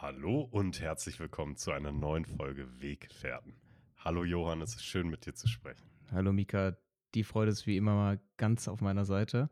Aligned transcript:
Hallo 0.00 0.48
und 0.50 0.80
herzlich 0.80 1.18
willkommen 1.20 1.56
zu 1.56 1.70
einer 1.70 1.92
neuen 1.92 2.24
Folge 2.24 2.66
Weggefährten. 2.80 3.54
Hallo 3.96 4.24
Johann, 4.24 4.60
es 4.60 4.74
ist 4.74 4.84
schön 4.84 5.08
mit 5.08 5.24
dir 5.24 5.34
zu 5.34 5.48
sprechen. 5.48 5.82
Hallo 6.10 6.32
Mika, 6.32 6.76
die 7.14 7.24
Freude 7.24 7.52
ist 7.52 7.66
wie 7.66 7.76
immer 7.76 7.94
mal 7.94 8.20
ganz 8.36 8.68
auf 8.68 8.80
meiner 8.80 9.04
Seite. 9.04 9.50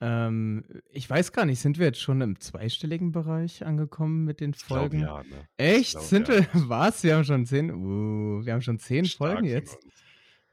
Ähm, 0.00 0.64
ich 0.90 1.08
weiß 1.08 1.32
gar 1.32 1.44
nicht, 1.46 1.60
sind 1.60 1.78
wir 1.78 1.86
jetzt 1.86 2.00
schon 2.00 2.20
im 2.20 2.38
zweistelligen 2.40 3.12
Bereich 3.12 3.64
angekommen 3.64 4.24
mit 4.24 4.40
den 4.40 4.50
Ich 4.50 4.66
glaube 4.66 4.80
Folgen? 4.80 5.00
ja, 5.00 5.22
ne? 5.22 5.48
Ich 5.56 5.66
Echt? 5.66 5.90
glaube 5.92 6.06
Sind 6.06 6.28
ja. 6.28 6.34
wir? 6.34 6.46
Was? 6.68 7.02
Wir 7.04 7.16
haben 7.16 7.24
schon 7.24 7.46
zehn? 7.46 7.70
Uh, 7.70 8.44
wir 8.44 8.52
haben 8.52 8.62
schon 8.62 8.78
zehn 8.78 9.06
Folgen 9.06 9.46
Stark 9.48 9.64
jetzt? 9.64 9.78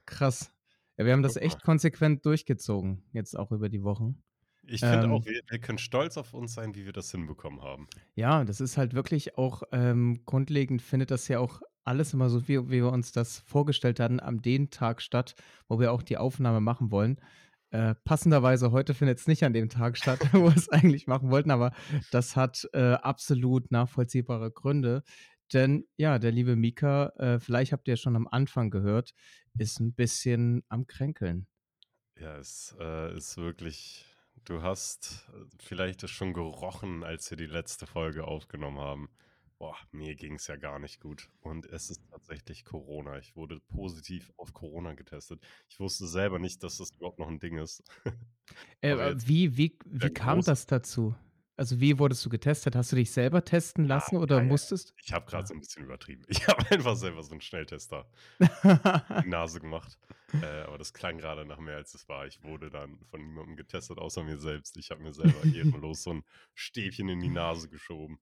Krass. 0.05 0.53
Ja, 0.97 1.05
wir 1.05 1.13
haben 1.13 1.23
das 1.23 1.35
echt 1.35 1.61
konsequent 1.63 2.25
durchgezogen, 2.25 3.03
jetzt 3.11 3.37
auch 3.37 3.51
über 3.51 3.69
die 3.69 3.83
Wochen. 3.83 4.21
Ich 4.67 4.81
finde 4.81 5.09
auch, 5.09 5.25
Ähm, 5.25 5.33
wir, 5.33 5.41
wir 5.47 5.59
können 5.59 5.77
stolz 5.77 6.17
auf 6.17 6.33
uns 6.33 6.53
sein, 6.53 6.75
wie 6.75 6.85
wir 6.85 6.93
das 6.93 7.11
hinbekommen 7.11 7.61
haben. 7.61 7.87
ja, 8.15 8.43
das 8.43 8.61
ist 8.61 8.77
halt 8.77 8.93
wirklich 8.93 9.37
auch 9.37 9.63
ähm, 9.71 10.21
grundlegend, 10.25 10.81
findet 10.81 11.11
das 11.11 11.27
ja 11.27 11.39
auch 11.39 11.61
alles 11.83 12.13
immer 12.13 12.29
so, 12.29 12.47
wie, 12.47 12.69
wie 12.69 12.81
wir 12.81 12.91
uns 12.91 13.11
das 13.11 13.39
vorgestellt 13.39 13.99
hatten, 13.99 14.19
am 14.19 14.41
den 14.41 14.71
Tag 14.71 15.01
statt, 15.01 15.35
wo 15.67 15.79
wir 15.79 15.91
auch 15.91 16.01
die 16.01 16.17
Aufnahme 16.17 16.59
machen 16.59 16.91
wollen. 16.91 17.19
Äh, 17.69 17.95
passenderweise 18.03 18.71
heute 18.71 18.93
findet 18.93 19.19
es 19.19 19.27
nicht 19.27 19.43
an 19.43 19.53
dem 19.53 19.69
Tag 19.69 19.97
statt, 19.97 20.19
wo 20.33 20.45
wir 20.45 20.55
es 20.55 20.69
eigentlich 20.69 21.07
machen 21.07 21.29
wollten, 21.29 21.51
aber 21.51 21.73
das 22.11 22.35
hat 22.35 22.67
äh, 22.73 22.93
absolut 22.93 23.71
nachvollziehbare 23.71 24.51
Gründe. 24.51 25.03
Denn 25.53 25.85
ja, 25.97 26.17
der 26.17 26.31
liebe 26.31 26.55
Mika, 26.55 27.13
äh, 27.17 27.39
vielleicht 27.39 27.71
habt 27.71 27.87
ihr 27.87 27.97
schon 27.97 28.15
am 28.15 28.27
Anfang 28.27 28.71
gehört, 28.71 29.13
ist 29.57 29.79
ein 29.79 29.93
bisschen 29.93 30.63
am 30.69 30.87
Kränkeln. 30.87 31.47
Ja, 32.19 32.37
es 32.37 32.75
äh, 32.79 33.15
ist 33.15 33.37
wirklich, 33.37 34.05
du 34.45 34.61
hast 34.61 35.29
vielleicht 35.59 36.03
es 36.03 36.11
schon 36.11 36.33
gerochen, 36.33 37.03
als 37.03 37.29
wir 37.29 37.37
die 37.37 37.45
letzte 37.45 37.85
Folge 37.85 38.25
aufgenommen 38.25 38.79
haben. 38.79 39.09
Boah, 39.57 39.75
mir 39.91 40.15
ging 40.15 40.35
es 40.35 40.47
ja 40.47 40.57
gar 40.57 40.79
nicht 40.79 40.99
gut. 40.99 41.29
Und 41.39 41.65
es 41.67 41.89
ist 41.89 42.01
tatsächlich 42.09 42.65
Corona. 42.65 43.17
Ich 43.17 43.35
wurde 43.35 43.59
positiv 43.61 44.31
auf 44.37 44.53
Corona 44.53 44.93
getestet. 44.93 45.41
Ich 45.69 45.79
wusste 45.79 46.07
selber 46.07 46.39
nicht, 46.39 46.61
dass 46.63 46.77
das 46.77 46.91
überhaupt 46.91 47.19
noch 47.19 47.29
ein 47.29 47.39
Ding 47.39 47.57
ist. 47.57 47.83
Äh, 48.81 48.91
äh, 48.91 49.15
wie, 49.25 49.57
wie, 49.57 49.75
wie 49.85 50.09
kam 50.11 50.35
große 50.35 50.51
das 50.51 50.67
dazu? 50.67 51.15
Also 51.57 51.79
wie 51.79 51.97
wurdest 51.99 52.25
du 52.25 52.29
getestet? 52.29 52.75
Hast 52.75 52.91
du 52.91 52.95
dich 52.97 53.11
selber 53.11 53.43
testen 53.45 53.85
Ja, 53.85 53.85
lassen 53.85 54.17
oder 54.17 54.39
ja, 54.39 54.43
ja. 54.43 54.49
musstest? 54.49 54.93
Ich 54.97 55.13
habe 55.13 55.25
gerade 55.25 55.43
Ja. 55.43 55.47
so 55.47 55.53
ein 55.53 55.59
bisschen 55.61 55.83
übertrieben. 55.83 56.23
Ich 56.29 56.47
habe 56.47 56.69
einfach 56.71 56.95
selber 56.95 57.23
so 57.23 57.31
einen 57.31 57.41
Schnelltester 57.41 58.09
in 59.09 59.19
die 59.21 59.27
Nase 59.29 59.59
gemacht. 59.61 59.97
Äh, 60.41 60.63
aber 60.63 60.77
das 60.77 60.93
klang 60.93 61.17
gerade 61.17 61.45
nach 61.45 61.59
mehr, 61.59 61.77
als 61.77 61.93
es 61.93 62.09
war. 62.09 62.27
Ich 62.27 62.43
wurde 62.43 62.69
dann 62.69 63.03
von 63.05 63.21
niemandem 63.21 63.55
getestet, 63.55 63.97
außer 63.99 64.23
mir 64.23 64.37
selbst. 64.37 64.77
Ich 64.77 64.91
habe 64.91 65.01
mir 65.01 65.13
selber 65.13 65.45
ehrenlos 65.51 66.03
so 66.03 66.13
ein 66.13 66.23
Stäbchen 66.53 67.09
in 67.09 67.21
die 67.21 67.29
Nase 67.29 67.69
geschoben. 67.69 68.19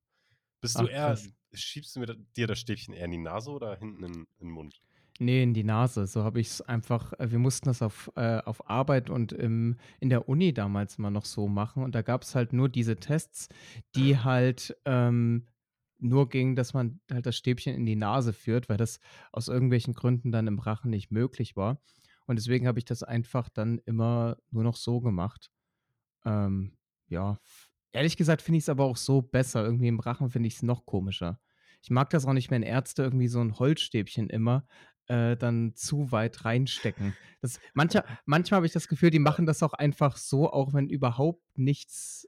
Bist 0.61 0.79
du 0.79 0.85
Ach, 0.85 0.89
eher, 0.89 1.15
krass. 1.15 1.33
schiebst 1.53 1.95
du 1.95 2.01
mir 2.01 2.15
dir 2.37 2.47
das 2.47 2.59
Stäbchen 2.59 2.93
eher 2.93 3.05
in 3.05 3.11
die 3.11 3.17
Nase 3.19 3.51
oder 3.51 3.77
hinten 3.77 4.03
in, 4.03 4.13
in 4.15 4.27
den 4.47 4.51
Mund? 4.51 4.81
Nee, 5.19 5.44
in 5.44 5.53
die 5.53 5.64
Nase. 5.64 6.08
So 6.08 6.23
habe 6.23 6.39
ich 6.39 6.47
es 6.47 6.61
einfach, 6.61 7.14
äh, 7.19 7.31
wir 7.31 7.39
mussten 7.39 7.67
das 7.67 7.81
auf, 7.81 8.11
äh, 8.16 8.39
auf 8.39 8.69
Arbeit 8.69 9.09
und 9.09 9.31
im, 9.31 9.78
in 10.00 10.09
der 10.09 10.28
Uni 10.28 10.53
damals 10.53 10.97
mal 10.97 11.11
noch 11.11 11.25
so 11.25 11.47
machen. 11.47 11.83
Und 11.83 11.94
da 11.95 12.02
gab 12.02 12.23
es 12.23 12.36
halt 12.36 12.52
nur 12.52 12.67
diese 12.67 12.95
Tests, 12.95 13.47
die 13.95 14.17
halt 14.17 14.75
ähm, 14.86 15.47
nur 16.00 16.30
ging, 16.30 16.56
dass 16.56 16.73
man 16.73 17.00
halt 17.11 17.25
das 17.25 17.38
Stäbchen 17.38 17.75
in 17.75 17.86
die 17.86 17.95
Nase 17.95 18.34
führt, 18.34 18.69
weil 18.69 18.78
das 18.78 19.00
aus 19.31 19.47
irgendwelchen 19.47 19.94
Gründen 19.94 20.31
dann 20.31 20.47
im 20.47 20.59
Rachen 20.59 20.89
nicht 20.89 21.11
möglich 21.11 21.56
war. 21.56 21.80
Und 22.25 22.38
deswegen 22.38 22.67
habe 22.67 22.80
ich 22.80 22.86
das 22.86 23.03
einfach 23.03 23.50
dann 23.50 23.80
immer 23.86 24.38
nur 24.50 24.64
noch 24.64 24.75
so 24.75 25.00
gemacht. 25.00 25.52
Ähm, 26.25 26.78
ja, 27.08 27.38
ehrlich 27.91 28.17
gesagt 28.17 28.41
finde 28.41 28.58
ich 28.58 28.64
es 28.64 28.69
aber 28.69 28.86
auch 28.86 28.97
so 28.97 29.22
besser. 29.22 29.64
Irgendwie 29.64 29.88
im 29.88 30.00
Rachen 30.00 30.30
finde 30.30 30.47
ich 30.47 30.56
es 30.56 30.64
noch 30.64 30.86
komischer. 30.86 31.39
Ich 31.81 31.89
mag 31.89 32.09
das 32.09 32.25
auch 32.25 32.34
nicht, 32.34 32.50
wenn 32.50 32.64
Ärzte 32.64 33.03
irgendwie 33.03 33.28
so 33.28 33.41
ein 33.41 33.59
Holzstäbchen 33.59 34.30
immer 34.30 34.66
äh, 35.07 35.35
dann 35.35 35.73
zu 35.75 36.11
weit 36.11 36.45
reinstecken. 36.45 37.15
Das, 37.41 37.59
mancher, 37.73 38.05
manchmal 38.25 38.57
habe 38.57 38.66
ich 38.66 38.73
das 38.73 38.88
Gefühl, 38.88 39.09
die 39.09 39.19
machen 39.19 39.45
das 39.45 39.63
auch 39.63 39.73
einfach 39.73 40.17
so, 40.17 40.51
auch 40.51 40.73
wenn 40.73 40.89
überhaupt 40.89 41.44
nichts 41.55 42.28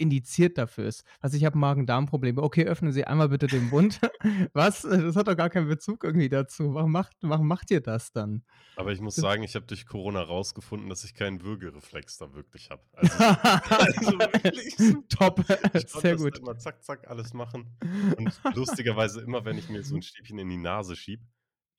indiziert 0.00 0.56
dafür 0.58 0.86
ist. 0.86 1.04
Also 1.20 1.36
ich 1.36 1.44
habe 1.44 1.58
Magen-Darm-Probleme. 1.58 2.42
Okay, 2.42 2.64
öffnen 2.64 2.90
Sie 2.90 3.04
einmal 3.04 3.28
bitte 3.28 3.46
den 3.46 3.68
Mund. 3.68 4.00
Was? 4.54 4.82
Das 4.82 5.14
hat 5.14 5.28
doch 5.28 5.36
gar 5.36 5.50
keinen 5.50 5.68
Bezug 5.68 6.04
irgendwie 6.04 6.30
dazu. 6.30 6.74
Warum 6.74 6.90
macht, 6.90 7.12
warum 7.20 7.46
macht 7.46 7.70
ihr 7.70 7.80
das 7.80 8.10
dann? 8.10 8.42
Aber 8.76 8.92
ich 8.92 9.00
muss 9.00 9.14
sagen, 9.14 9.42
ich 9.42 9.54
habe 9.54 9.66
durch 9.66 9.86
Corona 9.86 10.22
rausgefunden, 10.22 10.88
dass 10.88 11.04
ich 11.04 11.14
keinen 11.14 11.42
Würgereflex 11.42 12.18
da 12.18 12.32
wirklich 12.32 12.70
habe. 12.70 12.82
Also, 13.70 14.06
also 14.08 14.18
wirklich. 14.18 14.74
Top, 15.08 15.44
Ich 15.74 15.88
sehr 15.88 16.16
gut. 16.16 16.38
immer 16.38 16.56
zack, 16.56 16.82
zack 16.82 17.08
alles 17.08 17.34
machen. 17.34 17.76
Und 18.16 18.40
lustigerweise 18.54 19.20
immer, 19.20 19.44
wenn 19.44 19.58
ich 19.58 19.68
mir 19.68 19.82
so 19.82 19.96
ein 19.96 20.02
Stäbchen 20.02 20.38
in 20.38 20.48
die 20.48 20.56
Nase 20.56 20.96
schieb, 20.96 21.20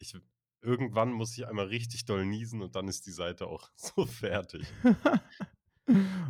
ich, 0.01 0.15
irgendwann 0.61 1.11
muss 1.11 1.37
ich 1.37 1.47
einmal 1.47 1.67
richtig 1.67 2.05
doll 2.05 2.25
niesen 2.25 2.61
und 2.61 2.75
dann 2.75 2.87
ist 2.87 3.05
die 3.07 3.11
Seite 3.11 3.47
auch 3.47 3.69
so 3.75 4.05
fertig. 4.05 4.65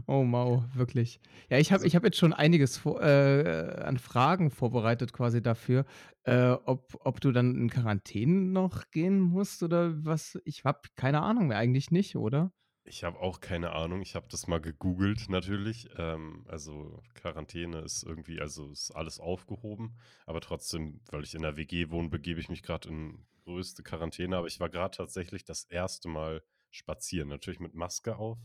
Oh 0.07 0.23
Mau, 0.23 0.63
wirklich. 0.73 1.19
Ja, 1.49 1.59
ich 1.59 1.71
habe 1.71 1.75
Also, 1.75 1.85
ich 1.85 1.95
hab 1.95 2.03
jetzt 2.03 2.17
schon 2.17 2.33
einiges 2.33 2.83
äh, 2.85 3.83
an 3.83 3.99
Fragen 3.99 4.49
vorbereitet 4.49 5.13
quasi 5.13 5.41
dafür, 5.41 5.85
äh, 6.23 6.51
ob, 6.51 6.97
ob 7.01 7.21
du 7.21 7.31
dann 7.31 7.55
in 7.55 7.69
Quarantäne 7.69 8.31
noch 8.33 8.89
gehen 8.89 9.19
musst 9.19 9.61
oder 9.61 10.03
was. 10.03 10.39
Ich 10.45 10.63
habe 10.63 10.79
keine 10.95 11.21
Ahnung 11.21 11.47
mehr, 11.47 11.57
eigentlich 11.57 11.91
nicht, 11.91 12.15
oder? 12.15 12.51
ich 12.83 13.03
habe 13.03 13.19
auch 13.19 13.39
keine 13.39 13.73
Ahnung. 13.73 14.01
Ich 14.01 14.15
habe 14.15 14.27
das 14.29 14.47
mal 14.47 14.59
gegoogelt 14.59 15.29
natürlich. 15.29 15.89
Ähm, 15.97 16.45
also 16.47 17.01
Quarantäne 17.13 17.79
ist 17.79 18.03
irgendwie, 18.03 18.41
also 18.41 18.69
ist 18.71 18.91
alles 18.91 19.19
aufgehoben. 19.19 19.97
Aber 20.25 20.41
trotzdem, 20.41 21.01
weil 21.11 21.23
ich 21.23 21.35
in 21.35 21.41
der 21.43 21.57
WG 21.57 21.89
wohne, 21.89 22.09
begebe 22.09 22.39
ich 22.39 22.49
mich 22.49 22.63
gerade 22.63 22.89
in 22.89 23.25
größte 23.43 23.83
Quarantäne. 23.83 24.37
Aber 24.37 24.47
ich 24.47 24.59
war 24.59 24.69
gerade 24.69 24.95
tatsächlich 24.95 25.43
das 25.43 25.63
erste 25.65 26.07
Mal 26.07 26.43
spazieren. 26.69 27.29
Natürlich 27.29 27.59
mit 27.59 27.73
Maske 27.73 28.15
auf. 28.15 28.37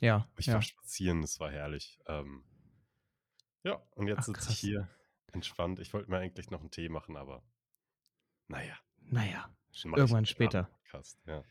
Ja, 0.00 0.28
ich 0.36 0.46
war 0.48 0.54
ja. 0.54 0.62
spazieren, 0.62 1.22
das 1.22 1.40
war 1.40 1.50
herrlich. 1.50 1.98
Ähm, 2.06 2.44
ja, 3.64 3.82
und 3.94 4.06
jetzt 4.06 4.26
sitze 4.26 4.52
ich 4.52 4.58
hier 4.58 4.88
entspannt. 5.32 5.80
Ich 5.80 5.92
wollte 5.92 6.10
mir 6.10 6.18
eigentlich 6.18 6.50
noch 6.50 6.60
einen 6.60 6.70
Tee 6.70 6.88
machen, 6.88 7.16
aber 7.16 7.42
naja, 8.46 8.74
Naja, 9.10 9.50
irgendwann 9.84 10.24
später. 10.24 10.64
Podcast. 10.64 11.20
Ja. 11.26 11.42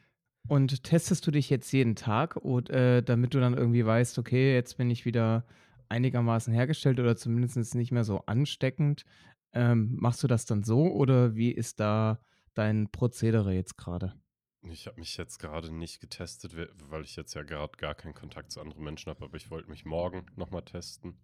Und 0.47 0.83
testest 0.83 1.27
du 1.27 1.31
dich 1.31 1.49
jetzt 1.49 1.71
jeden 1.71 1.95
Tag, 1.95 2.37
und, 2.37 2.69
äh, 2.69 3.03
damit 3.03 3.33
du 3.33 3.39
dann 3.39 3.55
irgendwie 3.55 3.85
weißt, 3.85 4.17
okay, 4.17 4.53
jetzt 4.53 4.77
bin 4.77 4.89
ich 4.89 5.05
wieder 5.05 5.45
einigermaßen 5.89 6.53
hergestellt 6.53 6.99
oder 6.99 7.15
zumindest 7.15 7.75
nicht 7.75 7.91
mehr 7.91 8.03
so 8.03 8.23
ansteckend? 8.25 9.05
Ähm, 9.53 9.95
machst 9.99 10.23
du 10.23 10.27
das 10.27 10.45
dann 10.45 10.63
so 10.63 10.91
oder 10.91 11.35
wie 11.35 11.51
ist 11.51 11.79
da 11.79 12.19
dein 12.57 12.89
Prozedere 12.91 13.53
jetzt 13.53 13.77
gerade? 13.77 14.13
Ich 14.61 14.85
habe 14.85 14.99
mich 14.99 15.17
jetzt 15.17 15.39
gerade 15.39 15.71
nicht 15.71 15.99
getestet, 15.99 16.55
we- 16.55 16.71
weil 16.89 17.03
ich 17.03 17.15
jetzt 17.15 17.33
ja 17.33 17.41
gerade 17.43 17.75
gar 17.77 17.95
keinen 17.95 18.13
Kontakt 18.13 18.51
zu 18.51 18.61
anderen 18.61 18.83
Menschen 18.83 19.09
habe, 19.09 19.25
aber 19.25 19.35
ich 19.37 19.49
wollte 19.49 19.69
mich 19.69 19.83
morgen 19.85 20.25
nochmal 20.35 20.63
testen 20.63 21.19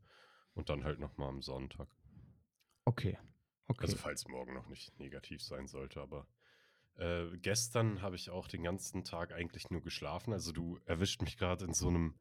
und 0.55 0.69
dann 0.69 0.83
halt 0.83 0.99
nochmal 0.99 1.29
am 1.29 1.41
Sonntag. 1.43 1.89
Okay, 2.87 3.17
Also 3.77 3.95
okay. 3.95 3.97
falls 3.97 4.27
morgen 4.27 4.53
noch 4.53 4.67
nicht 4.67 4.97
negativ 4.99 5.41
sein 5.43 5.67
sollte, 5.67 6.01
aber 6.01 6.27
äh, 6.95 7.37
gestern 7.37 8.01
habe 8.01 8.15
ich 8.15 8.29
auch 8.29 8.47
den 8.47 8.63
ganzen 8.63 9.03
Tag 9.03 9.33
eigentlich 9.33 9.69
nur 9.71 9.81
geschlafen. 9.81 10.33
Also 10.33 10.51
du 10.51 10.79
erwischt 10.85 11.21
mich 11.21 11.37
gerade 11.37 11.65
in 11.65 11.73
so 11.73 11.89
einem 11.89 12.15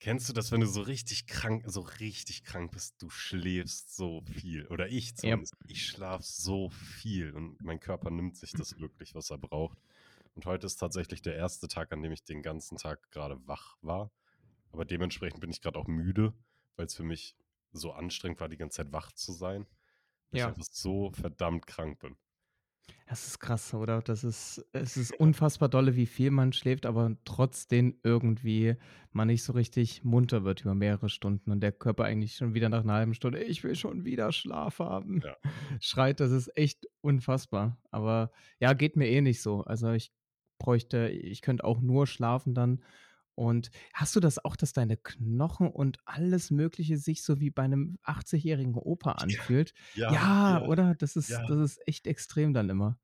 Kennst 0.00 0.30
du 0.30 0.32
das, 0.32 0.50
wenn 0.50 0.62
du 0.62 0.66
so 0.66 0.80
richtig 0.80 1.26
krank, 1.26 1.62
so 1.66 1.82
richtig 1.82 2.42
krank 2.42 2.72
bist, 2.72 3.00
du 3.02 3.10
schläfst 3.10 3.94
so 3.94 4.22
viel? 4.22 4.66
Oder 4.68 4.88
ich 4.88 5.14
zumindest. 5.14 5.54
Ich 5.66 5.86
schlafe 5.86 6.22
so 6.24 6.70
viel 6.70 7.32
und 7.34 7.62
mein 7.62 7.80
Körper 7.80 8.10
nimmt 8.10 8.34
sich 8.34 8.52
das 8.52 8.80
wirklich, 8.80 9.14
was 9.14 9.30
er 9.30 9.36
braucht. 9.36 9.78
Und 10.34 10.46
heute 10.46 10.66
ist 10.66 10.76
tatsächlich 10.76 11.20
der 11.20 11.36
erste 11.36 11.68
Tag, 11.68 11.92
an 11.92 12.02
dem 12.02 12.12
ich 12.12 12.24
den 12.24 12.42
ganzen 12.42 12.78
Tag 12.78 13.10
gerade 13.10 13.46
wach 13.46 13.76
war. 13.82 14.10
Aber 14.72 14.86
dementsprechend 14.86 15.40
bin 15.40 15.50
ich 15.50 15.60
gerade 15.60 15.78
auch 15.78 15.86
müde, 15.86 16.32
weil 16.76 16.86
es 16.86 16.94
für 16.94 17.02
mich 17.02 17.36
so 17.72 17.92
anstrengend 17.92 18.40
war, 18.40 18.48
die 18.48 18.56
ganze 18.56 18.78
Zeit 18.78 18.92
wach 18.92 19.12
zu 19.12 19.32
sein, 19.32 19.66
weil 20.30 20.38
ich 20.38 20.40
ja. 20.40 20.48
einfach 20.48 20.64
so 20.64 21.10
verdammt 21.10 21.66
krank 21.66 21.98
bin. 21.98 22.16
Das 23.10 23.26
ist 23.26 23.40
krass, 23.40 23.74
oder? 23.74 24.02
Das 24.02 24.22
ist, 24.22 24.64
es 24.72 24.96
ist 24.96 25.18
unfassbar 25.18 25.68
dolle, 25.68 25.96
wie 25.96 26.06
viel 26.06 26.30
man 26.30 26.52
schläft, 26.52 26.86
aber 26.86 27.16
trotzdem 27.24 27.98
irgendwie 28.04 28.76
man 29.10 29.26
nicht 29.26 29.42
so 29.42 29.52
richtig 29.52 30.04
munter 30.04 30.44
wird 30.44 30.60
über 30.60 30.76
mehrere 30.76 31.08
Stunden 31.08 31.50
und 31.50 31.58
der 31.60 31.72
Körper 31.72 32.04
eigentlich 32.04 32.36
schon 32.36 32.54
wieder 32.54 32.68
nach 32.68 32.84
einer 32.84 32.92
halben 32.92 33.14
Stunde, 33.14 33.42
ich 33.42 33.64
will 33.64 33.74
schon 33.74 34.04
wieder 34.04 34.30
Schlaf 34.30 34.78
haben, 34.78 35.22
Ja. 35.24 35.34
schreit. 35.80 36.20
Das 36.20 36.30
ist 36.30 36.56
echt 36.56 36.86
unfassbar. 37.00 37.78
Aber 37.90 38.30
ja, 38.60 38.74
geht 38.74 38.94
mir 38.94 39.08
eh 39.08 39.20
nicht 39.20 39.42
so. 39.42 39.62
Also 39.64 39.90
ich 39.90 40.12
bräuchte, 40.60 41.08
ich 41.08 41.42
könnte 41.42 41.64
auch 41.64 41.80
nur 41.80 42.06
schlafen 42.06 42.54
dann. 42.54 42.84
Und 43.40 43.70
hast 43.94 44.14
du 44.16 44.20
das 44.20 44.44
auch, 44.44 44.54
dass 44.56 44.72
deine 44.74 44.96
Knochen 44.98 45.68
und 45.70 45.98
alles 46.04 46.50
Mögliche 46.50 46.98
sich 46.98 47.22
so 47.22 47.40
wie 47.40 47.50
bei 47.50 47.62
einem 47.62 47.98
80-jährigen 48.02 48.74
Opa 48.74 49.12
anfühlt? 49.12 49.72
ja, 49.92 50.34
Ja, 50.44 50.44
ja, 50.46 50.60
oder? 50.62 50.94
Das 50.94 51.16
ist, 51.16 51.42
ja. 51.42 51.46
das 51.46 51.58
ist 51.58 51.80
echt 51.88 52.06
extrem 52.06 52.52
dann 52.52 52.68
immer. 52.70 52.98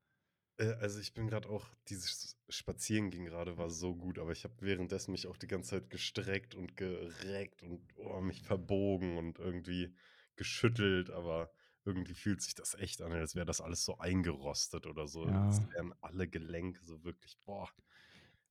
Äh, 0.57 0.73
Also 0.79 0.99
ich 0.99 1.13
bin 1.13 1.27
gerade 1.27 1.49
auch, 1.49 1.67
dieses 1.89 2.37
Spazierengehen 2.49 3.25
gerade 3.25 3.57
war 3.57 3.69
so 3.69 3.95
gut, 3.95 4.19
aber 4.19 4.31
ich 4.31 4.43
habe 4.43 4.55
währenddessen 4.61 5.11
mich 5.11 5.27
auch 5.27 5.37
die 5.37 5.47
ganze 5.47 5.71
Zeit 5.71 5.89
gestreckt 5.89 6.55
und 6.55 6.75
gereckt 6.77 7.63
und 7.63 7.81
oh, 7.97 8.21
mich 8.21 8.41
verbogen 8.41 9.17
und 9.17 9.39
irgendwie 9.39 9.95
geschüttelt, 10.35 11.09
aber 11.09 11.51
irgendwie 11.85 12.13
fühlt 12.13 12.41
sich 12.41 12.53
das 12.55 12.73
echt 12.75 13.01
an, 13.01 13.11
als 13.13 13.35
wäre 13.35 13.45
das 13.45 13.61
alles 13.61 13.85
so 13.85 13.97
eingerostet 13.97 14.85
oder 14.87 15.07
so. 15.07 15.25
Als 15.25 15.61
Ja. 15.61 15.73
wären 15.73 15.93
alle 16.01 16.27
Gelenke 16.27 16.83
so 16.85 17.03
wirklich, 17.03 17.39
boah, 17.45 17.69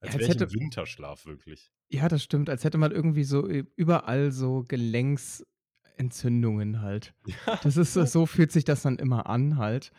als 0.03 0.15
als 0.15 0.19
wäre 0.19 0.29
ich 0.29 0.37
im 0.37 0.39
hätte 0.39 0.53
Winterschlaf 0.53 1.27
wirklich. 1.27 1.71
Ja, 1.91 2.09
das 2.09 2.23
stimmt, 2.25 2.51
als 2.51 2.65
hätte 2.65 2.79
man 2.79 2.91
irgendwie 2.91 3.23
so 3.25 3.47
ü 3.49 3.65
überall 3.77 4.33
so 4.33 4.65
Gelenksentzündungen 4.67 6.81
halt. 6.83 7.15
Ja, 7.47 7.59
Das 7.61 7.77
ist 7.77 7.95
ja. 7.95 7.97
so 8.13 8.27
fühlt 8.27 8.51
sich 8.53 8.65
das 8.65 8.83
dann 8.83 8.97
immer 8.99 9.27
an 9.29 9.57
halt. 9.57 9.93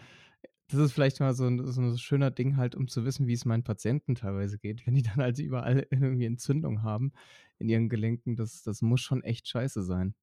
Das 0.70 0.80
ist 0.82 0.92
vielleicht 0.94 1.20
mal 1.22 1.34
so 1.34 1.46
'n 1.48 1.66
so 1.66 1.82
'n 1.82 1.98
schöner 1.98 2.30
Ding 2.32 2.58
halt, 2.58 2.76
um 2.76 2.88
zu 2.90 3.06
wissen, 3.06 3.26
wie 3.28 3.34
es 3.34 3.46
meinen 3.46 3.64
Patienten 3.64 4.16
teilweise 4.16 4.58
geht, 4.60 4.86
wenn 4.88 4.96
die 4.96 5.02
dann 5.04 5.16
halt 5.18 5.40
überall 5.40 5.88
irgendwie 5.92 6.26
Entzündung 6.26 6.84
haben 6.84 7.14
in 7.60 7.70
ihren 7.70 7.88
Gelenken. 7.90 8.36
Das 8.36 8.64
das 8.64 8.82
muss 8.82 9.00
schon 9.02 9.24
echt 9.24 9.48
scheiße 9.48 9.82
sein. 9.84 10.16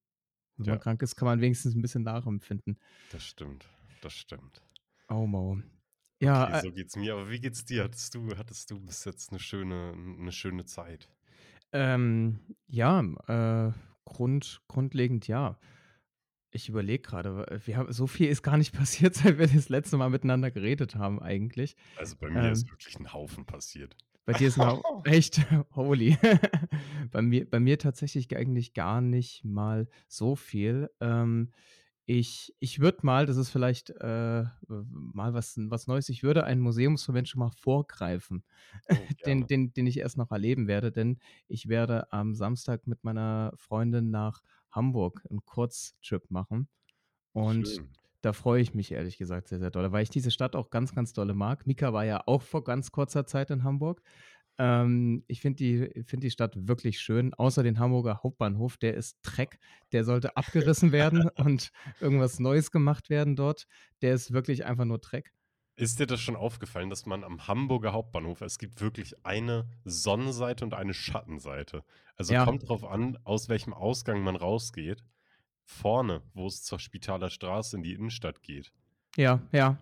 Wenn 0.58 0.68
man 0.68 0.70
Ja. 0.74 0.80
krank 0.80 1.02
ist, 1.02 1.16
kann 1.16 1.26
man 1.26 1.40
wenigstens 1.42 1.74
'n 1.76 1.82
bisschen 1.82 2.04
nachempfinden. 2.04 2.78
Das 3.10 3.22
stimmt, 3.24 3.68
das 4.00 4.14
stimmt. 4.14 4.62
Oh, 5.10 5.26
Mo. 5.26 5.60
Okay, 6.24 6.52
Ja, 6.52 6.60
äh 6.60 6.62
so 6.62 6.72
geht's 6.72 6.96
mir. 6.96 7.12
Aber 7.14 7.30
wie 7.30 7.40
geht's 7.40 7.64
dir? 7.64 7.84
Hattest 7.84 8.14
du 8.14 8.36
hattest 8.36 8.70
du 8.70 8.80
bis 8.80 9.04
jetzt 9.04 9.32
'ne 9.32 9.38
schöne 9.38 9.94
'ne 9.96 10.32
schöne 10.32 10.64
Zeit? 10.64 11.08
Ähm, 11.72 12.38
ja, 12.66 13.00
äh, 13.26 13.72
Grund 14.04 14.62
grundlegend 14.68 15.26
ja. 15.28 15.58
Ich 16.52 16.68
überlege 16.68 17.02
wir 17.66 17.76
haben 17.78 17.92
so 17.92 18.06
viel 18.06 18.28
ist 18.30 18.42
gar 18.42 18.58
nicht 18.58 18.72
passiert, 18.76 19.14
seit 19.16 19.38
wir 19.38 19.48
das 19.48 19.68
letzte 19.70 19.96
Mal 19.98 20.10
miteinander 20.10 20.50
geredet 20.50 20.96
haben 20.96 21.20
eigentlich. 21.20 21.76
Also, 21.96 22.16
bei 22.16 22.30
mir 22.30 22.50
ist 22.52 22.64
Ähm 22.64 22.70
wirklich 22.70 22.98
'n 22.98 23.12
Haufen 23.12 23.46
passiert. 23.46 23.96
Bei 24.28 24.32
dir 24.34 24.48
ist 24.48 24.56
'n 24.56 24.64
Hau 24.64 24.84
echt? 25.04 25.38
Holy. 25.76 26.16
Bei 27.10 27.20
mir 27.22 27.48
bei 27.48 27.60
mir 27.60 27.78
tatsächlich 27.78 28.34
eigentlich 28.36 28.72
gar 28.74 29.00
nicht 29.00 29.44
mal 29.44 29.88
so 30.08 30.34
viel. 30.34 30.90
Ähm, 31.00 31.52
ich 32.06 32.54
ich 32.60 32.80
würde 32.80 32.98
mal 33.02 33.26
das 33.26 33.36
ist 33.38 33.50
vielleicht, 33.50 33.90
äh, 33.90 34.44
mal 34.68 35.34
was 35.34 35.56
was 35.58 35.86
Neues 35.86 36.08
ich 36.10 36.22
würde 36.22 36.44
einen 36.44 36.60
Museumsmoment 36.60 37.28
schon 37.28 37.40
mal 37.40 37.50
vorgreifen, 37.50 38.44
Oh, 38.90 39.08
den 39.26 39.46
den 39.46 39.72
den 39.72 39.86
ich 39.86 39.98
erst 39.98 40.16
noch 40.18 40.30
erleben 40.30 40.68
werde, 40.68 40.92
denn 40.92 41.18
ich 41.48 41.68
werde 41.68 42.12
am 42.12 42.34
Samstag 42.34 42.86
mit 42.86 43.04
meiner 43.04 43.52
Freundin 43.56 44.10
nach 44.10 44.42
Hamburg 44.70 45.24
'n 45.30 45.44
Kurztrip 45.44 46.30
machen 46.30 46.68
und 47.32 47.78
Schön. 47.78 47.96
da 48.22 48.32
freue 48.32 48.62
ich 48.62 48.74
mich 48.74 48.90
ehrlich 48.92 49.18
gesagt 49.18 49.48
sehr, 49.48 49.58
sehr 49.58 49.70
dolle, 49.70 49.92
weil 49.92 50.02
ich 50.02 50.08
diese 50.10 50.30
Stadt 50.30 50.56
auch 50.56 50.70
ganz, 50.70 50.94
ganz 50.94 51.12
dolle 51.12 51.34
mag. 51.34 51.66
Mika 51.66 51.92
war 51.92 52.04
ja 52.06 52.22
auch 52.26 52.40
vor 52.42 52.64
ganz 52.64 52.90
kurzer 52.90 53.26
Zeit 53.26 53.50
in 53.50 53.64
Hamburg. 53.64 54.02
Ähm, 54.58 55.24
ich 55.26 55.40
finde 55.40 55.56
die 55.56 56.02
finde 56.04 56.26
die 56.26 56.30
Stadt 56.30 56.54
wirklich 56.68 57.00
schön, 57.00 57.34
außer 57.34 57.62
den 57.62 57.78
Hamburger 57.78 58.22
Hauptbahnhof, 58.22 58.76
der 58.76 58.94
ist 58.94 59.18
Dreck. 59.22 59.58
Der 59.92 60.04
sollte 60.04 60.36
abgerissen 60.36 60.92
werden 60.92 61.28
und 61.36 61.70
irgendwas 62.00 62.38
Neues 62.38 62.70
gemacht 62.70 63.10
werden 63.10 63.36
dort. 63.36 63.66
Der 64.02 64.14
ist 64.14 64.32
wirklich 64.32 64.64
einfach 64.64 64.84
nur 64.84 64.98
Dreck. 64.98 65.32
Ist 65.76 65.98
dir 65.98 66.06
das 66.06 66.20
schon 66.20 66.36
aufgefallen, 66.36 66.88
dass 66.88 67.04
man 67.04 67.24
am 67.24 67.48
Hamburger 67.48 67.92
Hauptbahnhof 67.92 68.42
es 68.42 68.58
gibt 68.58 68.80
wirklich 68.80 69.26
eine 69.26 69.68
Sonnenseite 69.84 70.64
und 70.64 70.72
eine 70.72 70.94
Schattenseite. 70.94 71.82
Also, 72.16 72.32
Ja. 72.32 72.44
kommt 72.44 72.68
drauf 72.68 72.84
an, 72.84 73.18
aus 73.24 73.48
welchem 73.48 73.74
Ausgang 73.74 74.22
man 74.22 74.36
rausgeht. 74.36 75.02
Vorne, 75.64 76.22
wo 76.32 76.46
es 76.46 76.62
zur 76.62 76.78
Spitaler 76.78 77.28
Straße 77.30 77.76
in 77.76 77.82
die 77.82 77.94
Innenstadt 77.94 78.42
geht 78.42 78.72
Ja, 79.16 79.40
ja. 79.50 79.78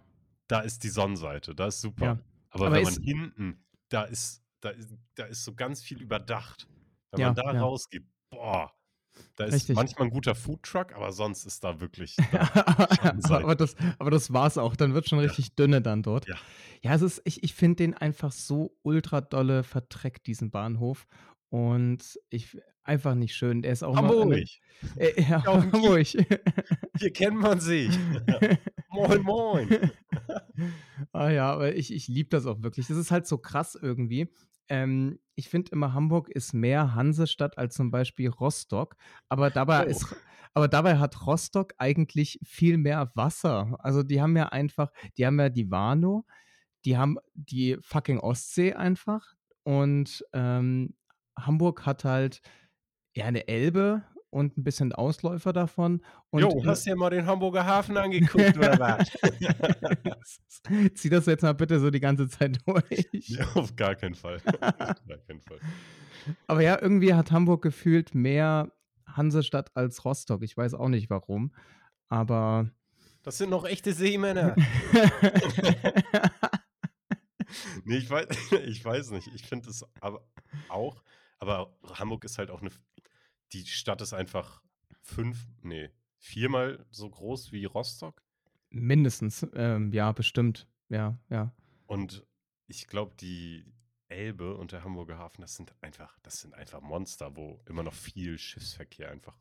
da 0.46 0.60
ist 0.60 0.84
die 0.84 0.88
Sonnenseite, 0.88 1.54
da 1.54 1.66
ist 1.66 1.80
super. 1.82 2.04
Ja. 2.04 2.18
Aber 2.50 2.66
Aber 2.66 2.76
wenn 2.76 2.84
man 2.84 3.02
hinten 3.02 3.64
da 3.88 4.04
ist 4.04 4.41
da 4.62 4.70
ist 4.70 4.90
da 5.16 5.26
ist 5.26 5.44
so 5.44 5.54
ganz 5.54 5.82
viel 5.84 6.02
überdacht. 6.02 6.68
Wenn 7.12 7.20
Ja, 7.20 7.26
man 7.28 7.36
da 7.36 7.52
ja. 7.52 7.60
rausgeht, 7.62 8.04
boah, 8.30 8.72
da 9.36 9.44
ist 9.46 9.54
Richtig. 9.54 9.76
manchmal 9.76 10.08
'n 10.08 10.10
guter 10.12 10.34
Foodtruck, 10.34 10.94
aber 10.94 11.12
sonst 11.12 11.44
ist 11.46 11.64
da 11.64 11.80
wirklich 11.80 12.16
da 12.32 13.42
Aber 13.42 13.54
das 13.56 13.76
aber 13.98 14.10
das 14.10 14.32
war's 14.32 14.58
auch. 14.58 14.76
Dann 14.76 14.94
wird's 14.94 15.08
schon 15.10 15.20
Ja. 15.20 15.24
richtig 15.24 15.54
dünne 15.56 15.82
dann 15.82 16.02
dort. 16.02 16.26
Ja. 16.26 16.36
Ja, 16.82 16.94
es 16.94 17.02
ist 17.02 17.22
ich 17.24 17.42
ich 17.44 17.54
finde 17.54 17.76
den 17.76 17.94
einfach 17.94 18.32
so 18.32 18.76
ultra 18.82 19.20
dolle 19.20 19.62
verdreckt, 19.64 20.26
diesen 20.26 20.50
Bahnhof 20.50 21.06
und 21.50 22.18
ich 22.30 22.58
einfach 22.84 23.14
nicht 23.14 23.34
schön. 23.36 23.62
Der 23.62 23.72
ist 23.72 23.84
auch 23.84 23.96
Hamburg. 23.96 24.44
äh, 24.96 25.22
ja. 25.22 25.44
Hamburg. 25.44 26.06
Hier 26.98 27.12
kennt 27.12 27.36
man 27.38 27.60
sich. 27.60 27.98
Moin, 28.88 29.22
moin. 29.22 29.76
Ah 31.12 31.30
ja, 31.30 31.52
aber 31.52 31.74
ich 31.76 31.92
ich 31.92 32.08
liebe 32.08 32.30
das 32.30 32.46
auch 32.46 32.62
wirklich. 32.62 32.86
Das 32.88 32.96
ist 32.96 33.10
halt 33.10 33.26
so 33.26 33.38
krass 33.38 33.74
irgendwie. 33.80 34.28
Ähm, 34.68 35.18
ich 35.34 35.48
finde 35.48 35.72
immer, 35.72 35.94
Hamburg 35.94 36.28
ist 36.30 36.52
mehr 36.54 36.94
Hansestadt 36.94 37.58
als 37.58 37.74
zum 37.74 37.90
Beispiel 37.90 38.28
Rostock, 38.30 38.96
aber 39.28 39.50
dabei 39.50 39.84
Oh. 39.84 39.86
ist 39.86 40.06
aber 40.54 40.68
dabei 40.68 40.98
hat 40.98 41.26
Rostock 41.26 41.72
eigentlich 41.78 42.38
viel 42.44 42.76
mehr 42.78 43.10
Wasser. 43.14 43.76
Also, 43.80 44.02
die 44.02 44.20
haben 44.22 44.36
ja 44.36 44.48
einfach 44.50 44.92
die 45.18 45.26
haben 45.26 45.40
ja 45.40 45.48
die 45.48 45.70
Warnow, 45.70 46.24
die 46.84 46.96
haben 46.98 47.18
die 47.34 47.78
fucking 47.82 48.20
Ostsee 48.20 48.74
einfach 48.74 49.34
und, 49.64 50.24
ähm, 50.34 50.94
Hamburg 51.38 51.86
hat 51.86 52.04
halt, 52.04 52.42
ja, 53.16 53.30
'ne 53.30 53.48
Elbe 53.48 54.04
und 54.32 54.56
'n 54.58 54.64
bisschen 54.64 54.92
Ausläufer 54.92 55.52
davon 55.52 56.02
und, 56.30 56.40
Jo, 56.40 56.62
äh 56.64 56.66
hast 56.66 56.86
dir 56.86 56.96
mal 56.96 57.10
den 57.10 57.26
Hamburger 57.26 57.66
Hafen 57.66 57.96
angeguckt 57.96 58.56
oder 58.56 58.78
was? 58.78 59.08
Zieh 60.94 61.10
das 61.10 61.26
jetzt 61.26 61.42
mal 61.42 61.52
bitte 61.54 61.78
so 61.80 61.90
die 61.90 62.00
ganze 62.00 62.28
Zeit 62.28 62.58
durch. 62.66 63.08
Ja, 63.28 63.46
auf 63.54 63.76
gar 63.76 63.94
keinen 63.94 64.14
Fall. 64.14 64.38
Gar 65.08 65.18
keinen 65.26 65.40
Fall. 65.42 65.60
Aber 66.46 66.62
ja, 66.62 66.80
irgendwie 66.80 67.14
hat 67.14 67.30
Hamburg 67.32 67.62
gefühlt 67.62 68.14
mehr 68.14 68.72
Hansestadt 69.06 69.70
als 69.76 70.04
Rostock. 70.04 70.42
Ich 70.42 70.56
weiß 70.56 70.74
auch 70.74 70.88
nicht 70.88 71.10
warum, 71.10 71.52
aber 72.08 72.70
Das 73.24 73.38
sind 73.38 73.50
noch 73.50 73.64
echte 73.64 73.92
Seemänner. 73.92 74.56
Ne, 77.84 77.96
ich 77.98 78.10
wei 78.10 78.26
ich 78.66 78.84
weiß 78.84 79.10
nicht. 79.12 79.28
Ich 79.34 79.44
finde 79.46 79.70
es 79.70 79.84
aber 80.00 80.24
auch 80.68 81.02
aber 81.38 81.76
Hamburg 81.94 82.24
ist 82.24 82.38
halt 82.38 82.50
auch 82.50 82.62
'ne 82.62 82.68
f 82.70 82.80
die 83.52 83.66
Stadt 83.66 84.00
ist 84.00 84.12
einfach 84.12 84.62
5 85.02 85.38
ne, 85.62 85.90
viermal 86.18 86.84
so 86.90 87.08
groß 87.08 87.52
wie 87.52 87.64
Rostock. 87.64 88.22
Mindestens, 88.70 89.46
ähm, 89.54 89.92
ja, 89.92 90.12
bestimmt. 90.12 90.66
Ja, 90.88 91.18
ja. 91.28 91.52
Und 91.86 92.24
ich 92.66 92.86
glaube, 92.86 93.14
die 93.20 93.64
Elbe 94.08 94.56
und 94.56 94.72
der 94.72 94.84
Hamburger 94.84 95.18
Hafen, 95.18 95.42
das 95.42 95.56
sind 95.56 95.74
einfach 95.80 96.18
das 96.22 96.40
sind 96.40 96.54
einfach 96.54 96.80
Monster, 96.80 97.36
wo 97.36 97.60
immer 97.66 97.82
noch 97.82 97.94
viel 97.94 98.38
Schiffsverkehr 98.38 99.10
einfach 99.10 99.36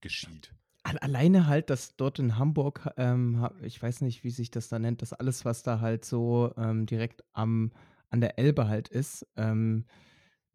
geschieht. 0.00 0.52
Al 0.82 0.98
alleine 0.98 1.46
halt, 1.46 1.70
dass 1.70 1.96
dort 1.96 2.18
in 2.18 2.38
Hamburg, 2.38 2.88
ähm, 2.96 3.48
ich 3.62 3.82
weiß 3.82 4.02
nicht, 4.02 4.22
wie 4.22 4.30
sich 4.30 4.50
das 4.50 4.68
da 4.68 4.78
nennt, 4.78 5.02
dass 5.02 5.12
alles, 5.12 5.44
was 5.44 5.62
da 5.62 5.80
halt 5.80 6.04
so, 6.04 6.52
ähm, 6.56 6.86
direkt 6.86 7.24
am 7.32 7.72
an 8.10 8.20
der 8.20 8.38
Elbe 8.38 8.68
halt 8.68 8.88
ist, 8.88 9.26
ähm, 9.36 9.84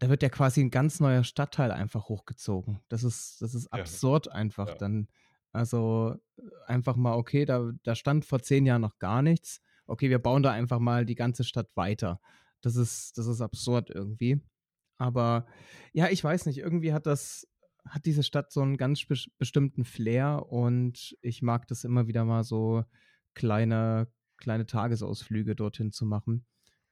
da 0.01 0.09
wird 0.09 0.23
ja 0.23 0.29
quasi 0.29 0.61
'n 0.61 0.71
ganz 0.71 0.99
neuer 0.99 1.23
Stadtteil 1.23 1.71
einfach 1.71 2.09
hochgezogen. 2.09 2.81
Das 2.89 3.03
ist 3.03 3.41
das 3.41 3.55
ist 3.55 3.71
Ja. 3.73 3.85
absurd 3.85 4.29
einfach 4.31 4.73
Ja. 4.73 4.77
dann. 4.77 5.09
Also, 5.53 6.15
äh, 6.37 6.43
einfach 6.67 6.95
mal, 6.97 7.13
okay, 7.15 7.45
da 7.45 7.71
da 7.83 7.95
stand 7.95 8.25
vor 8.25 8.41
10 8.41 8.65
Jahren 8.65 8.81
noch 8.81 8.99
gar 8.99 9.21
nichts. 9.21 9.61
Okay, 9.87 10.09
wir 10.09 10.19
bauen 10.19 10.43
da 10.43 10.51
einfach 10.51 10.79
mal 10.79 11.05
die 11.05 11.15
ganze 11.15 11.43
Stadt 11.43 11.69
weiter. 11.75 12.19
Das 12.61 12.75
ist 12.77 13.17
das 13.19 13.27
ist 13.27 13.41
absurd 13.41 13.91
irgendwie. 13.91 14.41
Aber 14.99 15.47
ja, 15.93 16.09
ich 16.09 16.23
weiß 16.23 16.47
nicht, 16.47 16.59
irgendwie 16.59 16.93
hat 16.93 17.05
das 17.07 17.47
hat 17.87 18.05
diese 18.07 18.23
Stadt 18.23 18.51
so 18.53 18.61
'n 18.63 18.77
ganz 18.77 19.05
bestimmten 19.39 19.85
Flair 19.85 20.47
und 20.49 21.17
ich 21.21 21.41
mag 21.43 21.67
das 21.67 21.83
immer 21.85 22.07
wieder 22.07 22.25
mal 22.25 22.43
so 22.45 22.85
kleine 23.35 24.11
kleine 24.37 24.65
Tagesausflüge 24.67 25.55
dorthin 25.55 25.91
zu 25.93 26.05
machen. 26.07 26.45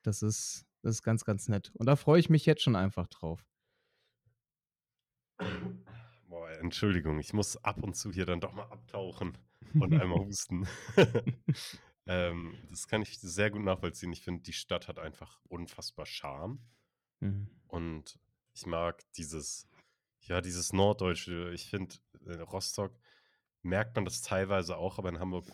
Das 0.03 0.21
ist 0.23 0.65
das 0.81 0.95
ist 0.95 1.03
ganz, 1.03 1.25
ganz 1.25 1.47
nett. 1.47 1.71
Und 1.75 1.85
da 1.85 1.95
freue 1.95 2.19
ich 2.19 2.29
mich 2.29 2.45
jetzt 2.45 2.61
schon 2.61 2.75
einfach 2.75 3.07
drauf. 3.07 3.45
Boah, 6.27 6.49
Entschuldigung, 6.59 7.19
ich 7.19 7.33
muss 7.33 7.57
ab 7.57 7.83
und 7.83 7.95
zu 7.95 8.11
hier 8.11 8.25
dann 8.25 8.41
doch 8.41 8.53
mal 8.53 8.63
abtauchen 8.63 9.37
und 9.73 9.93
einmal 10.01 10.19
husten. 10.19 10.67
Ähm, 12.11 12.57
das 12.71 12.87
kann 12.87 13.03
ich 13.03 13.19
sehr 13.19 13.51
gut 13.51 13.61
nachvollziehen. 13.61 14.11
Ich 14.11 14.23
finde, 14.23 14.41
die 14.41 14.53
Stadt 14.53 14.87
hat 14.87 14.97
einfach 14.97 15.39
unfassbar 15.47 16.07
Charme. 16.07 16.59
Mhm. 17.19 17.47
Und 17.67 18.19
ich 18.55 18.65
mag 18.65 19.03
dieses 19.13 19.69
ja, 20.29 20.41
dieses 20.41 20.73
Norddeutsche. 20.73 21.51
Ich 21.53 21.69
finde, 21.69 21.95
in 22.25 22.41
Rostock 22.41 22.93
merkt 23.61 23.95
man 23.95 24.05
das 24.05 24.21
teilweise 24.21 24.77
auch, 24.77 24.97
aber 24.97 25.09
in 25.09 25.19
Hamburg 25.19 25.45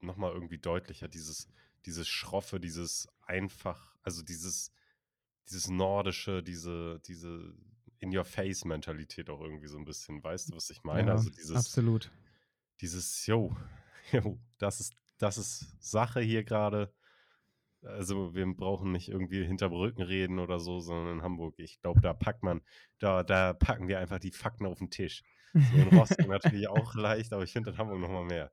noch 0.00 0.16
mal 0.16 0.32
irgendwie 0.32 0.58
deutlicher, 0.58 1.08
dieses 1.08 1.48
dieses 1.88 2.08
Schroffe, 2.08 2.60
dieses 2.60 3.08
einfach 3.22 3.96
also, 4.02 4.22
dieses 4.24 4.72
dieses 5.50 5.68
Nordische, 5.70 6.42
diese 6.42 7.00
diese 7.06 7.54
In-Your-Face-Mentalität 8.00 9.30
auch 9.30 9.40
irgendwie 9.42 9.68
so 9.68 9.78
'n 9.78 9.84
bisschen. 9.86 10.22
Weißt 10.24 10.50
du, 10.52 10.56
was 10.56 10.70
ich 10.70 10.84
meine? 10.84 11.10
Ja, 11.10 11.12
Also, 11.12 11.30
dieses 11.30 11.70
absolut. 11.70 12.10
dieses: 12.80 13.26
„Jo, 13.26 13.56
jo, 14.12 14.40
das 14.58 14.80
ist 14.80 14.94
das 15.18 15.38
ist 15.38 15.74
Sache 15.80 16.20
hier 16.20 16.44
grade.“ 16.44 16.94
Also, 17.82 18.34
wir 18.34 18.46
brauchen 18.56 18.92
nicht 18.92 19.08
irgendwie 19.10 19.44
hinterm 19.46 19.72
Rücken 19.72 20.02
reden 20.02 20.38
oder 20.40 20.60
so, 20.60 20.80
sondern 20.80 21.18
in 21.18 21.22
Hamburg, 21.24 21.56
ich 21.58 21.80
glaube, 21.80 22.00
da 22.00 22.14
packt 22.14 22.42
man 22.44 22.62
da 22.98 23.22
da 23.24 23.52
packen 23.54 23.88
wir 23.88 24.00
einfach 24.00 24.18
die 24.20 24.32
Fakten 24.32 24.66
auf 24.66 24.80
'n 24.82 24.90
Tisch. 24.90 25.24
So 25.60 25.80
in 25.80 25.88
Rostock 25.88 26.28
natürlich 26.28 26.68
auch 26.68 26.94
leicht, 26.96 27.32
aber 27.32 27.44
ich 27.44 27.52
finde 27.52 27.70
in 27.70 27.78
Hamburg 27.78 28.00
noch 28.00 28.10
mal 28.10 28.24
mehr. 28.24 28.52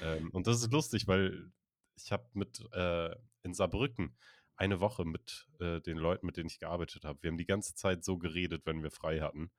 Ähm, 0.00 0.30
und 0.32 0.46
das 0.48 0.58
ist 0.62 0.72
lustig, 0.72 1.06
weil 1.08 1.52
ich 1.96 2.12
habe 2.12 2.26
mit 2.34 2.60
äh, 2.72 3.14
in 3.42 3.54
Saarbrücken 3.54 4.16
eine 4.56 4.80
Woche 4.80 5.04
mit 5.04 5.46
äh, 5.60 5.80
den 5.80 5.98
Leuten, 5.98 6.26
mit 6.26 6.36
denen 6.36 6.48
ich 6.48 6.58
gearbeitet 6.58 7.04
habe. 7.04 7.22
Wir 7.22 7.30
haben 7.30 7.38
die 7.38 7.46
ganze 7.46 7.74
Zeit 7.74 8.04
so 8.04 8.18
geredet, 8.18 8.62
wenn 8.64 8.82
wir 8.82 8.90
frei 8.90 9.20
hatten. 9.20 9.50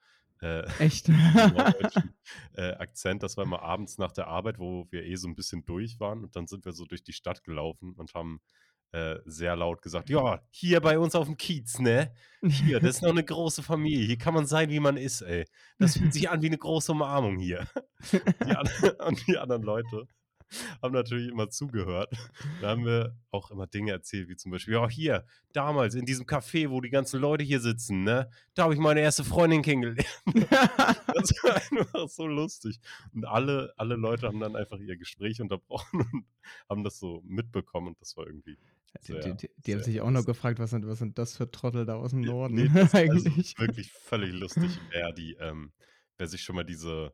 Äh, 0.41 0.63
Echt? 0.79 1.09
äh, 2.53 2.71
Akzent. 2.73 3.23
Das 3.23 3.37
war 3.37 3.43
immer 3.43 3.61
abends 3.61 3.97
nach 3.97 4.11
der 4.11 4.27
Arbeit, 4.27 4.59
wo 4.59 4.87
wir 4.91 5.03
eh 5.03 5.15
so 5.15 5.27
ein 5.27 5.35
bisschen 5.35 5.65
durch 5.65 5.99
waren. 5.99 6.23
Und 6.23 6.35
dann 6.35 6.47
sind 6.47 6.65
wir 6.65 6.73
so 6.73 6.85
durch 6.85 7.03
die 7.03 7.13
Stadt 7.13 7.43
gelaufen 7.43 7.93
und 7.93 8.13
haben 8.13 8.41
äh, 8.91 9.17
sehr 9.25 9.55
laut 9.55 9.81
gesagt, 9.81 10.09
ja, 10.09 10.41
hier 10.49 10.79
bei 10.79 10.97
uns 10.97 11.13
auf 11.13 11.27
dem 11.27 11.37
Kiez, 11.37 11.77
ne? 11.79 12.13
Hier, 12.41 12.79
das 12.79 12.97
ist 12.97 13.01
noch 13.01 13.09
eine 13.09 13.23
große 13.23 13.61
Familie. 13.61 14.05
Hier 14.05 14.17
kann 14.17 14.33
man 14.33 14.47
sein, 14.47 14.69
wie 14.69 14.79
man 14.79 14.97
ist, 14.97 15.21
ey. 15.21 15.45
Das 15.77 15.97
fühlt 15.97 16.13
sich 16.13 16.29
an 16.29 16.41
wie 16.41 16.47
eine 16.47 16.57
große 16.57 16.91
Umarmung 16.93 17.37
hier. 17.37 17.67
Die, 18.13 18.55
an, 18.55 18.69
und 19.05 19.27
die 19.27 19.37
anderen 19.37 19.63
Leute 19.63 20.07
haben 20.81 20.93
natürlich 20.93 21.29
immer 21.29 21.49
zugehört. 21.49 22.13
Da 22.61 22.69
haben 22.69 22.85
wir 22.85 23.15
auch 23.31 23.51
immer 23.51 23.67
Dinge 23.67 23.91
erzählt, 23.91 24.29
wie 24.29 24.35
zum 24.35 24.51
Beispiel, 24.51 24.75
ja, 24.75 24.89
hier, 24.89 25.25
damals 25.53 25.95
in 25.95 26.05
diesem 26.05 26.25
Café, 26.25 26.69
wo 26.69 26.81
die 26.81 26.89
ganzen 26.89 27.19
Leute 27.19 27.43
hier 27.43 27.59
sitzen, 27.59 28.03
ne? 28.03 28.29
Da 28.53 28.63
habe 28.63 28.73
ich 28.73 28.79
meine 28.79 29.01
erste 29.01 29.23
Freundin 29.23 29.61
kennengelernt. 29.61 30.05
das 30.25 31.31
war 31.43 31.55
einfach 31.55 32.09
so 32.09 32.27
lustig. 32.27 32.79
Und 33.13 33.25
alle, 33.25 33.73
alle 33.77 33.95
Leute 33.95 34.27
haben 34.27 34.39
dann 34.39 34.55
einfach 34.55 34.79
ihr 34.79 34.97
Gespräch 34.97 35.41
unterbrochen 35.41 36.01
und 36.11 36.25
haben 36.69 36.83
das 36.83 36.99
so 36.99 37.21
mitbekommen 37.25 37.87
und 37.87 38.01
das 38.01 38.15
war 38.17 38.27
irgendwie. 38.27 38.57
Sehr, 39.01 39.19
die, 39.19 39.35
die, 39.35 39.49
die 39.57 39.73
haben 39.73 39.83
sich 39.83 40.01
auch 40.01 40.09
noch 40.09 40.25
gefragt, 40.25 40.59
was 40.59 40.71
sind, 40.71 40.87
was 40.87 40.99
sind 40.99 41.17
das 41.17 41.37
für 41.37 41.51
Trottel 41.51 41.85
da 41.85 41.95
aus 41.95 42.11
dem 42.11 42.21
Norden 42.21 42.55
nee, 42.55 42.69
das 42.73 42.95
eigentlich? 42.95 43.53
Also 43.57 43.67
wirklich 43.67 43.91
völlig 43.91 44.33
lustig, 44.33 44.79
wer 44.89 45.11
die, 45.11 45.35
ähm, 45.39 45.71
wer 46.17 46.27
sich 46.27 46.41
schon 46.41 46.55
mal 46.55 46.63
diese 46.63 47.13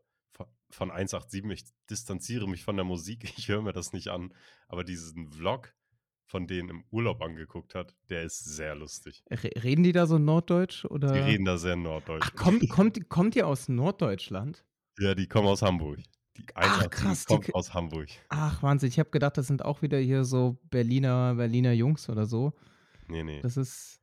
von 0.74 0.92
187, 0.92 1.44
ich 1.52 1.64
distanziere 1.90 2.48
mich 2.48 2.64
von 2.64 2.76
der 2.76 2.86
Musik, 2.86 3.34
ich 3.38 3.48
höre 3.48 3.62
mir 3.62 3.74
das 3.74 3.94
nicht 3.94 4.10
an, 4.10 4.34
aber 4.68 4.84
diesen 4.84 5.32
Vlog 5.32 5.74
von 6.26 6.48
denen 6.48 6.70
im 6.70 6.84
Urlaub 6.90 7.22
angeguckt 7.22 7.76
hat, 7.76 7.94
der 8.10 8.24
ist 8.24 8.44
sehr 8.44 8.74
lustig. 8.74 9.24
Reden 9.30 9.84
die 9.84 9.92
da 9.92 10.08
so 10.08 10.18
Norddeutsch? 10.18 10.86
Oder? 10.86 11.14
Die 11.14 11.20
reden 11.20 11.46
da 11.46 11.58
sehr 11.58 11.76
Norddeutsch. 11.76 12.24
Ach, 12.26 12.36
kommt, 12.36 12.68
kommt, 12.70 13.10
kommt 13.10 13.36
ihr 13.36 13.46
aus 13.46 13.70
Norddeutschland? 13.70 14.66
Ja, 15.00 15.14
die 15.14 15.28
kommen 15.28 15.48
aus 15.48 15.62
Hamburg. 15.62 16.00
Die 16.38 16.46
Ach, 16.56 16.90
krass, 16.90 17.26
kommt 17.26 17.48
die, 17.48 17.54
aus 17.54 17.74
Hamburg. 17.74 18.10
Ach, 18.30 18.64
Wahnsinn. 18.64 18.90
Ich 18.90 18.98
habe 18.98 19.12
gedacht, 19.12 19.38
das 19.38 19.48
sind 19.48 19.64
auch 19.64 19.84
wieder 19.84 20.00
hier 20.00 20.24
so 20.24 20.58
Berliner, 20.72 21.36
Berliner 21.36 21.74
Jungs 21.74 22.10
oder 22.10 22.26
so. 22.26 22.54
Nee, 23.08 23.24
nee. 23.24 23.42
Das 23.42 23.58
ist. 23.58 24.00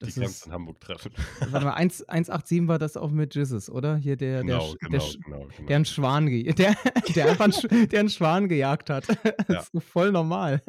Das 0.00 0.14
die 0.14 0.20
kannst 0.20 0.44
du 0.44 0.48
in 0.48 0.52
Hamburg 0.54 0.80
treffen. 0.80 1.12
Warte 1.50 1.66
mal, 1.66 1.74
1, 1.74 2.08
187 2.08 2.68
war 2.68 2.78
das 2.78 2.96
auch 2.96 3.10
mit 3.10 3.34
Jizzes, 3.34 3.70
oder? 3.70 3.96
Hier 3.96 4.16
der, 4.16 4.42
genau, 4.42 4.74
der, 4.74 4.88
genau, 4.88 4.98
der, 4.98 5.20
genau, 5.24 5.46
genau. 5.46 5.68
der 5.68 5.76
einen 5.76 5.84
Schwan, 5.84 6.26
der, 6.56 6.76
der 7.14 7.30
einfach 7.30 7.44
einen, 7.44 7.88
der 7.88 8.00
einen 8.00 8.10
Schwan 8.10 8.48
gejagt 8.48 8.90
hat. 8.90 9.06
Das 9.46 9.70
ja. 9.72 9.80
ist 9.80 9.84
voll 9.84 10.12
normal. 10.12 10.62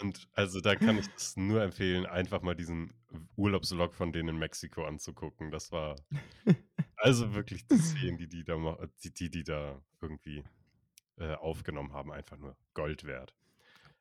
Und 0.00 0.28
also 0.32 0.60
da 0.60 0.74
kann 0.74 0.98
ich 0.98 1.06
es 1.16 1.36
nur 1.36 1.62
empfehlen, 1.62 2.06
einfach 2.06 2.42
mal 2.42 2.54
diesen 2.54 2.92
Urlaubslog 3.36 3.94
von 3.94 4.12
denen 4.12 4.30
in 4.30 4.38
Mexiko 4.38 4.84
anzugucken. 4.84 5.50
Das 5.50 5.72
war 5.72 5.96
also 6.96 7.34
wirklich 7.34 7.66
die 7.66 7.78
Szenen, 7.78 8.18
die 8.18 8.28
die 8.28 8.44
da, 8.44 8.56
die, 9.02 9.12
die, 9.12 9.30
die 9.30 9.44
da 9.44 9.80
irgendwie 10.00 10.44
äh, 11.16 11.34
aufgenommen 11.34 11.92
haben, 11.92 12.12
einfach 12.12 12.38
nur 12.38 12.56
Gold 12.74 13.04
wert. 13.04 13.34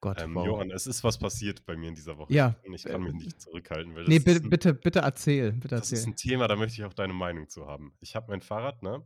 Gott, 0.01 0.22
ähm, 0.22 0.36
wow. 0.36 0.46
Johann, 0.46 0.72
es 0.72 0.88
ist 0.88 1.03
was 1.03 1.18
passiert 1.18 1.65
bei 1.65 1.75
mir 1.75 1.89
in 1.89 1.96
dieser 1.96 2.18
Woche. 2.18 2.34
Ja. 2.34 2.56
Und 2.65 2.74
ich 2.74 2.84
kann 2.84 3.03
mich 3.03 3.13
nicht 3.13 3.41
zurückhalten. 3.41 3.96
Weil 3.96 4.06
nee, 4.06 4.20
bitte, 4.20 4.41
ein, 4.44 4.50
bitte, 4.50 4.74
bitte 4.74 5.00
erzähl. 5.00 5.51
Bitte 5.51 5.75
das 5.75 5.91
ist 5.91 6.08
ein 6.08 6.15
Thema, 6.15 6.48
da 6.48 6.56
möchte 6.56 6.79
ich 6.79 6.86
auch 6.86 6.94
deine 6.94 7.13
Meinung 7.13 7.50
zu 7.50 7.68
haben. 7.68 7.94
Ich 8.00 8.15
habe 8.15 8.27
mein 8.29 8.41
Fahrrad 8.41 8.82
ne, 8.82 9.03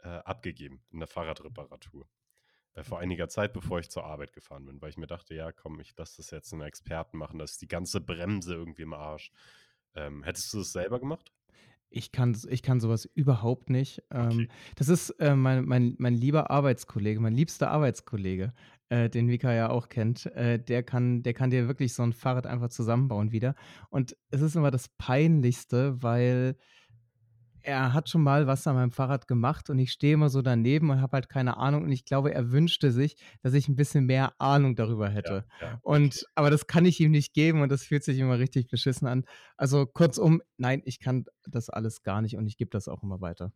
äh, 0.00 0.08
abgegeben 0.08 0.82
in 0.90 0.98
der 0.98 1.08
Fahrradreparatur. 1.08 2.06
Äh, 2.74 2.82
vor 2.84 2.98
einiger 2.98 3.28
Zeit, 3.28 3.52
bevor 3.52 3.80
ich 3.80 3.90
zur 3.90 4.04
Arbeit 4.04 4.32
gefahren 4.32 4.64
bin, 4.66 4.80
weil 4.80 4.90
ich 4.90 4.96
mir 4.96 5.06
dachte, 5.06 5.34
ja, 5.34 5.52
komm, 5.52 5.80
ich 5.80 5.96
lasse 5.96 6.18
das 6.18 6.30
jetzt 6.30 6.52
einen 6.52 6.62
Experten 6.62 7.18
machen, 7.18 7.38
das 7.38 7.52
ist 7.52 7.62
die 7.62 7.68
ganze 7.68 8.00
Bremse 8.00 8.54
irgendwie 8.54 8.82
im 8.82 8.94
Arsch. 8.94 9.30
Ähm, 9.94 10.22
hättest 10.22 10.52
du 10.52 10.58
das 10.58 10.72
selber 10.72 10.98
gemacht? 10.98 11.32
Ich 11.90 12.12
kann, 12.12 12.34
ich 12.48 12.62
kann 12.62 12.80
sowas 12.80 13.04
überhaupt 13.04 13.68
nicht. 13.68 14.02
Ähm, 14.10 14.26
okay. 14.26 14.48
das 14.76 14.88
ist 14.88 15.10
äh, 15.20 15.36
mein, 15.36 15.66
mein, 15.66 15.94
mein 15.98 16.14
lieber 16.14 16.50
Arbeitskollege, 16.50 17.20
mein 17.20 17.34
liebster 17.34 17.70
Arbeitskollege, 17.70 18.54
äh, 18.92 19.08
den 19.08 19.28
Vika 19.28 19.54
ja 19.54 19.70
auch 19.70 19.88
kennt. 19.88 20.26
Äh, 20.26 20.58
der, 20.58 20.82
kann, 20.82 21.22
der 21.22 21.32
kann 21.32 21.48
dir 21.48 21.66
wirklich 21.66 21.94
so 21.94 22.02
ein 22.02 22.12
Fahrrad 22.12 22.46
einfach 22.46 22.68
zusammenbauen 22.68 23.32
wieder. 23.32 23.54
Und 23.88 24.14
es 24.30 24.42
ist 24.42 24.54
immer 24.54 24.70
das 24.70 24.90
Peinlichste, 24.90 26.02
weil 26.02 26.56
er 27.62 27.94
hat 27.94 28.10
schon 28.10 28.22
mal 28.22 28.46
was 28.46 28.66
an 28.66 28.74
meinem 28.74 28.90
Fahrrad 28.90 29.28
gemacht 29.28 29.70
und 29.70 29.78
ich 29.78 29.92
stehe 29.92 30.14
immer 30.14 30.28
so 30.28 30.42
daneben 30.42 30.90
und 30.90 31.00
habe 31.00 31.12
halt 31.12 31.28
keine 31.30 31.56
Ahnung 31.56 31.84
und 31.84 31.92
ich 31.92 32.04
glaube, 32.04 32.34
er 32.34 32.50
wünschte 32.50 32.90
sich, 32.90 33.16
dass 33.40 33.54
ich 33.54 33.68
ein 33.68 33.76
bisschen 33.76 34.04
mehr 34.04 34.34
Ahnung 34.38 34.74
darüber 34.74 35.08
hätte. 35.08 35.46
Ja, 35.60 35.66
ja, 35.66 35.78
und 35.82 36.26
aber 36.34 36.50
das 36.50 36.66
kann 36.66 36.84
ich 36.84 36.98
ihm 36.98 37.12
nicht 37.12 37.32
geben 37.34 37.62
und 37.62 37.70
das 37.70 37.84
fühlt 37.84 38.02
sich 38.02 38.18
immer 38.18 38.40
richtig 38.40 38.68
beschissen 38.68 39.06
an. 39.06 39.24
Also 39.56 39.86
kurzum, 39.86 40.42
nein, 40.56 40.82
ich 40.84 40.98
kann 40.98 41.24
das 41.46 41.70
alles 41.70 42.02
gar 42.02 42.20
nicht 42.20 42.36
und 42.36 42.46
ich 42.46 42.56
gebe 42.56 42.70
das 42.70 42.88
auch 42.88 43.04
immer 43.04 43.20
weiter. 43.20 43.52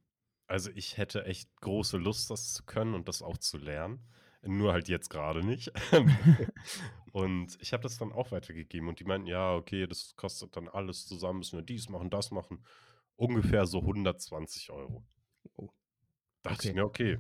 Also 0.47 0.71
ich 0.71 0.97
hätte 0.97 1.25
echt 1.25 1.51
große 1.61 1.99
Lust, 1.99 2.31
das 2.31 2.53
zu 2.55 2.65
können 2.65 2.95
und 2.95 3.09
das 3.09 3.23
auch 3.23 3.39
zu 3.39 3.59
lernen. 3.59 3.99
Nur 4.47 4.73
halt 4.73 4.89
jetzt 4.89 5.11
gerade 5.11 5.45
nicht. 5.45 5.73
und 7.13 7.57
ich 7.61 7.73
habe 7.73 7.83
das 7.83 7.99
dann 7.99 8.13
auch 8.13 8.33
weitergegeben 8.33 8.89
und 8.89 9.01
die 9.01 9.05
meinten, 9.05 9.27
ja, 9.27 9.55
okay, 9.55 9.87
das 9.87 10.15
kostet 10.17 10.57
dann 10.57 10.69
alles 10.69 11.07
zusammen, 11.07 11.39
müssen 11.39 11.59
wir 11.59 11.65
dies 11.65 11.89
machen, 11.89 12.11
das 12.11 12.31
machen 12.31 12.65
ungefähr 13.17 13.67
so 13.67 13.81
120 13.81 14.71
Euro. 14.71 15.05
Oh. 15.57 15.71
Dachte 16.43 16.59
okay. 16.59 16.69
ich 16.69 16.75
mir, 16.75 16.85
okay, 16.85 17.19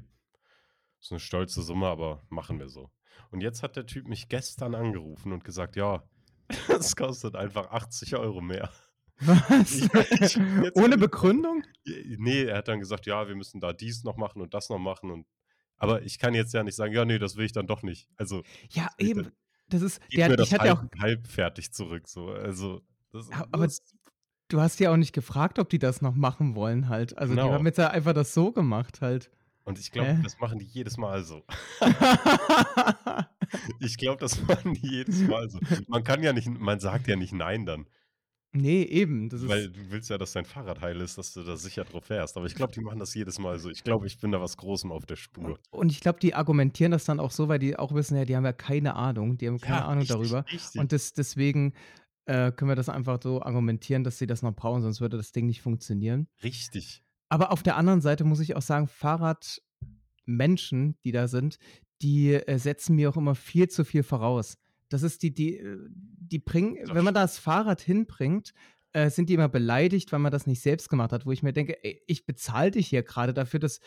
ist 1.00 1.12
eine 1.12 1.20
stolze 1.20 1.62
Summe, 1.62 1.86
aber 1.86 2.22
machen 2.28 2.58
wir 2.58 2.68
so. 2.68 2.90
Und 3.30 3.40
jetzt 3.40 3.62
hat 3.62 3.76
der 3.76 3.86
Typ 3.86 4.06
mich 4.06 4.28
gestern 4.28 4.74
angerufen 4.74 5.32
und 5.32 5.44
gesagt, 5.44 5.76
ja, 5.76 6.02
es 6.68 6.94
kostet 6.96 7.34
einfach 7.34 7.70
80 7.70 8.16
Euro 8.16 8.40
mehr. 8.40 8.70
Was? 9.20 9.72
Ich, 9.72 9.90
ich, 10.20 10.36
Ohne 10.76 10.98
Begründung? 10.98 11.64
Nee, 11.84 12.44
er 12.44 12.58
hat 12.58 12.68
dann 12.68 12.80
gesagt, 12.80 13.06
ja, 13.06 13.26
wir 13.26 13.34
müssen 13.34 13.60
da 13.60 13.72
dies 13.72 14.04
noch 14.04 14.16
machen 14.16 14.42
und 14.42 14.52
das 14.52 14.68
noch 14.68 14.78
machen. 14.78 15.10
Und, 15.10 15.26
aber 15.78 16.02
ich 16.02 16.18
kann 16.18 16.34
jetzt 16.34 16.54
ja 16.54 16.62
nicht 16.62 16.76
sagen, 16.76 16.92
ja, 16.92 17.04
nee, 17.04 17.18
das 17.18 17.36
will 17.36 17.44
ich 17.44 17.52
dann 17.52 17.66
doch 17.66 17.82
nicht. 17.82 18.08
Also, 18.16 18.42
ja, 18.70 18.88
eben. 18.98 19.24
Dann, 19.24 19.32
das 19.68 19.82
ist, 19.82 20.00
der, 20.14 20.28
mir 20.28 20.36
das 20.36 20.48
ich 20.48 20.54
hatte 20.54 20.70
halb, 20.70 20.78
auch 20.78 21.00
halb 21.00 21.26
fertig 21.26 21.72
zurück. 21.72 22.06
So. 22.06 22.28
Also, 22.28 22.82
das, 23.12 23.30
aber 23.32 23.64
das, 23.64 23.82
Du 24.48 24.60
hast 24.60 24.78
ja 24.78 24.92
auch 24.92 24.96
nicht 24.96 25.12
gefragt, 25.12 25.58
ob 25.58 25.68
die 25.68 25.80
das 25.80 26.02
noch 26.02 26.14
machen 26.14 26.54
wollen 26.54 26.88
halt. 26.88 27.18
Also 27.18 27.34
genau. 27.34 27.48
die 27.48 27.54
haben 27.54 27.66
jetzt 27.66 27.78
ja 27.78 27.88
einfach 27.88 28.12
das 28.12 28.32
so 28.32 28.52
gemacht 28.52 29.00
halt. 29.00 29.28
Und 29.64 29.80
ich 29.80 29.90
glaube, 29.90 30.10
äh? 30.10 30.22
das 30.22 30.38
machen 30.38 30.60
die 30.60 30.64
jedes 30.64 30.96
Mal 30.96 31.24
so. 31.24 31.42
ich 33.80 33.98
glaube, 33.98 34.20
das 34.20 34.40
machen 34.46 34.74
die 34.74 34.86
jedes 34.86 35.22
Mal 35.22 35.50
so. 35.50 35.58
Man 35.88 36.04
kann 36.04 36.22
ja 36.22 36.32
nicht, 36.32 36.46
man 36.46 36.78
sagt 36.78 37.08
ja 37.08 37.16
nicht 37.16 37.32
nein 37.32 37.66
dann. 37.66 37.86
Nee, 38.52 38.84
eben. 38.84 39.30
Weil 39.48 39.70
du 39.70 39.90
willst 39.90 40.08
ja, 40.08 40.16
dass 40.16 40.32
dein 40.32 40.46
Fahrrad 40.46 40.80
heil 40.80 41.00
ist, 41.00 41.18
dass 41.18 41.34
du 41.34 41.42
da 41.42 41.56
sicher 41.56 41.84
drauf 41.84 42.04
fährst. 42.04 42.36
Aber 42.36 42.46
ich 42.46 42.54
glaube, 42.54 42.72
die 42.72 42.80
machen 42.80 42.98
das 42.98 43.14
jedes 43.14 43.38
Mal 43.38 43.58
so. 43.58 43.68
Ich 43.68 43.84
glaube, 43.84 44.06
ich 44.06 44.18
bin 44.18 44.32
da 44.32 44.40
was 44.40 44.56
Großem 44.56 44.90
auf 44.92 45.04
der 45.04 45.16
Spur. 45.16 45.58
Und 45.70 45.92
ich 45.92 46.00
glaube, 46.00 46.20
die 46.20 46.34
argumentieren 46.34 46.92
das 46.92 47.04
dann 47.04 47.20
auch 47.20 47.30
so, 47.30 47.48
weil 47.48 47.58
die 47.58 47.78
auch 47.78 47.92
wissen, 47.92 48.16
ja, 48.16 48.24
die 48.24 48.34
haben 48.34 48.44
ja 48.44 48.54
keine 48.54 48.94
Ahnung. 48.94 49.36
Die 49.36 49.46
haben 49.46 49.58
keine 49.58 49.80
ja, 49.80 49.84
Ahnung 49.84 50.00
richtig, 50.00 50.16
darüber. 50.16 50.46
Richtig. 50.50 50.80
Und 50.80 50.92
das, 50.92 51.12
deswegen 51.12 51.74
äh, 52.26 52.52
können 52.52 52.70
wir 52.70 52.76
das 52.76 52.88
einfach 52.88 53.20
so 53.22 53.42
argumentieren, 53.42 54.04
dass 54.04 54.18
sie 54.18 54.26
das 54.26 54.42
noch 54.42 54.54
brauchen, 54.54 54.82
sonst 54.82 55.00
würde 55.00 55.16
das 55.16 55.32
Ding 55.32 55.46
nicht 55.46 55.62
funktionieren. 55.62 56.28
Richtig. 56.42 57.02
Aber 57.28 57.52
auf 57.52 57.62
der 57.62 57.76
anderen 57.76 58.00
Seite 58.00 58.24
muss 58.24 58.40
ich 58.40 58.56
auch 58.56 58.62
sagen, 58.62 58.88
Fahrradmenschen, 58.88 60.98
die 61.04 61.12
da 61.12 61.28
sind, 61.28 61.58
die 62.02 62.34
äh, 62.34 62.58
setzen 62.58 62.96
mir 62.96 63.10
auch 63.10 63.16
immer 63.16 63.34
viel 63.34 63.68
zu 63.68 63.84
viel 63.84 64.02
voraus. 64.02 64.58
Das 64.88 65.02
ist 65.02 65.22
die, 65.22 65.34
die, 65.34 65.58
äh, 65.58 65.78
die 65.90 66.38
bringen, 66.38 66.78
wenn 66.92 67.04
man 67.04 67.14
das 67.14 67.38
Fahrrad 67.38 67.80
hinbringt, 67.80 68.52
äh, 68.92 69.10
sind 69.10 69.28
die 69.28 69.34
immer 69.34 69.50
beleidigt, 69.50 70.10
weil 70.10 70.20
man 70.20 70.32
das 70.32 70.46
nicht 70.46 70.62
selbst 70.62 70.88
gemacht 70.88 71.12
hat, 71.12 71.26
wo 71.26 71.32
ich 71.32 71.42
mir 71.42 71.52
denke, 71.52 71.82
ey, 71.84 72.02
ich 72.06 72.24
bezahle 72.24 72.70
dich 72.70 72.88
hier 72.88 73.02
gerade 73.02 73.34
dafür, 73.34 73.60
dass 73.60 73.80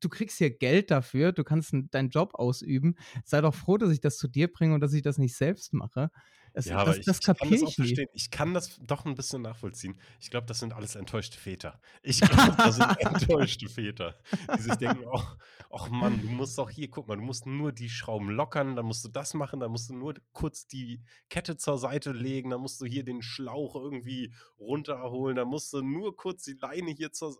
du 0.00 0.08
kriegst 0.08 0.38
hier 0.38 0.50
Geld 0.50 0.90
dafür, 0.90 1.32
du 1.32 1.44
kannst 1.44 1.74
deinen 1.90 2.08
Job 2.08 2.34
ausüben. 2.34 2.94
Sei 3.24 3.42
doch 3.42 3.54
froh, 3.54 3.76
dass 3.76 3.90
ich 3.90 4.00
das 4.00 4.16
zu 4.16 4.26
dir 4.26 4.50
bringe 4.50 4.74
und 4.74 4.80
dass 4.80 4.94
ich 4.94 5.02
das 5.02 5.18
nicht 5.18 5.36
selbst 5.36 5.74
mache. 5.74 6.10
Das, 6.54 6.66
ja, 6.66 6.84
das, 6.84 7.00
das, 7.00 7.18
das 7.18 7.36
ich, 7.42 7.62
ich 7.62 7.74
verstehen. 7.74 8.08
Ich 8.12 8.30
kann 8.30 8.54
das 8.54 8.78
doch 8.80 9.04
ein 9.04 9.16
bisschen 9.16 9.42
nachvollziehen. 9.42 10.00
Ich 10.20 10.30
glaube, 10.30 10.46
das 10.46 10.60
sind 10.60 10.72
alles 10.72 10.94
enttäuschte 10.94 11.36
Väter. 11.36 11.80
Ich 12.02 12.20
glaube, 12.20 12.54
das 12.56 12.76
sind 12.76 13.00
enttäuschte 13.00 13.68
Väter, 13.68 14.16
die 14.56 14.62
sich 14.62 14.76
denken, 14.76 15.04
ach 15.12 15.36
oh, 15.68 15.86
Mann, 15.90 16.22
du 16.22 16.28
musst 16.28 16.56
doch 16.56 16.70
hier, 16.70 16.88
guck 16.88 17.08
mal, 17.08 17.16
du 17.16 17.22
musst 17.22 17.44
nur 17.44 17.72
die 17.72 17.90
Schrauben 17.90 18.30
lockern, 18.30 18.76
dann 18.76 18.86
musst 18.86 19.04
du 19.04 19.08
das 19.08 19.34
machen, 19.34 19.58
dann 19.58 19.72
musst 19.72 19.90
du 19.90 19.94
nur 19.94 20.14
kurz 20.32 20.68
die 20.68 21.02
Kette 21.28 21.56
zur 21.56 21.76
Seite 21.76 22.12
legen, 22.12 22.50
dann 22.50 22.60
musst 22.60 22.80
du 22.80 22.86
hier 22.86 23.02
den 23.02 23.20
Schlauch 23.20 23.74
irgendwie 23.74 24.32
runterholen, 24.56 25.34
dann 25.34 25.48
musst 25.48 25.72
du 25.72 25.82
nur 25.82 26.14
kurz 26.14 26.44
die 26.44 26.56
Leine 26.60 26.92
hier 26.92 27.10
zur 27.10 27.36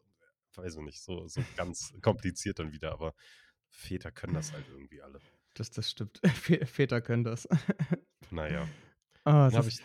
weiß 0.56 0.76
ich 0.76 0.82
nicht, 0.82 1.02
so, 1.02 1.26
so 1.26 1.42
ganz 1.56 1.92
kompliziert 2.00 2.58
dann 2.58 2.72
wieder, 2.72 2.92
aber 2.92 3.14
Väter 3.68 4.12
können 4.12 4.34
das 4.34 4.52
halt 4.52 4.66
irgendwie 4.68 5.02
alle. 5.02 5.20
Das, 5.54 5.70
das 5.70 5.90
stimmt. 5.90 6.20
Väter 6.66 7.00
können 7.00 7.24
das. 7.24 7.48
Naja. 8.30 8.66
Oh, 9.26 9.50
Dann 9.50 9.58
habe 9.58 9.68
ich 9.68 9.80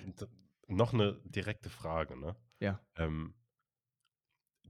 noch 0.68 0.94
eine 0.94 1.22
direkte 1.26 1.70
Frage, 1.70 2.18
ne? 2.20 2.36
Ja. 2.60 2.84
Ähm, 2.96 3.36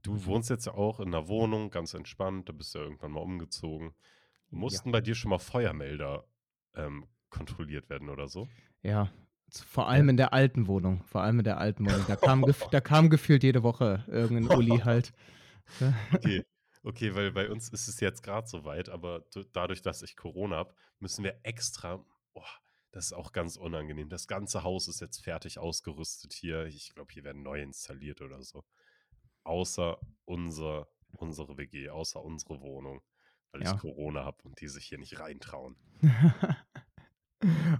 du 0.02 0.24
wohnst 0.24 0.50
jetzt 0.50 0.66
ja 0.66 0.74
auch 0.74 0.98
in 1.00 1.10
'ner 1.10 1.28
Wohnung, 1.28 1.70
ganz 1.70 1.94
entspannt, 1.94 2.48
da 2.48 2.52
bist 2.52 2.74
du 2.74 2.78
ja 2.78 2.84
irgendwann 2.84 3.12
mal 3.12 3.20
umgezogen. 3.20 3.94
Ja. 4.66 4.80
Mussten 4.80 4.92
bei 4.92 5.00
dir 5.00 5.14
schon 5.14 5.30
mal 5.30 5.38
Feuermelder, 5.38 6.28
ähm, 6.74 7.08
kontrolliert 7.30 7.88
werden 7.90 8.08
oder 8.10 8.28
so? 8.28 8.52
Ja, 8.82 9.10
vor 9.52 9.88
Ja? 9.92 10.00
allem 10.00 10.08
in 10.08 10.16
der 10.16 10.32
alten 10.32 10.66
Wohnung 10.66 11.02
vor 11.04 11.22
allem 11.22 11.38
in 11.40 11.44
der 11.44 11.58
alten 11.58 11.86
Wohnung. 11.86 12.06
Da 12.06 12.16
kam 12.16 12.44
gef 12.44 12.66
da 12.70 12.80
kam 12.80 13.10
gefühlt 13.10 13.42
jede 13.42 13.62
Woche 13.62 14.04
irgend 14.08 14.38
'n 14.46 14.48
Uli 14.48 14.78
halt. 14.78 15.12
Okay, 16.12 16.42
okay, 16.82 17.14
weil 17.14 17.32
bei 17.32 17.50
uns 17.50 17.68
ist 17.68 17.88
es 17.88 18.00
jetzt 18.00 18.22
grad 18.22 18.48
so 18.48 18.64
weit, 18.64 18.88
aber 18.88 19.24
dadurch, 19.52 19.82
dass 19.82 20.02
ich 20.02 20.16
Corona 20.16 20.56
habe, 20.56 20.74
müssen 20.98 21.24
wir 21.24 21.40
extra 21.44 22.04
boah, 22.34 22.46
das 22.92 23.06
ist 23.06 23.12
auch 23.14 23.32
ganz 23.32 23.56
unangenehm. 23.56 24.08
Das 24.08 24.26
ganze 24.28 24.62
Haus 24.64 24.88
ist 24.88 25.00
jetzt 25.00 25.22
fertig 25.24 25.58
ausgerüstet 25.58 26.32
hier. 26.34 26.66
Ich 26.66 26.94
glaube, 26.94 27.12
hier 27.12 27.24
werden 27.24 27.42
neu 27.42 27.60
installiert 27.62 28.20
oder 28.22 28.42
so. 28.42 28.64
Außer 29.44 29.98
unser 30.26 30.88
unsere 31.12 31.58
WG, 31.58 31.90
außer 31.90 32.22
unsere 32.24 32.60
Wohnung, 32.62 33.02
weil 33.52 33.62
ich 33.62 33.74
Ja. 33.74 33.78
Corona 33.78 34.24
habe 34.24 34.44
und 34.44 34.60
die 34.60 34.68
sich 34.68 34.86
hier 34.86 34.98
nicht 34.98 35.18
reintrauen. 35.20 35.76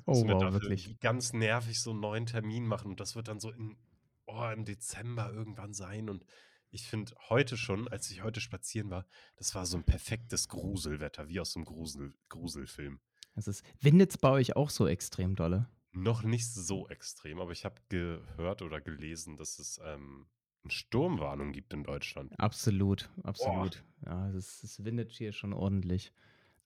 Oh 0.08 0.26
wow, 0.26 0.52
wirklich. 0.52 0.96
ganz 1.00 1.32
nervig 1.32 1.80
so 1.80 1.92
'n 1.92 2.00
neuen 2.00 2.26
Termin 2.26 2.66
machen 2.66 2.90
und 2.92 3.00
das 3.00 3.16
wird 3.16 3.28
dann 3.28 3.40
so 3.40 3.50
in 3.50 3.78
oh, 4.26 4.48
im 4.54 4.64
Dezember 4.64 5.32
irgendwann 5.32 5.74
sein 5.74 6.08
und 6.08 6.24
ich 6.70 6.86
finde 6.88 7.14
heute 7.28 7.56
schon, 7.56 7.88
als 7.88 8.10
ich 8.10 8.22
heute 8.22 8.40
spazieren 8.40 8.90
war, 8.90 9.06
das 9.36 9.54
war 9.54 9.66
so 9.66 9.76
'n 9.76 9.84
perfektes 9.84 10.48
Gruselwetter, 10.48 11.28
wie 11.28 11.40
aus 11.40 11.52
so 11.52 11.60
'nem 11.60 11.66
Grusel 11.66 12.14
Gruselfilm. 12.28 13.00
Es 13.36 13.48
ist 13.48 13.64
windet's 13.80 14.18
bei 14.18 14.30
euch 14.30 14.56
auch 14.56 14.70
so 14.70 14.86
extrem 14.86 15.34
dolle? 15.36 15.68
Noch 15.94 16.22
nicht 16.22 16.46
so 16.46 16.88
extrem, 16.88 17.40
aber 17.40 17.50
ich 17.50 17.64
habe 17.64 17.80
gehört 17.88 18.62
oder 18.62 18.80
gelesen, 18.80 19.36
dass 19.36 19.58
es, 19.58 19.80
ähm, 19.84 20.28
'ne 20.62 20.70
Sturmwarnung 20.70 21.50
gibt 21.52 21.72
in 21.74 21.82
Deutschland. 21.82 22.38
Absolut, 22.38 23.10
Boah. 23.38 23.70
absolut. 23.70 23.84
Ja, 24.04 24.30
es 24.30 24.62
es 24.62 24.84
windet 24.84 25.10
hier 25.12 25.32
schon 25.32 25.52
ordentlich. 25.52 26.12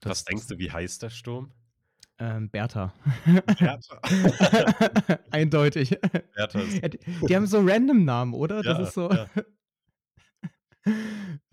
Was 0.06 0.22
Das 0.22 0.24
denkst 0.24 0.46
du, 0.48 0.58
wie 0.58 0.70
heißt 0.70 1.02
der 1.02 1.10
Sturm? 1.10 1.54
Ähm, 2.20 2.48
Bertha. 2.50 2.92
Bertha. 3.60 4.00
Eindeutig. 5.30 5.98
Bertha 6.36 6.62
ist 6.62 6.82
die 6.82 6.98
die 7.28 7.36
haben 7.36 7.46
so 7.46 7.60
random 7.60 8.04
Namen, 8.04 8.34
oder? 8.34 8.62
Das 8.62 8.78
Ja, 8.78 8.90
ist 8.90 8.94
so 8.94 9.10
ja. 9.10 9.30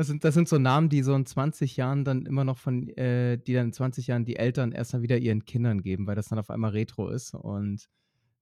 Das 0.01 0.07
sind 0.07 0.23
das 0.23 0.33
sind 0.33 0.49
so 0.49 0.57
Namen, 0.57 0.89
die 0.89 1.03
so 1.03 1.13
in 1.13 1.27
20 1.27 1.77
Jahren 1.77 2.03
dann 2.03 2.25
immer 2.25 2.43
noch 2.43 2.57
von 2.57 2.89
äh, 2.97 3.37
die 3.37 3.53
dann 3.53 3.67
in 3.67 3.73
20 3.73 4.07
Jahren 4.07 4.25
die 4.25 4.35
Eltern 4.35 4.71
erst 4.71 4.93
mal 4.93 5.03
wieder 5.03 5.19
ihren 5.19 5.45
Kindern 5.45 5.83
geben, 5.83 6.07
weil 6.07 6.15
das 6.15 6.27
dann 6.27 6.39
auf 6.39 6.49
einmal 6.49 6.71
retro 6.71 7.09
ist 7.09 7.35
und 7.35 7.87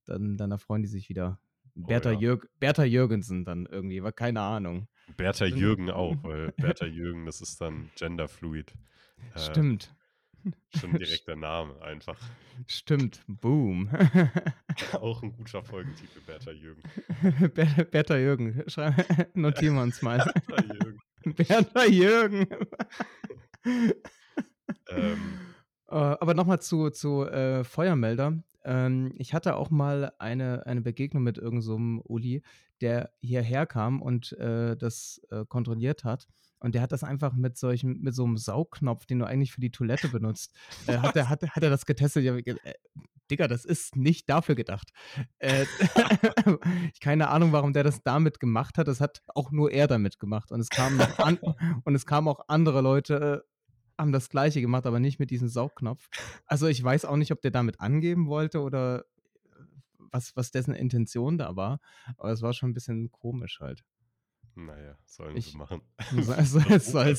dann 0.06 0.38
dann 0.38 0.52
erfreuen 0.52 0.84
die 0.84 0.88
sich 0.88 1.10
wieder. 1.10 1.38
Oh 1.76 1.88
Bertha 1.88 2.12
ja. 2.12 2.20
Jürg 2.20 2.50
Bertha 2.62 2.86
Jürgensen 2.86 3.44
dann 3.44 3.66
irgendwie, 3.66 4.02
wa 4.02 4.14
keine 4.14 4.40
Ahnung. 4.40 4.88
Bertha 5.18 5.46
Jürgen 5.46 5.92
auch, 5.92 6.16
weil 6.24 6.54
Bertha 6.54 6.86
Jürgen, 6.86 7.26
das 7.26 7.42
ist 7.42 7.60
dann 7.60 7.90
genderfluid. 7.98 8.72
Äh, 9.36 9.40
Stimmt. 9.40 9.94
schon 10.78 10.94
direkt 10.98 11.28
der 11.28 11.36
Name 11.36 11.82
einfach. 11.82 12.18
Stimmt, 12.68 13.22
boom. 13.28 13.90
Auch 14.94 15.22
'n 15.24 15.34
guter 15.34 15.62
Folgentitel, 15.62 16.22
Bertha 16.26 16.52
Jürgen. 16.52 16.84
Ber 17.54 17.66
Bertha 17.84 18.16
Jürgen, 18.16 18.64
notieren 19.34 19.76
wir 19.76 19.82
uns 19.82 20.02
mal. 20.02 20.20
Bertha 20.48 20.64
Jürgen. 20.64 20.79
Bertha 21.38 21.86
Jürgen. 21.86 22.48
Ähm. 24.90 25.40
Äh, 25.90 25.96
aber 25.96 26.34
noch 26.36 26.46
mal 26.48 26.60
zu 26.62 26.90
zu, 26.92 27.26
äh, 27.26 27.64
Feuermelder. 27.64 28.44
Ähm, 28.66 29.14
ich 29.18 29.34
hatte 29.34 29.56
auch 29.56 29.70
mal 29.72 30.14
eine 30.20 30.66
eine 30.68 30.82
Begegnung 30.82 31.24
mit 31.24 31.38
irgend 31.38 31.64
so 31.64 31.78
Uli, 32.06 32.44
der 32.82 33.12
hierher 33.22 33.66
kam 33.66 34.02
und, 34.02 34.34
äh, 34.34 34.78
das, 34.78 35.22
äh, 35.32 35.46
kontrolliert 35.48 36.04
hat. 36.04 36.28
Und 36.60 36.76
der 36.76 36.82
hat 36.84 36.92
das 36.92 37.04
einfach 37.04 37.34
mit 37.36 37.58
solchem 37.58 38.00
mit 38.02 38.16
so 38.16 38.26
'nem 38.28 38.38
Saugknopf, 38.38 39.06
den 39.06 39.20
du 39.20 39.26
eigentlich 39.28 39.54
für 39.54 39.62
die 39.62 39.72
Toilette 39.72 40.10
benutzt, 40.10 40.54
äh, 40.88 40.98
hat 41.00 41.16
er 41.16 41.30
hat 41.30 41.44
hat 41.44 41.64
er 41.64 41.70
das 41.72 41.86
getestet. 41.86 42.24
Ich 42.24 42.30
habe 42.30 42.44
ge 42.44 42.56
äh, 42.64 42.74
Digga, 43.32 43.48
das 43.48 43.66
ist 43.66 43.96
nicht 43.96 44.30
dafür 44.30 44.56
gedacht. 44.56 44.92
Äh, 45.40 45.68
keine 47.02 47.30
Ahnung, 47.30 47.52
warum 47.54 47.74
der 47.74 47.84
das 47.84 48.04
damit 48.04 48.40
gemacht 48.40 48.78
hat. 48.78 48.88
Das 48.88 49.02
hat 49.02 49.22
auch 49.36 49.52
nur 49.52 49.72
er 49.72 49.88
damit 49.88 50.20
gemacht. 50.20 50.52
Und 50.52 50.60
es 50.62 50.72
kamen 50.72 51.02
an 51.20 51.40
und 51.86 51.96
es 51.96 52.06
kamen 52.06 52.28
auch 52.28 52.42
andere 52.48 52.82
Leute, 52.82 53.46
haben 53.98 54.12
das 54.14 54.30
Gleiche 54.30 54.62
gemacht, 54.62 54.86
aber 54.86 55.00
nicht 55.00 55.20
mit 55.20 55.30
diesem 55.32 55.50
Saugknopf. 55.50 56.10
Also, 56.46 56.68
ich 56.68 56.84
weiß 56.84 57.06
auch 57.06 57.18
nicht, 57.18 57.32
ob 57.34 57.42
der 57.42 57.52
damit 57.52 57.80
angeben 57.82 58.28
wollte 58.28 58.62
oder, 58.62 59.02
äh, 59.02 59.04
was 60.00 60.36
was 60.36 60.52
dessen 60.52 60.74
Intention 60.74 61.38
da 61.38 61.56
war, 61.56 61.80
aber 62.18 62.32
es 62.32 62.42
war 62.42 62.54
schon 62.54 62.72
'n 62.72 62.74
bisschen 62.74 63.12
komisch 63.12 63.60
halt. 63.62 63.84
Na 64.56 64.78
ja, 64.80 64.98
sollen 65.06 65.40
sie 65.40 65.52
Ich 65.52 65.58
machen. 65.58 65.82
soll 66.12 66.44
soll 66.46 67.16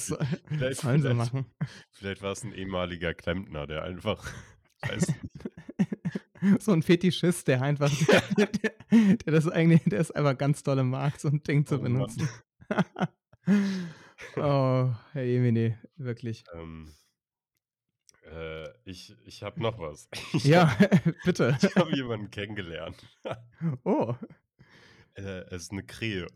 Vielleicht 0.57 0.81
sollen 0.81 1.03
sie 1.03 1.13
vielleicht 1.13 1.15
machen. 1.15 1.55
vielleicht 1.91 2.23
war's 2.23 2.45
'n 2.45 2.53
ehemaliger 2.53 3.15
Klempner, 3.15 3.67
der 3.67 3.83
einfach 3.85 4.25
weiß 4.87 5.15
nicht. 5.23 5.27
So 6.61 6.73
'n 6.73 6.83
Fetischist, 6.83 7.49
der 7.49 7.63
einfach 7.63 7.91
der 8.37 8.47
der 8.47 8.73
der 9.17 9.33
das 9.33 9.49
eigentlich 9.49 9.83
der 9.85 10.01
es 10.01 10.11
einfach 10.11 10.37
ganz 10.39 10.63
dolle 10.63 10.85
mag, 10.85 11.19
so 11.21 11.29
'n 11.29 11.43
Ding 11.43 11.67
zu 11.67 11.79
Oh 11.79 11.81
benutzen. 11.81 12.31
Oh, 14.37 14.95
Herr 15.13 15.25
Jemine, 15.25 15.79
wirklich. 15.97 16.45
Ähm. 16.53 16.95
Äh, 18.25 18.69
ich 18.85 19.17
ich 19.25 19.43
habe 19.43 19.61
noch 19.63 19.79
was. 19.79 20.09
Ich 20.33 20.53
Ja, 20.53 20.71
habe 20.71 21.15
bitte. 21.23 21.59
ich 21.59 21.77
habe 21.77 21.95
jemanden 21.95 22.31
kennengelernt. 22.31 23.09
Oh. 23.85 24.15
Äh, 25.17 25.23
es 25.51 25.65
ist 25.65 25.73
'ne 25.73 25.85
Krähe. 25.85 26.27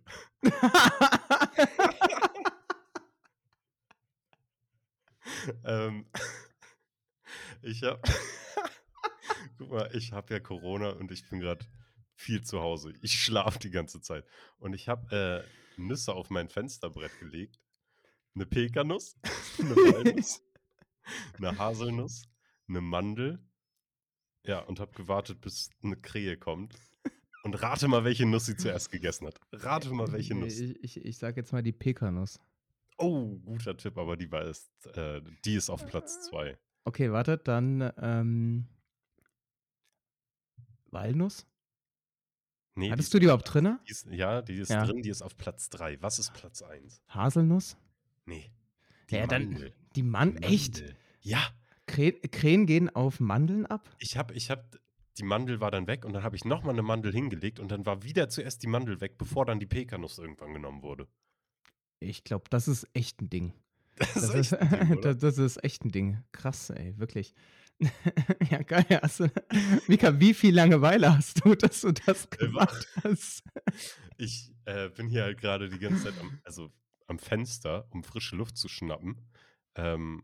Ähm, 5.65 6.07
ich 7.63 7.83
habe 7.85 8.01
guck 9.59 9.71
mal, 9.71 9.91
ich 9.95 10.13
habe 10.13 10.35
ja 10.35 10.41
Corona 10.41 10.91
und 10.91 11.11
ich 11.13 11.29
bin 11.29 11.41
grad 11.41 11.69
viel 12.17 12.43
zu 12.43 12.61
Hause. 12.61 12.95
Ich 13.03 13.13
schlafe 13.21 13.59
die 13.59 13.71
ganze 13.71 14.01
Zeit. 14.01 14.27
Und 14.59 14.75
ich 14.75 14.89
habe, 14.89 15.47
äh, 15.49 15.55
Nüsse 15.77 16.15
auf 16.15 16.31
mein 16.31 16.49
Fensterbrett 16.49 17.19
gelegt. 17.19 17.61
'Ne 18.35 18.47
Pekanuss, 18.47 19.19
'ne 19.61 19.83
Walnuss, 19.83 20.43
'ne 21.39 21.57
Haselnuss, 21.59 22.29
'ne 22.69 22.81
Mandel. 22.83 23.41
Ja, 24.47 24.61
und 24.61 24.81
habe 24.81 24.93
gewartet, 24.93 25.41
bis 25.41 25.71
'ne 25.83 25.97
Krähe 25.97 26.37
kommt. 26.39 26.77
Und 27.43 27.55
rate 27.63 27.89
mal, 27.89 28.05
welche 28.05 28.27
Nuss 28.27 28.47
sie 28.47 28.57
zuerst 28.57 28.91
gegessen 28.91 29.27
hat. 29.29 29.41
Rate 29.53 29.93
mal, 29.95 30.13
welche 30.13 30.35
Nuss. 30.35 30.63
Ich 30.63 30.83
ich 30.83 31.05
ich 31.05 31.19
sage 31.19 31.41
jetzt 31.41 31.53
mal 31.53 31.63
die 31.63 31.73
Pekanuss. 31.73 32.39
Oh, 32.99 33.39
guter 33.45 33.77
Tipp, 33.77 33.99
aber 33.99 34.17
die 34.17 34.31
war 34.31 34.45
erst 34.45 34.87
äh, 34.97 35.21
die 35.45 35.55
ist 35.57 35.69
auf 35.71 35.85
Platz 35.87 36.21
2. 36.21 36.57
Okay, 36.87 37.11
warte, 37.13 37.39
dann, 37.39 37.93
ähm 37.99 38.69
Walnuss? 40.95 41.45
Ne, 42.77 42.93
die 42.95 43.03
Hattest 43.03 43.03
ist 43.03 43.15
du 43.15 43.19
die 43.19 43.27
überhaupt 43.27 43.51
die 43.87 43.93
ist 43.93 44.07
ja, 44.11 44.43
die 44.43 44.57
ist 44.59 44.77
Ja. 44.77 44.83
drin, 44.83 45.03
die 45.03 45.11
ist 45.11 45.23
auf 45.23 45.37
Platz 45.37 45.69
3. 45.71 46.01
Was 46.03 46.19
ist 46.19 46.33
Platz 46.33 46.63
1? 46.63 47.01
Haselnuss? 47.09 47.77
Ne, 48.27 48.51
die 49.11 49.19
Ja, 49.19 49.27
dann 49.27 49.49
Mandel. 49.49 49.75
die 49.97 50.03
Man 50.03 50.37
echt? 50.39 50.83
Mandel. 50.83 50.99
Ja. 51.21 51.55
Krä 51.89 52.13
Krähen 52.13 52.67
gehen 52.67 52.89
auf 52.95 53.21
Mandeln 53.21 53.67
ab? 53.67 53.99
Ich 54.01 54.17
habe 54.17 54.35
ich 54.35 54.51
habe 54.51 54.65
die 55.19 55.23
Mandel 55.23 55.61
war 55.61 55.71
dann 55.71 55.87
weg 55.87 56.05
und 56.05 56.13
dann 56.13 56.25
habe 56.25 56.35
ich 56.37 56.45
noch 56.45 56.65
mal 56.65 56.73
'ne 56.73 56.83
Mandel 56.83 57.13
hingelegt 57.13 57.61
und 57.61 57.71
dann 57.71 57.87
war 57.87 58.03
wieder 58.03 58.29
zuerst 58.29 58.63
die 58.63 58.67
Mandel 58.67 59.01
weg, 59.01 59.17
bevor 59.19 59.47
dann 59.47 59.61
die 59.61 59.67
Pekanuss 59.67 60.19
irgendwann 60.19 60.53
genommen 60.53 60.83
wurde. 60.83 61.07
Ich 62.03 62.25
glaube, 62.25 62.45
das 62.51 62.69
ist 62.69 62.87
echt 62.95 63.21
'n 63.23 63.31
Ding. 63.31 63.53
Das 63.97 64.17
ist 64.17 64.31
Das 64.31 64.35
ist 64.35 64.53
echt 64.53 64.61
'n 64.61 64.69
Ding, 64.71 64.93
da 65.01 65.15
oder? 65.15 65.15
das 65.15 65.39
ist 65.39 65.63
echt 65.65 65.85
'n 65.85 65.91
Ding. 65.93 66.23
Krass, 66.33 66.71
ey, 66.71 66.99
wirklich. 66.99 67.35
ja, 68.51 68.63
geil. 68.63 69.01
Hast 69.03 69.21
du, 69.21 69.31
Mika, 69.89 70.19
wie 70.21 70.35
viel 70.35 70.55
Langeweile 70.55 71.17
hast 71.17 71.45
du, 71.45 71.55
dass 71.55 71.81
du 71.81 71.93
das 71.93 72.27
äh, 72.27 72.37
gemacht 72.37 72.89
hast? 73.03 73.43
Ich 74.17 74.53
äh, 74.65 74.89
bin 74.91 75.09
hier 75.09 75.25
halt 75.25 75.41
gerade 75.41 75.69
die 75.69 75.79
ganze 75.79 76.05
Zeit 76.05 76.15
am, 76.21 76.39
also 76.45 76.71
am 77.07 77.19
Fenster, 77.19 77.87
um 77.91 78.05
frische 78.05 78.37
Luft 78.37 78.57
zu 78.57 78.69
schnappen. 78.69 79.29
Ähm, 79.75 80.23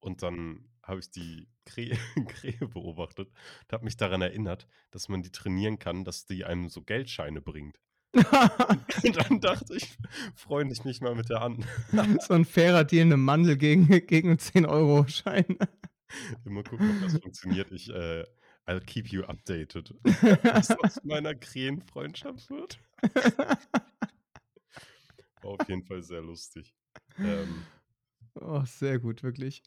und 0.00 0.22
dann 0.22 0.68
habe 0.82 1.00
ich 1.00 1.10
die 1.10 1.48
Krähe, 1.64 1.96
Krähe 2.28 2.66
beobachtet 2.66 3.28
und 3.28 3.72
habe 3.72 3.84
mich 3.84 3.96
daran 3.96 4.22
erinnert, 4.22 4.66
dass 4.90 5.08
man 5.08 5.22
die 5.22 5.30
trainieren 5.30 5.78
kann, 5.78 6.04
dass 6.04 6.26
die 6.26 6.44
einem 6.44 6.68
so 6.68 6.82
Geldscheine 6.82 7.40
bringt. 7.40 7.80
und 8.12 9.16
dann 9.16 9.40
dachte 9.40 9.76
ich, 9.76 9.96
freue 10.34 10.68
ich 10.70 10.84
nicht 10.84 11.00
mal 11.00 11.14
mit 11.14 11.28
der 11.28 11.40
Hand. 11.40 11.64
so 12.26 12.34
ein 12.34 12.44
fairer 12.44 12.82
Deal, 12.82 13.06
eine 13.06 13.16
Mandel 13.16 13.56
gegen, 13.56 13.86
gegen 14.06 14.32
10-Euro-Schein. 14.32 15.58
Immer 16.44 16.62
gucken, 16.62 16.90
ob 16.90 17.02
das 17.02 17.18
funktioniert. 17.20 17.70
Ich, 17.72 17.88
äh, 17.90 18.24
I'll 18.66 18.80
keep 18.80 19.08
you 19.08 19.22
updated. 19.22 19.94
Was 20.04 20.70
aus 20.70 21.00
meiner 21.04 21.34
Krähenfreundschaft 21.34 22.50
wird. 22.50 22.78
War 25.42 25.52
auf 25.52 25.68
jeden 25.68 25.84
Fall 25.84 26.02
sehr 26.02 26.20
lustig. 26.20 26.74
Ähm, 27.18 27.64
oh, 28.34 28.62
sehr 28.64 28.98
gut, 28.98 29.22
wirklich. 29.22 29.62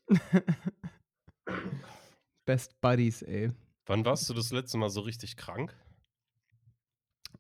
Best 2.46 2.80
Buddies, 2.82 3.22
ey. 3.24 3.52
Wann 3.86 4.06
warst 4.06 4.30
du 4.30 4.34
das 4.34 4.52
letzte 4.52 4.78
Mal 4.78 4.90
so 4.90 5.02
richtig 5.02 5.36
krank? 5.36 5.76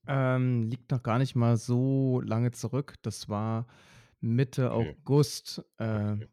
Ähm, 0.07 0.63
liegt 0.63 0.91
noch 0.91 1.01
gar 1.01 1.19
nicht 1.19 1.35
mal 1.35 1.55
so 1.55 2.21
lange 2.21 2.51
zurück. 2.51 2.95
Das 3.03 3.29
war 3.29 3.67
Mitte 4.19 4.71
okay. 4.71 4.95
August. 4.99 5.63
Äh, 5.77 6.13
okay 6.13 6.27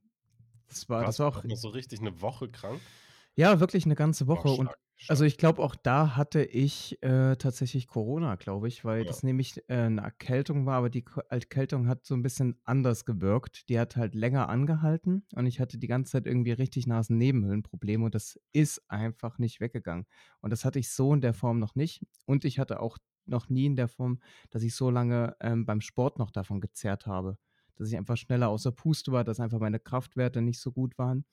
das 0.70 0.88
war 0.88 1.04
das 1.04 1.18
Warst 1.18 1.20
war 1.20 1.26
du 1.26 1.28
auch 1.28 1.44
auch 1.48 1.56
so 1.56 1.68
richtig 1.68 2.00
'ne 2.00 2.20
Woche 2.20 2.50
krank? 2.50 2.92
Ja, 3.38 3.60
wirklich 3.60 3.86
'ne 3.86 3.94
ganze 3.94 4.26
Woche 4.26 4.48
und 4.48 4.72
stark, 4.72 4.78
also, 5.06 5.24
stark. 5.24 5.24
ich 5.24 5.38
glaube, 5.38 5.60
auch 5.62 5.74
da 5.74 6.14
hatte 6.16 6.44
ich, 6.44 7.02
äh, 7.02 7.34
tatsächlich 7.34 7.88
Corona, 7.88 8.36
glaube 8.36 8.68
ich, 8.68 8.84
weil 8.84 9.04
Ja. 9.04 9.04
das 9.04 9.24
nämlich, 9.24 9.60
äh, 9.68 9.88
'ne 9.90 10.00
Erkältung 10.02 10.66
war, 10.66 10.76
aber 10.76 10.88
die 10.90 11.04
Erkältung 11.30 11.88
hat 11.88 12.04
so 12.06 12.14
'n 12.14 12.22
bisschen 12.22 12.60
anders 12.64 13.04
gewirkt. 13.04 13.68
Die 13.68 13.78
hat 13.80 13.96
halt 13.96 14.14
länger 14.14 14.48
angehalten 14.48 15.26
und 15.34 15.46
ich 15.46 15.58
hatte 15.58 15.78
die 15.78 15.88
ganze 15.88 16.12
Zeit 16.12 16.26
irgendwie 16.28 16.52
richtig 16.52 16.86
Nasennebenhöhlenprobleme 16.86 18.04
und 18.04 18.14
das 18.14 18.38
ist 18.52 18.82
einfach 18.88 19.38
nicht 19.38 19.58
weggegangen. 19.60 20.06
Und 20.42 20.50
das 20.50 20.64
hatte 20.64 20.78
ich 20.78 20.90
so 20.92 21.12
in 21.12 21.20
der 21.20 21.34
Form 21.34 21.58
noch 21.58 21.74
nicht. 21.74 22.02
Und 22.26 22.44
ich 22.44 22.60
hatte 22.60 22.78
auch 22.80 22.96
noch 23.26 23.48
nie 23.48 23.66
in 23.66 23.74
der 23.76 23.88
Form, 23.88 24.20
dass 24.50 24.62
ich 24.62 24.74
so 24.76 24.90
lange, 24.90 25.34
ähm, 25.40 25.66
beim 25.66 25.80
Sport 25.80 26.18
noch 26.20 26.30
davon 26.30 26.60
gezerrt 26.60 27.06
habe, 27.06 27.36
dass 27.80 27.90
ich 27.90 27.98
einfach 27.98 28.18
schneller 28.18 28.50
außer 28.50 28.72
Puste 28.72 29.12
war, 29.12 29.24
dass 29.24 29.40
einfach 29.40 29.60
meine 29.60 29.80
Kraftwerte 29.80 30.42
nicht 30.42 30.60
so 30.60 30.72
gut 30.72 30.98
waren. 30.98 31.26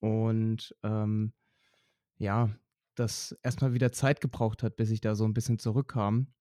Und, 0.00 0.76
ähm, 0.84 1.34
ja, 2.18 2.50
das 2.96 3.38
erst 3.44 3.62
mal 3.62 3.74
wieder 3.74 3.92
Zeit 3.92 4.20
gebraucht 4.22 4.62
hat, 4.64 4.76
bis 4.76 4.90
ich 4.90 5.00
da 5.02 5.14
so 5.16 5.24
'n 5.26 5.34
bisschen 5.34 5.58
zurückkam. 5.60 6.34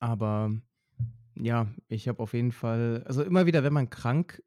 Aber 0.00 0.52
ja, 1.36 1.68
ich 1.88 2.08
habe 2.08 2.22
auf 2.22 2.34
jeden 2.34 2.52
Fall 2.52 3.04
also, 3.06 3.22
immer 3.24 3.46
wieder, 3.46 3.64
wenn 3.64 3.74
man 3.74 3.90
krank 3.90 4.42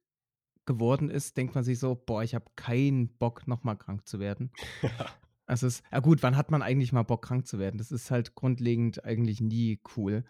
geworden 0.65 1.09
ist, 1.09 1.37
denkt 1.37 1.55
man 1.55 1.63
sich 1.65 1.79
so: 1.79 1.95
„Boah, 1.95 2.23
ich 2.23 2.35
habe 2.35 2.45
keinen 2.55 3.17
Bock, 3.17 3.47
noch 3.47 3.63
mal 3.63 3.75
krank 3.75 4.07
zu 4.07 4.19
werden.“ 4.19 4.51
Ja. 4.81 5.21
Es 5.47 5.63
ist 5.63 5.83
ja 5.91 5.99
gut, 5.99 6.23
wann 6.23 6.37
hat 6.37 6.51
man 6.51 6.61
eigentlich 6.63 6.93
mal 6.93 7.03
Bock, 7.03 7.23
krank 7.23 7.47
zu 7.47 7.59
werden? 7.59 7.77
Das 7.77 7.91
ist 7.91 8.11
halt 8.11 8.35
grundlegend 8.35 9.05
eigentlich 9.05 9.41
nie 9.41 9.81
cool. 9.97 10.25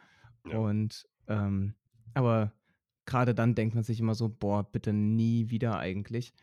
Ja. 0.45 0.61
Und, 0.61 1.07
ähm 1.27 1.75
aber 2.15 2.53
grade 3.05 3.35
dann 3.35 3.55
denkt 3.55 3.75
man 3.75 3.83
sich 3.83 3.99
immer 3.99 4.15
so: 4.15 4.29
„Boah, 4.29 4.63
bitte 4.71 4.93
nie 4.93 5.49
wieder 5.49 5.77
eigentlich.“ 5.79 6.33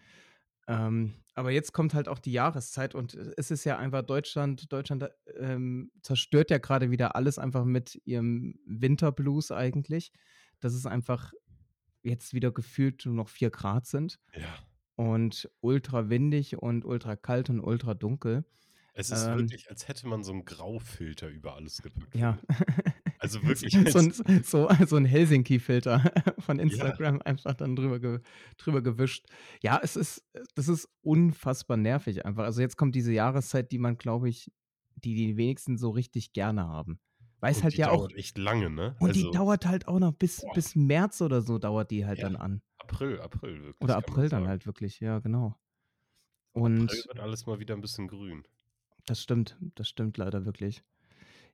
Ähm, 0.68 1.14
aber 1.34 1.50
jetzt 1.52 1.72
kommt 1.74 1.94
halt 1.94 2.08
auch 2.08 2.18
die 2.20 2.32
Jahreszeit 2.32 2.94
und 2.96 3.14
e 3.14 3.32
es 3.38 3.50
ist 3.52 3.64
ja 3.64 3.78
einfach 3.78 4.02
Deutschland 4.02 4.72
Deutschland, 4.72 5.08
ähm, 5.38 5.92
zerstört 6.02 6.50
ja 6.50 6.58
grade 6.58 6.90
wieder 6.92 7.16
alles 7.16 7.38
einfach 7.38 7.64
mit 7.66 8.00
ihrem 8.06 8.56
Winterblues 8.66 9.52
eigentlich, 9.52 10.12
dass 10.60 10.74
es 10.74 10.86
einfach 10.86 11.32
jetzt 12.04 12.34
wieder 12.34 12.52
gefühlt 12.52 13.06
nur 13.06 13.14
noch 13.16 13.28
4 13.30 13.50
Grad 13.50 13.86
sind 13.86 14.20
Ja. 14.34 14.68
und 14.96 15.50
ultra 15.62 16.10
windig 16.10 16.58
und 16.62 16.84
ultra 16.86 17.16
kalt 17.16 17.50
und 17.50 17.60
ultra 17.60 17.94
dunkel. 17.94 18.46
Es 18.96 19.10
ist 19.10 19.28
Ähm 19.30 19.30
wirklich, 19.30 19.68
als 19.70 19.88
hätte 19.88 20.06
man 20.06 20.22
so 20.24 20.32
'n 20.32 20.44
Graufilter 20.44 21.28
über 21.28 21.54
alles 21.54 21.82
gepackt, 21.82 22.14
Ja. 22.14 22.38
Also, 23.20 23.42
wirklich, 23.46 23.80
So 23.86 23.98
'n 23.98 24.12
als 24.24 24.44
so 24.44 24.68
so 24.86 24.96
'n 24.96 25.04
Helsinki-Filter 25.04 26.00
von 26.38 26.58
Ja. 26.68 26.98
Instagram 26.98 27.20
einfach 27.24 27.54
dann 27.54 27.76
drüber 27.76 28.00
ge 28.00 28.20
drüber 28.58 28.82
gewischt. 28.82 29.26
Ja, 29.62 29.80
es 29.82 29.96
ist 29.96 30.24
das 30.54 30.68
ist 30.68 30.88
unfassbar 31.02 31.76
nervig 31.76 32.24
einfach. 32.26 32.44
Also, 32.44 32.60
jetzt 32.60 32.76
kommt 32.76 32.94
diese 32.94 33.12
Jahreszeit, 33.12 33.72
die 33.72 33.78
man, 33.78 33.98
glaube 33.98 34.28
ich 34.28 34.52
die 34.96 35.14
die 35.14 35.36
wenigsten 35.36 35.78
so 35.78 35.90
richtig 35.90 36.32
gerne 36.32 36.66
haben. 36.66 37.00
Weil's 37.40 37.62
Und 37.62 37.64
halt 37.64 37.76
die 37.76 37.78
ja 37.78 37.90
auch 37.90 38.08
echt 38.16 38.38
lange, 38.38 38.70
ne? 38.70 38.96
und 38.98 39.16
die 39.16 39.30
Also 39.30 39.30
dauert 39.30 39.66
halt 39.66 39.88
auch 39.88 39.98
noch 40.00 40.12
bis 40.14 40.46
boah. 40.46 40.54
bis 40.54 40.76
März 40.76 41.20
oder 41.22 41.42
so 41.42 41.58
dauert 41.58 41.90
die 41.92 42.06
halt 42.06 42.22
Ja, 42.22 42.24
dann 42.24 42.36
an. 42.36 42.62
April 42.78 43.20
April 43.22 43.64
Oder 43.82 43.96
wirklich, 43.96 44.06
man 44.06 44.12
April 44.16 44.28
dann 44.28 44.48
halt 44.48 44.66
wirklich, 44.66 44.98
ja, 45.00 45.18
genau. 45.20 45.58
April 46.62 46.98
Und 46.98 47.08
wird 47.08 47.18
alles 47.18 47.46
mal 47.46 47.58
wieder 47.58 47.74
'n 47.74 47.80
bisschen 47.80 48.06
grün. 48.06 48.46
Das 49.06 49.22
stimmt, 49.22 49.56
das 49.74 49.88
stimmt 49.88 50.18
leider 50.18 50.44
wirklich. 50.44 50.82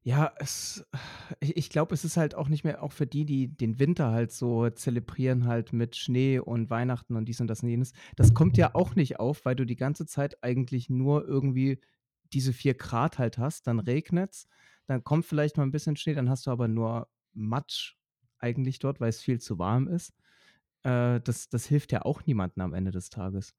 Ja, 0.07 0.35
es 0.39 0.85
ich 1.41 1.71
glaube, 1.71 1.95
es 1.95 2.05
ist 2.05 2.17
halt 2.19 2.35
auch 2.35 2.49
nicht 2.49 2.63
mehr 2.65 2.83
auch 2.83 2.93
für 2.93 3.07
die, 3.07 3.25
die 3.25 3.49
den 3.57 3.79
Winter 3.79 4.11
halt 4.13 4.33
so 4.33 4.69
zelebrieren 4.71 5.47
halt 5.47 5.73
mit 5.73 5.97
Schnee 5.97 6.39
und 6.39 6.69
Weihnachten 6.71 7.17
und 7.17 7.25
dies 7.27 7.41
und 7.41 7.47
das 7.49 7.63
und 7.63 7.71
jenes. 7.71 7.93
Das 8.17 8.35
kommt 8.35 8.59
ja 8.59 8.75
auch 8.75 8.97
nicht 8.97 9.19
auf, 9.19 9.45
weil 9.47 9.57
du 9.57 9.65
die 9.65 9.77
ganze 9.77 10.05
Zeit 10.07 10.43
eigentlich 10.45 10.91
nur 10.91 11.27
irgendwie 11.27 11.81
diese 12.35 12.53
4 12.53 12.75
Grad 12.75 13.19
halt 13.19 13.39
hast, 13.39 13.67
dann 13.67 13.81
regnet's, 13.81 14.47
dann 14.87 15.05
kommt 15.05 15.25
vielleicht 15.25 15.57
mal 15.57 15.63
'n 15.65 15.71
bisschen 15.73 15.97
Schnee, 15.97 16.15
dann 16.15 16.29
hast 16.29 16.47
du 16.47 16.51
aber 16.51 16.69
nur 16.69 17.09
Matsch 17.33 17.95
eigentlich 18.39 18.79
dort, 18.81 19.01
weil's 19.01 19.21
viel 19.23 19.41
zu 19.41 19.59
warm 19.59 19.89
ist. 19.89 20.13
Äh, 20.85 21.21
das 21.23 21.49
das 21.49 21.67
hilft 21.67 21.93
ja 21.93 22.03
auch 22.03 22.27
niemandem 22.27 22.63
am 22.63 22.75
Ende 22.75 22.91
des 22.93 23.09
Tages. 23.11 23.55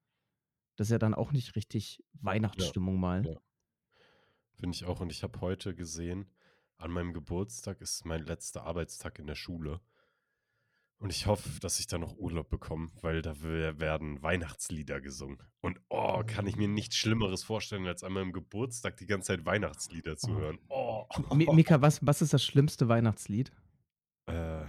Das 0.78 0.88
ist 0.90 0.92
ja 0.94 1.00
dann 1.00 1.16
auch 1.16 1.32
nicht 1.34 1.56
richtig 1.58 2.04
Ja, 2.54 2.74
Weihnachtsstimmung 2.76 3.00
mal. 3.00 3.30
ja. 3.30 3.40
Finde 4.60 4.76
ich 4.76 4.84
auch 4.86 5.00
und 5.02 5.12
ich 5.12 5.24
habe 5.24 5.40
heute 5.42 5.76
gesehen, 5.76 6.26
an 6.78 6.92
meinem 6.92 7.14
Geburtstag 7.14 7.82
ist 7.82 8.06
mein 8.06 8.24
letzter 8.26 8.64
Arbeitstag 8.64 9.20
in 9.20 9.28
der 9.28 9.36
Schule. 9.36 9.80
Und 11.02 11.10
ich 11.12 11.26
hoffe, 11.28 11.60
dass 11.60 11.80
ich 11.80 11.88
da 11.88 11.98
noch 11.98 12.16
Urlaub 12.18 12.50
bekomme, 12.50 12.90
weil 13.02 13.22
da 13.22 13.42
we 13.42 13.80
werden 13.80 14.22
Weihnachtslieder 14.24 15.02
gesungen. 15.02 15.38
Und, 15.62 15.80
oh, 15.90 16.24
kann 16.26 16.48
ich 16.48 16.56
mir 16.56 16.70
Oh. 16.70 16.72
nichts 16.72 16.96
Schlimmeres 16.96 17.44
vorstellen, 17.44 17.86
als 17.86 18.04
an 18.04 18.14
meinem 18.14 18.32
Geburtstag 18.32 18.96
die 18.98 19.06
ganze 19.06 19.28
Zeit 19.28 19.46
Weihnachtslieder 19.46 20.16
zu 20.18 20.32
Oh. 20.32 20.36
hören. 20.36 20.60
Oh. 20.70 21.06
Mi 21.34 21.48
Mika, 21.54 21.82
was 21.82 22.06
was 22.06 22.22
ist 22.22 22.34
das 22.34 22.44
schlimmste 22.44 22.88
Weihnachtslied? 22.88 23.52
Äh. 24.28 24.66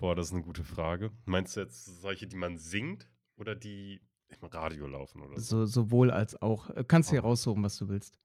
Boah, 0.00 0.14
das 0.14 0.26
ist 0.28 0.32
'ne 0.32 0.42
gute 0.42 0.64
Frage. 0.64 1.12
Meinst 1.24 1.56
du 1.56 1.60
jetzt 1.60 1.84
solche, 2.02 2.26
die 2.26 2.36
man 2.36 2.58
singt 2.58 3.08
oder 3.36 3.54
die 3.54 4.00
im 4.28 4.44
Radio 4.48 4.86
laufen 4.88 5.22
oder 5.22 5.38
so? 5.40 5.64
So 5.64 5.66
sowohl 5.66 6.10
als 6.10 6.40
auch. 6.42 6.70
Äh, 6.70 6.84
kannst 6.86 7.12
dir 7.12 7.22
Oh. 7.24 7.28
raussuchen, 7.28 7.62
was 7.62 7.78
du 7.78 7.88
willst. 7.88 8.18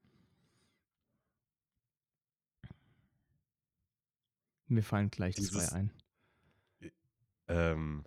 Mir 4.71 4.84
fallen 4.84 5.12
gleich 5.12 5.38
2 5.41 5.67
Dieses 5.67 5.69
ein. 5.69 5.91
Äh, 6.79 6.91
ähm 7.47 8.03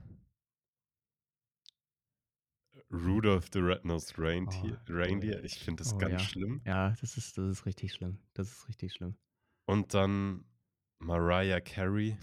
Rudolph 2.90 3.50
the 3.52 3.60
Red-Nosed 3.60 4.18
Oh, 4.46 4.50
Reindeer 4.50 4.80
oh 5.04 5.18
Reindeer. 5.18 5.20
ja. 5.20 5.44
Ich 5.44 5.58
finde 5.58 5.82
das 5.82 5.96
Oh 5.96 5.98
ganz 5.98 6.10
ja. 6.10 6.18
schlimm. 6.22 6.62
Ja, 6.64 6.90
das 7.00 7.16
ist 7.16 7.36
das 7.38 7.46
ist 7.50 7.66
richtig 7.66 7.92
schlimm. 7.92 8.18
Das 8.34 8.50
ist 8.50 8.68
richtig 8.68 8.92
schlimm. 8.94 9.16
Und 9.68 9.94
dann 9.94 10.44
Mariah 10.98 11.60
Carey. 11.60 12.16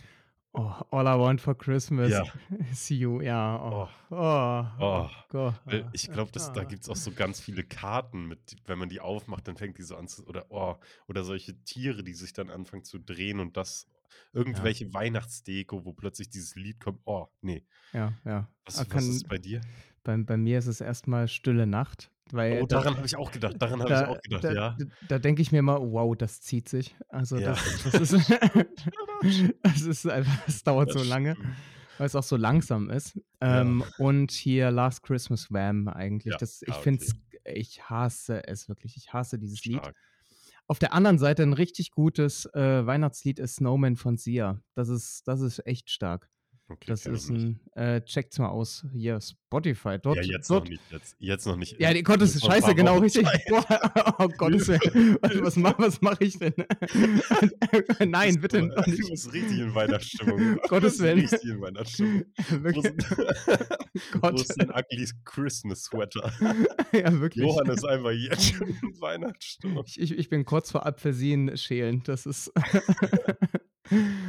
Oh, 0.53 0.81
„All 0.91 1.07
I 1.07 1.17
Want 1.17 1.39
for 1.39 1.55
Christmas 1.55 2.11
Ja. 2.11 2.25
is 2.71 2.89
You“, 2.89 3.21
ja, 3.21 3.57
Oh. 3.71 3.87
oh, 4.11 4.17
oh, 4.17 4.65
oh 4.77 5.09
Oh. 5.33 5.53
Weil 5.63 5.87
ich 5.93 6.11
glaube, 6.11 6.31
da 6.31 6.63
gibt's 6.65 6.89
auch 6.89 6.95
so 6.95 7.13
ganz 7.13 7.39
viele 7.39 7.63
Karten 7.63 8.25
mit 8.27 8.57
wenn 8.65 8.79
man 8.79 8.89
die 8.89 8.99
aufmacht, 8.99 9.47
dann 9.47 9.55
fängt 9.57 9.77
die 9.77 9.83
so 9.83 9.95
an 9.95 10.07
zu 10.07 10.25
oder 10.27 10.47
oh, 10.49 10.75
oder 11.07 11.23
solche 11.23 11.63
Tiere, 11.63 12.03
die 12.03 12.13
sich 12.13 12.33
dann 12.33 12.49
anfangen 12.49 12.83
zu 12.83 12.99
drehen 12.99 13.39
und 13.39 13.55
das 13.57 13.87
Ja. 14.53 14.71
irgendwelche 14.71 14.93
Weihnachtsdeko, 14.93 15.85
wo 15.85 15.93
plötzlich 15.93 16.29
dieses 16.29 16.55
Lied 16.55 16.79
kommt. 16.79 17.01
Oh, 17.05 17.27
ne. 17.41 17.65
Ja, 17.93 18.17
ja. 18.25 18.49
Was 18.65 18.77
Ah, 18.77 18.85
was 18.89 19.09
ist 19.09 19.27
kann 19.27 19.27
bei 19.27 19.37
dir? 19.37 19.67
bei 20.03 20.17
bei 20.17 20.37
mir 20.37 20.59
ist 20.59 20.67
es 20.67 20.81
erst 20.81 21.07
mal 21.07 21.27
„Stille 21.27 21.67
Nacht“, 21.67 22.11
weil 22.31 22.63
Oh, 22.63 22.65
da 22.65 22.81
daran 22.81 22.97
habe 22.97 23.05
ich 23.05 23.15
auch 23.15 23.31
gedacht. 23.31 23.55
Daran 23.61 23.81
habe 23.81 23.93
ich 23.93 24.03
da 24.03 24.07
auch 24.07 24.19
gedacht, 24.21 24.49
da 24.49 24.49
ja. 24.49 24.79
d 24.79 24.87
da 25.01 25.19
denke 25.19 25.41
ich 25.41 25.51
mir 25.51 25.59
immer: 25.59 25.79
„Wow, 25.81 26.15
das 26.17 26.41
zieht 26.41 26.69
sich.“ 26.69 26.95
Also, 27.09 27.39
Ja. 27.39 27.55
das 27.55 27.71
das 27.83 27.99
ist 27.99 28.13
das 29.63 29.81
ist 29.81 30.07
einfach 30.07 30.47
es 30.47 30.63
dauert 30.63 30.91
Das 30.91 31.01
so 31.01 31.03
lange, 31.03 31.37
stimmt. 31.37 31.61
weil's 31.97 32.15
auch 32.15 32.23
so 32.23 32.37
langsam 32.37 32.89
ist. 32.89 33.19
Ja. 33.47 33.71
Ähm, 33.71 33.85
und 33.97 34.31
hier 34.31 34.71
„Last 34.71 35.03
Christmas“ 35.03 35.51
Wham! 35.51 35.87
eigentlich. 35.89 36.35
Ja. 36.35 36.37
Das 36.37 36.61
ich 36.63 36.79
Ah, 36.79 36.81
finde 36.81 37.01
okay. 37.01 37.05
es 37.05 37.13
ich 37.45 37.89
hasse 37.89 38.47
es 38.47 38.69
wirklich. 38.69 38.97
Ich 38.97 39.13
hasse 39.13 39.39
dieses 39.39 39.65
Lied. 39.65 39.91
Auf 40.71 40.79
der 40.79 40.93
anderen 40.93 41.19
Seite 41.19 41.43
'n 41.43 41.51
richtig 41.51 41.91
gutes, 41.91 42.45
äh, 42.53 42.85
Weihnachtslied 42.85 43.39
ist 43.39 43.55
„Snowman“ 43.57 43.97
von 43.97 44.15
Sia. 44.15 44.61
Das 44.73 44.87
ist 44.87 45.27
das 45.27 45.41
ist 45.41 45.67
echt 45.67 45.89
stark. 45.89 46.29
Okay, 46.69 46.85
Das 46.87 47.05
ist 47.05 47.29
nicht. 47.29 47.43
'n 47.43 47.59
äh, 47.75 48.01
checkt's 48.01 48.39
mal 48.39 48.47
aus. 48.47 48.85
Hier 48.93 49.19
Spotify. 49.19 49.89
Ja, 49.89 49.97
Dort 49.97 50.25
jetzt 50.25 50.49
noch 50.49 50.59
dort 50.59 50.69
nicht. 50.69 50.81
Jetzt 50.89 51.15
jetzt 51.19 51.45
noch 51.45 51.57
nicht. 51.57 51.77
Ja, 51.81 51.93
die 51.93 52.01
noch 52.01 52.15
'n 52.17 52.39
paar 52.39 52.51
Scheiße, 52.51 52.75
genau, 52.75 52.97
richtig. 52.99 53.27
Boah, 53.49 54.15
oh 54.19 54.29
Gottes 54.37 54.69
Willen. 54.69 55.17
Was 55.21 55.61
was 55.61 55.77
was 55.77 56.01
mache 56.01 56.23
ich 56.23 56.39
denn? 56.39 56.53
Nein, 58.09 58.39
bitte 58.39 58.59
du 58.61 58.67
noch 58.67 58.85
du 58.85 58.95
bist 59.09 59.33
richtig 59.33 59.59
in 59.59 59.75
Weihnachtsstimmung. 59.75 60.59
Gottes 60.69 60.99
Willen. 60.99 61.19
richtig 61.19 61.43
in 61.43 61.59
Weihnachtsstimmung. 61.59 62.23
Wirklich. 62.49 62.85
ist 62.85 64.13
wo 64.13 64.19
Gott. 64.21 64.39
ist 64.39 64.55
dein 64.57 64.69
ugly 64.69 65.09
Christmas 65.25 65.83
Sweater? 65.83 66.31
Ja, 66.93 67.19
wirklich. 67.19 67.43
Johann 67.43 67.67
ist 67.69 67.83
einfach 67.85 68.11
jetzt 68.11 68.53
schon 68.53 68.69
in 68.69 69.01
Weihnachtsstimmung. 69.01 69.83
Ich 69.87 69.99
ich 69.99 70.17
ich 70.17 70.29
bin 70.29 70.45
kurz 70.45 70.71
vor 70.71 70.85
Apfelsinen 70.85 71.57
schälen. 71.57 72.01
Das 72.05 72.25
ist 72.25 72.49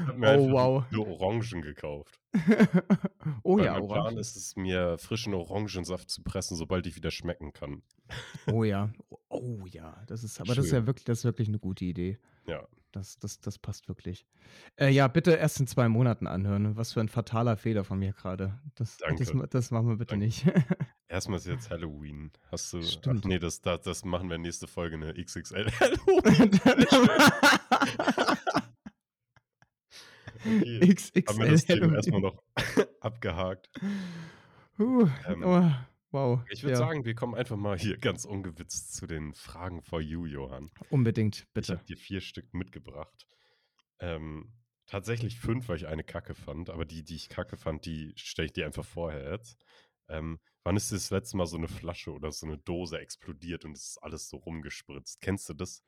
habe 0.06 0.18
mir 0.18 0.28
Oh, 0.28 0.50
wow. 0.50 0.84
nur 0.90 1.06
Orangen 1.08 1.62
gekauft. 1.62 2.20
Oh 3.44 3.58
Weil 3.58 3.64
ja, 3.64 3.72
mein 3.72 3.86
Plan 3.88 3.90
Orangen. 4.04 4.18
ist 4.18 4.36
es, 4.36 4.56
mir 4.56 4.98
frischen 4.98 5.34
Orangensaft 5.34 6.10
zu 6.10 6.22
pressen, 6.22 6.56
sobald 6.56 6.86
ich 6.86 6.96
wieder 6.96 7.10
schmecken 7.10 7.52
kann. 7.52 7.82
Oh 8.46 8.64
ja. 8.64 8.92
Oh 9.34 9.64
ja, 9.66 10.02
das 10.06 10.24
ist 10.24 10.40
aber 10.40 10.54
das 10.54 10.66
ist 10.66 10.72
ja 10.72 10.78
Schön. 10.78 10.86
wirklich 10.86 11.04
das 11.04 11.20
ist 11.20 11.24
wirklich 11.24 11.48
'ne 11.48 11.58
gute 11.58 11.84
Idee. 11.86 12.18
Ja. 12.46 12.66
Das 12.92 13.18
das 13.18 13.40
das 13.40 13.58
passt 13.58 13.88
wirklich. 13.88 14.26
Äh, 14.76 14.90
ja, 14.90 15.08
bitte 15.08 15.32
erst 15.32 15.58
in 15.60 15.66
2 15.66 15.88
Monaten 15.88 16.26
anhören. 16.26 16.76
Was 16.76 16.92
für 16.92 17.00
'n 17.00 17.08
fataler 17.08 17.56
Fehler 17.56 17.84
von 17.84 17.98
mir 17.98 18.12
grade. 18.12 18.60
Das 18.74 19.04
das 19.16 19.32
das 19.50 19.70
machen 19.70 19.88
wir 19.88 19.96
bitte 19.96 20.16
Danke. 20.16 20.26
nicht. 20.26 20.44
Erst 21.08 21.28
mal 21.28 21.36
ist 21.36 21.46
jetzt 21.46 21.70
Halloween. 21.70 22.32
Hast 22.50 22.72
du 22.72 22.78
ach 22.80 22.82
Stimmt. 22.88 23.24
ne, 23.24 23.38
das 23.38 23.60
da 23.60 23.76
das 23.78 24.04
machen 24.04 24.30
wir 24.30 24.38
nächste 24.38 24.66
Folge 24.66 24.98
'ne 24.98 25.14
XXL 25.14 25.70
Halloween 25.80 26.50
Okay, 30.44 30.84
haben 31.26 31.38
wir 31.40 31.46
XXL 31.46 31.48
das 31.48 31.66
Thema 31.66 31.94
erst 31.94 32.10
mal 32.12 32.20
Halloween. 32.20 32.22
noch 32.22 32.42
abgehakt. 33.00 33.68
Hu, 34.78 35.08
Ähm, 35.24 35.44
oh, 35.44 35.72
wow, 36.12 36.40
ich 36.48 36.64
würde 36.64 36.76
ja. 36.76 36.78
sagen, 36.78 37.04
wir 37.04 37.14
kommen 37.14 37.34
einfach 37.34 37.56
mal 37.56 37.78
hier 37.78 37.98
ganz 37.98 38.24
ungewitzt 38.24 38.94
zu 38.94 39.06
den 39.06 39.34
Fragen 39.34 39.82
for 39.82 40.00
you, 40.00 40.26
Johann. 40.26 40.70
Unbedingt, 40.90 41.48
Ich 41.60 41.70
bitte. 41.70 41.72
habe 41.72 41.84
dir 41.84 41.96
4 41.96 42.20
Stück 42.20 42.54
mitgebracht. 42.54 43.28
Ähm, 44.00 44.54
tatsächlich 44.86 45.38
5, 45.40 45.68
weil 45.68 45.76
ich 45.78 45.88
eine 45.88 46.04
Kacke 46.04 46.34
fand, 46.34 46.70
aber 46.70 46.84
die, 46.86 47.04
die 47.04 47.16
ich 47.16 47.28
Kacke 47.30 47.56
fand, 47.58 47.86
die 47.86 48.14
stelle 48.16 48.46
ich 48.46 48.52
dir 48.54 48.66
einfach 48.66 48.84
vorher 48.86 49.32
jetzt. 49.32 49.58
Ähm, 50.08 50.40
wann 50.64 50.76
ist 50.76 50.92
das 50.92 51.10
letzte 51.10 51.36
Mal 51.38 51.46
so 51.46 51.58
'ne 51.58 51.68
Flasche 51.68 52.12
oder 52.12 52.32
so 52.32 52.46
'ne 52.46 52.58
Dose 52.58 52.98
explodiert 53.00 53.64
und 53.66 53.76
es 53.76 53.90
ist 53.90 53.98
alles 53.98 54.28
so 54.30 54.38
rumgespritzt? 54.38 55.20
Kennst 55.22 55.48
du 55.50 55.54
das? 55.54 55.84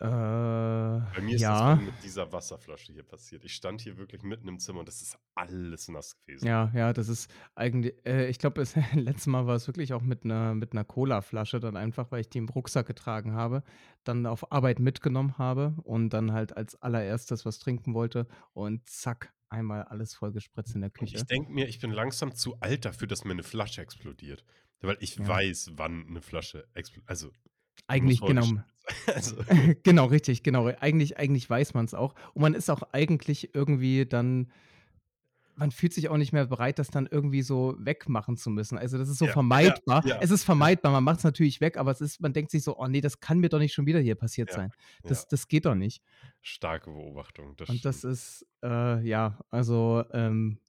Äh, 0.00 1.00
Bei 1.14 1.20
mir 1.22 1.36
ist 1.36 1.48
das 1.48 1.62
ja. 1.62 1.62
vorhin 1.62 1.84
mit 1.84 2.02
dieser 2.02 2.32
Wasserflasche 2.32 2.92
hier 2.92 3.02
passiert. 3.04 3.44
Ich 3.44 3.54
stand 3.54 3.80
hier 3.80 3.96
wirklich 3.96 4.22
mitten 4.22 4.48
im 4.48 4.58
Zimmer 4.58 4.80
und 4.80 4.88
es 4.88 5.02
ist 5.02 5.18
alles 5.34 5.88
nass 5.88 6.16
gewesen. 6.16 6.42
Ja, 6.42 6.70
ja, 6.74 6.92
das 6.92 7.08
ist 7.08 7.30
eigentli 7.54 7.94
äh, 8.04 8.28
ich 8.28 8.38
glaube, 8.38 8.60
das 8.60 8.74
letzte 8.94 9.30
Mal 9.30 9.46
war 9.46 9.54
es 9.56 9.66
wirklich 9.66 9.94
auch 9.94 10.02
mit 10.02 10.24
'ner 10.26 10.54
mit 10.54 10.74
'ner 10.74 10.84
Colaflasche 10.84 11.60
dann 11.60 11.76
einfach, 11.78 12.10
weil 12.12 12.20
ich 12.20 12.28
die 12.28 12.38
im 12.38 12.48
Rucksack 12.50 12.86
getragen 12.86 13.32
habe, 13.32 13.62
dann 14.04 14.26
auf 14.26 14.52
Arbeit 14.52 14.78
mitgenommen 14.78 15.38
habe 15.38 15.74
und 15.82 16.10
dann 16.10 16.32
halt 16.32 16.54
als 16.56 16.74
Allererstes 16.82 17.46
was 17.46 17.58
trinken 17.58 17.94
wollte 17.94 18.26
und 18.52 18.86
zack, 18.88 19.32
einmal 19.48 19.84
alles 19.84 20.14
vollgespritzt 20.14 20.74
in 20.74 20.82
der 20.82 20.90
Und 20.98 21.14
ich 21.14 21.24
Küche. 21.24 21.26
denke 21.26 21.52
mir, 21.52 21.68
ich 21.68 21.78
bin 21.78 21.90
langsam 21.90 22.34
zu 22.34 22.58
alt 22.60 22.84
dafür, 22.84 23.06
dass 23.06 23.24
mir 23.24 23.34
'ne 23.34 23.42
Flasche 23.42 23.82
explodiert. 23.82 24.44
Weil 24.80 24.96
ich 25.00 25.18
Ja. 25.18 25.26
weiß, 25.26 25.72
wann 25.74 26.06
'ne 26.06 26.22
Flasche 26.22 26.68
explo 26.74 27.02
also, 27.06 27.32
Eigentlich 27.88 28.24
genau. 28.24 28.48
Also 29.14 29.36
Genau, 29.84 30.06
richtig, 30.06 30.42
genau. 30.42 30.66
Eigentlich 30.66 31.18
eigentlich 31.18 31.48
weiß 31.48 31.74
man's 31.74 31.94
auch. 31.94 32.14
Und 32.34 32.42
man 32.42 32.54
ist 32.54 32.70
auch 32.70 32.82
eigentlich 32.92 33.54
irgendwie 33.54 34.06
dann 34.06 34.50
man 35.58 35.70
fühlt 35.70 35.94
sich 35.94 36.08
auch 36.10 36.18
nicht 36.18 36.32
mehr 36.32 36.46
bereit, 36.46 36.78
das 36.78 36.90
dann 36.90 37.06
irgendwie 37.10 37.40
so 37.42 37.76
wegmachen 37.78 38.36
zu 38.36 38.50
müssen. 38.50 38.76
Also, 38.76 38.98
das 38.98 39.08
ist 39.08 39.16
so 39.18 39.26
Ja, 39.26 39.36
ja, 39.60 39.78
vermeidbar. 39.86 40.04
ja, 40.04 40.18
Es 40.18 40.30
ist 40.30 40.44
ja. 40.58 40.68
vermeidbar, 40.68 40.92
man 40.92 41.04
macht's 41.04 41.24
natürlich 41.24 41.60
weg, 41.62 41.78
aber 41.78 41.90
es 41.92 42.00
ist 42.02 42.20
man 42.20 42.32
denkt 42.34 42.50
sich 42.50 42.62
so: 42.62 42.76
„Oh 42.78 42.86
ne, 42.88 43.00
das 43.00 43.20
kann 43.20 43.38
mir 43.38 43.48
doch 43.48 43.58
nicht 43.58 43.72
schon 43.72 43.86
wieder 43.86 44.00
hier 44.00 44.16
passiert 44.16 44.50
Ja, 44.50 44.52
sein. 44.52 44.72
ja. 45.02 45.24
Das 45.24 45.26
das 45.28 45.48
geht 45.48 45.64
doch 45.66 45.74
nicht.“ 45.74 46.02
Starke 46.40 46.90
Beobachtung, 46.92 47.56
das 47.56 47.68
Und 47.68 47.84
das 47.84 48.04
stimmt. 48.04 48.04
ist, 48.04 48.46
äh, 48.62 49.00
ja, 49.02 49.40
also, 49.50 50.04
ähm, 50.12 50.60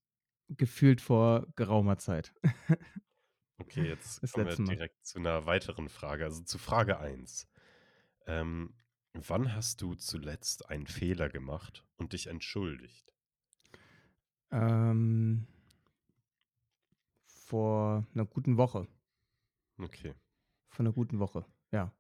gefühlt 0.50 1.02
vor 1.02 1.48
geraumer 1.56 1.98
Zeit. 1.98 2.34
Okay, 3.60 3.88
jetzt 3.88 4.24
Das 4.24 4.32
kommen 4.32 4.46
wir 4.46 4.58
Mal. 4.58 4.78
direkt 4.78 5.04
zu 5.06 5.20
'ner 5.20 5.48
weiteren 5.48 5.90
Frage, 5.90 6.26
also 6.26 6.44
zu 6.44 6.60
Frage 6.60 7.00
1. 7.00 7.48
Ähm, 8.28 8.76
wann 9.14 9.56
hast 9.56 9.82
du 9.82 9.96
zuletzt 9.96 10.70
einen 10.70 10.86
Fehler 10.88 11.30
gemacht 11.30 11.86
und 11.98 12.14
dich 12.14 12.28
entschuldigt? 12.28 13.12
Ähm 14.52 15.48
vor 17.30 18.06
'ner 18.14 18.26
guten 18.26 18.58
Woche. 18.58 18.88
Okay. 19.80 20.14
Vor 20.72 20.84
'ner 20.84 20.94
guten 20.94 21.20
Woche, 21.20 21.46
ja. 21.72 21.92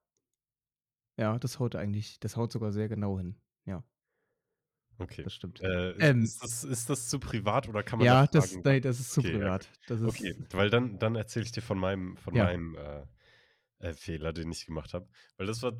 Ja, 1.19 1.39
das 1.39 1.57
haut 1.59 1.75
eigentlich 1.75 2.19
das 2.19 2.37
haut 2.37 2.51
sogar 2.51 2.71
sehr 2.71 2.87
genau 2.89 3.17
hin, 3.17 3.35
ja. 3.65 3.83
Okay. 4.99 5.25
Das 5.25 5.33
stimmt. 5.33 5.61
Äh, 5.61 5.97
ist 5.99 6.13
Ähm 6.15 6.33
ist 6.41 6.43
das 6.43 6.63
ist 6.63 6.89
das 6.89 7.09
zu 7.09 7.19
privat 7.19 7.67
oder 7.69 7.83
kann 7.83 7.99
man 7.99 8.09
Ja, 8.09 8.27
das 8.27 8.55
fragen 8.57 8.63
ne, 8.63 8.79
das 8.79 8.99
ist 8.99 9.11
zu 9.11 9.23
okay, 9.23 9.37
ja 9.39 9.49
privat. 9.49 9.71
gut. 9.71 9.79
Das 9.87 10.01
Okay, 10.03 10.33
ist 10.33 10.35
weil 10.51 10.69
dann 10.69 10.99
dann 10.99 11.15
erzähle 11.15 11.45
ich 11.45 11.51
dir 11.51 11.61
von 11.61 11.79
meinem 11.79 12.15
von 12.17 12.33
Ja. 12.33 12.37
meinem, 12.37 12.75
äh, 12.75 13.05
äh, 13.79 13.93
Fehler, 13.93 14.33
den 14.33 14.51
ich 14.51 14.65
gemacht 14.67 14.93
habe. 14.93 15.09
Weil 15.37 15.47
das 15.47 15.63
war 15.63 15.73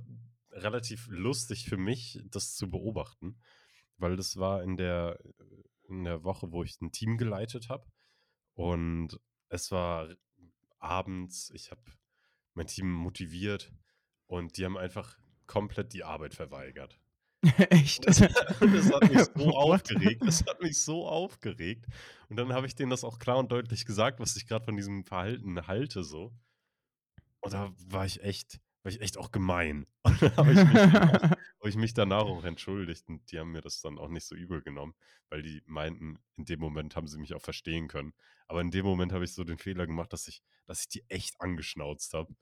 relativ 0.51 1.07
lustig 1.09 1.65
für 1.69 1.77
mich, 1.77 2.21
das 2.31 2.55
zu 2.55 2.69
beobachten, 2.71 3.41
weil 3.97 4.17
das 4.17 4.37
war 4.37 4.63
in 4.63 4.77
der 4.77 5.19
in 5.89 6.03
der 6.05 6.23
Woche, 6.23 6.51
wo 6.51 6.63
ich 6.63 6.77
'n 6.81 6.91
Team 6.91 7.17
geleitet 7.17 7.69
habe 7.69 7.87
und 8.55 9.19
es 9.49 9.71
war 9.71 10.09
abends, 10.79 11.51
ich 11.55 11.71
habe 11.71 11.83
mein 12.55 12.67
Team 12.67 12.91
motiviert 12.93 13.73
und 14.27 14.57
die 14.57 14.65
haben 14.65 14.77
einfach 14.77 15.19
komplett 15.47 15.93
die 15.93 16.03
Arbeit 16.05 16.35
verweigert. 16.35 16.99
Echt? 17.69 18.07
Das 18.07 18.17
das 18.59 18.91
hat 18.91 19.13
mich 19.13 19.27
so 19.35 19.55
aufgeregt. 19.55 20.23
Das 20.25 20.45
hat 20.45 20.61
mich 20.61 20.81
so 20.81 21.07
aufgeregt. 21.07 21.85
Und 22.29 22.37
dann 22.37 22.53
habe 22.53 22.67
ich 22.67 22.75
denen 22.75 22.89
das 22.89 23.03
auch 23.03 23.19
klar 23.19 23.37
und 23.37 23.51
deutlich 23.51 23.85
gesagt, 23.85 24.19
was 24.19 24.35
ich 24.35 24.47
grad 24.47 24.65
von 24.65 24.75
diesem 24.75 25.03
Verhalten 25.05 25.67
halte 25.67 26.03
so. 26.03 26.33
Und 27.41 27.53
da 27.53 27.71
war 27.87 28.05
ich 28.05 28.23
echt 28.23 28.59
war 28.83 28.91
ich 28.91 29.01
echt 29.01 29.17
auch 29.17 29.31
gemein. 29.31 29.85
Und 30.03 30.21
dann 30.21 30.37
habe 30.37 30.51
ich 30.53 30.63
mich 30.63 30.73
danach 30.73 31.21
habe 31.59 31.69
ich 31.69 31.75
mich 31.75 31.93
danach 31.93 32.23
auch 32.23 32.43
entschuldigt 32.43 33.09
und 33.09 33.31
die 33.31 33.39
haben 33.39 33.51
mir 33.51 33.61
das 33.61 33.81
dann 33.81 33.97
auch 33.97 34.09
nicht 34.09 34.25
so 34.25 34.35
übel 34.35 34.61
genommen, 34.61 34.93
weil 35.29 35.41
die 35.41 35.61
meinten, 35.65 36.19
in 36.37 36.45
dem 36.45 36.59
Moment 36.59 36.95
haben 36.95 37.07
sie 37.07 37.17
mich 37.17 37.33
auch 37.33 37.41
verstehen 37.41 37.87
können. 37.87 38.13
Aber 38.47 38.61
in 38.61 38.71
dem 38.71 38.85
Moment 38.85 39.11
habe 39.11 39.25
ich 39.25 39.33
so 39.33 39.43
den 39.43 39.57
Fehler 39.57 39.87
gemacht, 39.87 40.13
dass 40.13 40.27
ich 40.27 40.41
dass 40.65 40.81
ich 40.81 40.87
die 40.87 41.03
echt 41.09 41.39
angeschnauzt 41.41 42.13
habe, 42.13 42.33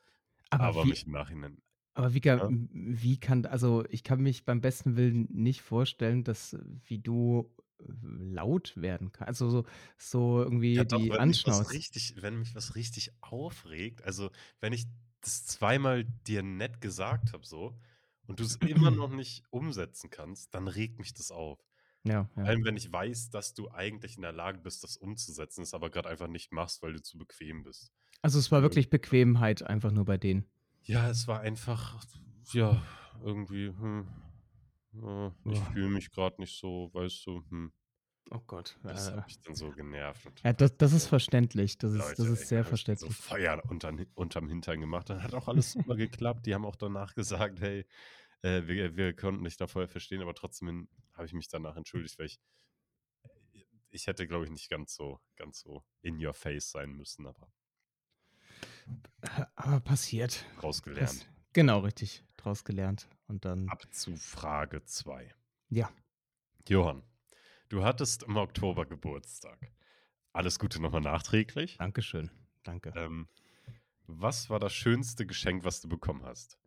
Aber 0.49 0.65
aber 0.65 0.85
mich 0.85 1.05
im 1.05 1.11
Nachhinein 1.11 1.61
aber 1.95 2.13
wie 2.13 2.21
ja? 2.37 2.49
w 2.49 2.67
wie 2.73 3.17
kann 3.19 3.45
also, 3.45 3.85
ich 3.89 4.03
kann 4.03 4.21
mich 4.21 4.45
beim 4.45 4.61
besten 4.61 4.97
Willen 4.97 5.27
nicht 5.31 5.61
vorstellen, 5.61 6.23
dass 6.23 6.57
wie 6.85 6.99
du, 6.99 7.51
äh, 7.79 7.85
laut 8.01 8.75
werden 8.77 9.11
ka 9.11 9.25
also, 9.25 9.49
so 9.49 9.65
so 9.97 10.41
Ja 10.77 10.83
irgendwie 10.83 10.85
doch, 10.85 11.07
die 11.07 11.09
wenn 11.09 11.25
mich 11.25 11.45
was 11.45 11.69
anschnauzt. 11.69 11.69
richtig 11.69 12.15
wenn 12.21 12.37
mich 12.39 12.53
was 12.55 12.75
richtig 12.75 13.11
aufregt, 13.21 14.03
also, 14.03 14.29
wenn 14.59 14.73
ich 14.73 14.85
das 15.21 15.45
zweimal 15.45 16.03
dir 16.03 16.43
nett 16.43 16.81
gesagt 16.81 17.31
habe 17.33 17.45
so 17.45 17.79
und 18.27 18.39
du's 18.39 18.57
immer 18.57 18.91
noch 18.91 19.09
nicht 19.09 19.43
umsetzen 19.51 20.09
kannst, 20.09 20.53
dann 20.53 20.67
regt 20.67 20.99
mich 20.99 21.13
das 21.13 21.31
auf. 21.31 21.59
Ja, 22.03 22.29
Vor 22.41 22.49
ja. 22.49 22.51
allem, 22.51 22.65
wenn 22.65 22.77
ich 22.77 22.91
weiß, 22.91 23.29
dass 23.31 23.53
du 23.55 23.71
eigentlich 23.71 24.17
in 24.17 24.23
der 24.23 24.33
Lage 24.33 24.59
bist, 24.59 24.83
das 24.83 24.97
umzusetzen, 24.97 25.63
es 25.63 25.73
aber 25.73 25.89
grad 25.91 26.07
einfach 26.07 26.27
nicht 26.27 26.51
machst, 26.51 26.81
weil 26.83 26.93
du 26.93 27.01
zu 27.01 27.17
bequem 27.17 27.63
bist. 27.63 27.89
Also, 28.23 28.39
es 28.39 28.51
war 28.51 28.61
wirklich 28.61 28.89
Bequemheit 28.89 29.61
einfach 29.63 29.91
nur 29.91 30.05
bei 30.05 30.17
denen? 30.17 30.45
Ja, 30.87 31.09
es 31.09 31.27
war 31.27 31.39
einfach, 31.41 32.05
ja, 32.53 32.83
irgendwie, 33.23 33.69
hm, 33.69 34.07
äh, 34.95 35.31
ich 35.49 35.63
fühle 35.63 35.89
mich 35.89 36.11
grad 36.11 36.39
nicht 36.39 36.57
so, 36.59 36.91
weißt 36.93 37.25
du, 37.27 37.43
hm. 37.49 37.73
Oh 38.31 38.39
Gott, 38.39 38.77
Das 38.87 39.11
äh 39.11 39.11
hat 39.11 39.25
mich 39.25 39.39
dann 39.41 39.55
so 39.55 39.73
genervt 39.73 40.45
Ja, 40.45 40.53
das 40.53 40.77
das 40.77 40.93
ist 40.93 41.07
verständlich. 41.07 41.77
Das 41.77 41.91
ist 41.93 42.19
das 42.19 42.27
„Leute, 42.27 42.29
ist 42.29 42.47
ey“, 42.47 42.47
sehr 42.47 42.63
habe 42.63 42.75
ich 42.75 42.83
denen 42.83 42.97
so 42.97 43.09
verständlich. 43.09 43.09
Feuer 43.09 43.61
untern 43.69 43.97
Hin 43.97 44.07
unterm 44.15 44.47
Hintern 44.49 44.79
gemacht. 44.81 45.09
Dann 45.09 45.23
hat 45.23 45.33
auch 45.33 45.47
alles 45.47 45.71
super 45.71 45.95
geklappt. 45.95 46.45
Die 46.45 46.53
haben 46.53 46.65
auch 46.65 46.75
danach 46.75 47.15
gesagt: 47.15 47.59
„Hey, 47.61 47.85
äh, 48.43 48.63
wir 48.67 48.97
wir 48.97 49.15
konnten 49.15 49.43
dich 49.45 49.57
da 49.57 49.67
vorher 49.67 49.89
verstehen“, 49.89 50.21
aber 50.21 50.35
trotzdem 50.35 50.89
habe 51.13 51.27
ich 51.27 51.33
mich 51.33 51.47
danach 51.49 51.77
entschuldigt, 51.77 52.19
weil 52.19 52.27
ich 52.27 52.39
äh, 53.53 53.63
ich 53.91 54.07
hätte, 54.07 54.27
glaube 54.27 54.45
ich, 54.45 54.51
nicht 54.51 54.69
ganz 54.69 54.95
so 54.95 55.19
ganz 55.37 55.59
so 55.61 55.85
in 56.01 56.23
your 56.25 56.33
face 56.33 56.71
sein 56.71 56.91
müssen, 56.93 57.27
aber 57.27 57.51
aber 59.55 59.79
passiert. 59.79 60.45
draus 60.59 60.81
Pass 60.81 60.83
gelernt. 60.83 61.29
genau, 61.53 61.79
richtig, 61.79 62.23
draus 62.37 62.63
gelernt 62.63 63.07
und 63.27 63.45
dann 63.45 63.67
Ab 63.69 63.83
zu 63.91 64.15
Frage 64.15 64.83
2. 64.83 65.33
Ja. 65.69 65.89
Johann, 66.67 67.03
du 67.69 67.83
hattest 67.83 68.23
im 68.23 68.37
Oktober 68.37 68.85
Geburtstag. 68.85 69.71
Alles 70.33 70.59
Gute 70.59 70.81
noch 70.81 70.91
mal 70.91 70.99
nachträglich. 71.01 71.77
Dankeschön, 71.77 72.29
danke. 72.63 72.91
Ähm, 72.95 73.27
was 74.07 74.49
war 74.49 74.59
das 74.59 74.73
schönste 74.73 75.25
Geschenk, 75.25 75.63
was 75.63 75.81
du 75.81 75.87
bekommen 75.89 76.23
hast? 76.23 76.59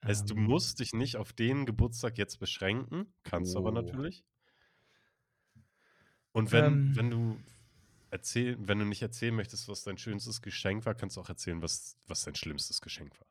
Also, 0.00 0.24
du 0.24 0.34
Ähm 0.34 0.44
musst 0.44 0.80
dich 0.80 0.92
nicht 0.92 1.16
auf 1.16 1.32
den 1.32 1.64
Geburtstag 1.66 2.18
jetzt 2.18 2.38
beschränken, 2.38 3.12
kannst 3.22 3.54
du 3.54 3.58
aber 3.58 3.70
Oh. 3.70 3.72
natürlich. 3.72 4.24
Und 6.32 6.52
wenn 6.52 6.64
Ähm 6.64 6.96
wenn 6.96 7.10
du 7.10 7.38
erzählen 8.14 8.68
wenn 8.68 8.78
du 8.80 8.84
nicht 8.86 9.02
erzählen 9.02 9.34
möchtest, 9.34 9.68
was 9.68 9.84
dein 9.84 9.98
schönstes 9.98 10.42
Geschenk 10.42 10.86
war, 10.86 10.94
kannst 10.94 11.16
du 11.16 11.20
auch 11.22 11.28
erzählen, 11.28 11.62
was 11.62 11.98
was 12.06 12.24
dein 12.24 12.34
schlimmstes 12.36 12.80
Geschenk 12.80 13.20
war. 13.20 13.26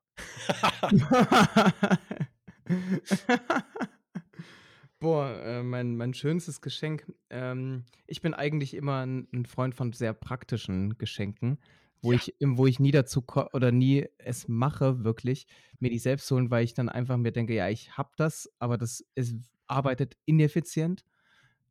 Boah, 5.00 5.32
äh, 5.44 5.64
mein 5.64 5.96
mein 5.98 6.14
schönstes 6.14 6.62
Geschenk 6.62 7.12
ähm, 7.30 7.86
ich 8.08 8.22
bin 8.22 8.34
eigentlich 8.34 8.74
immer 8.74 9.04
'n 9.04 9.28
'n 9.34 9.46
Freund 9.46 9.76
von 9.76 9.92
sehr 9.94 10.14
praktischen 10.14 10.98
Geschenken, 10.98 11.60
wo 12.02 12.12
Ja. 12.12 12.14
ich 12.14 12.36
wo 12.42 12.68
ich 12.68 12.80
nie 12.80 12.92
dazu 12.92 13.24
oder 13.54 13.72
nie 13.72 14.08
es 14.18 14.48
mache 14.48 15.04
wirklich, 15.04 15.48
mir 15.80 15.90
die 15.90 16.00
selbst 16.00 16.28
zu 16.28 16.36
holen, 16.36 16.52
weil 16.52 16.64
ich 16.64 16.74
dann 16.74 16.90
einfach 16.90 17.18
mir 17.18 17.32
denke: 17.34 17.54
„Ja, 17.54 17.70
ich 17.70 17.98
habe 17.98 18.12
das, 18.18 18.50
aber 18.60 18.78
das 18.78 19.04
es 19.16 19.36
arbeitet 19.68 20.18
ineffizient, 20.26 21.04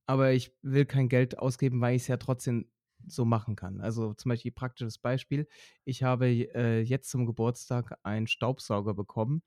aber 0.07 0.33
ich 0.33 0.53
will 0.63 0.87
kein 0.87 1.09
Geld 1.11 1.39
ausgeben, 1.39 1.81
weil 1.83 1.97
ich's 1.97 2.09
ja 2.09 2.19
trotzdem 2.19 2.72
so 3.09 3.25
machen 3.25 3.57
kann.“ 3.57 3.81
Also, 3.81 4.15
zum 4.15 4.31
Beispiel 4.31 4.53
praktisches 4.53 4.99
Beispiel: 4.99 5.49
Ich 5.85 6.03
habe, 6.05 6.29
äh, 6.29 6.81
jetzt 6.83 7.11
zum 7.11 7.27
Geburtstag 7.27 7.99
einen 8.05 8.27
Staubsauger 8.29 8.95
bekommen, 8.95 9.43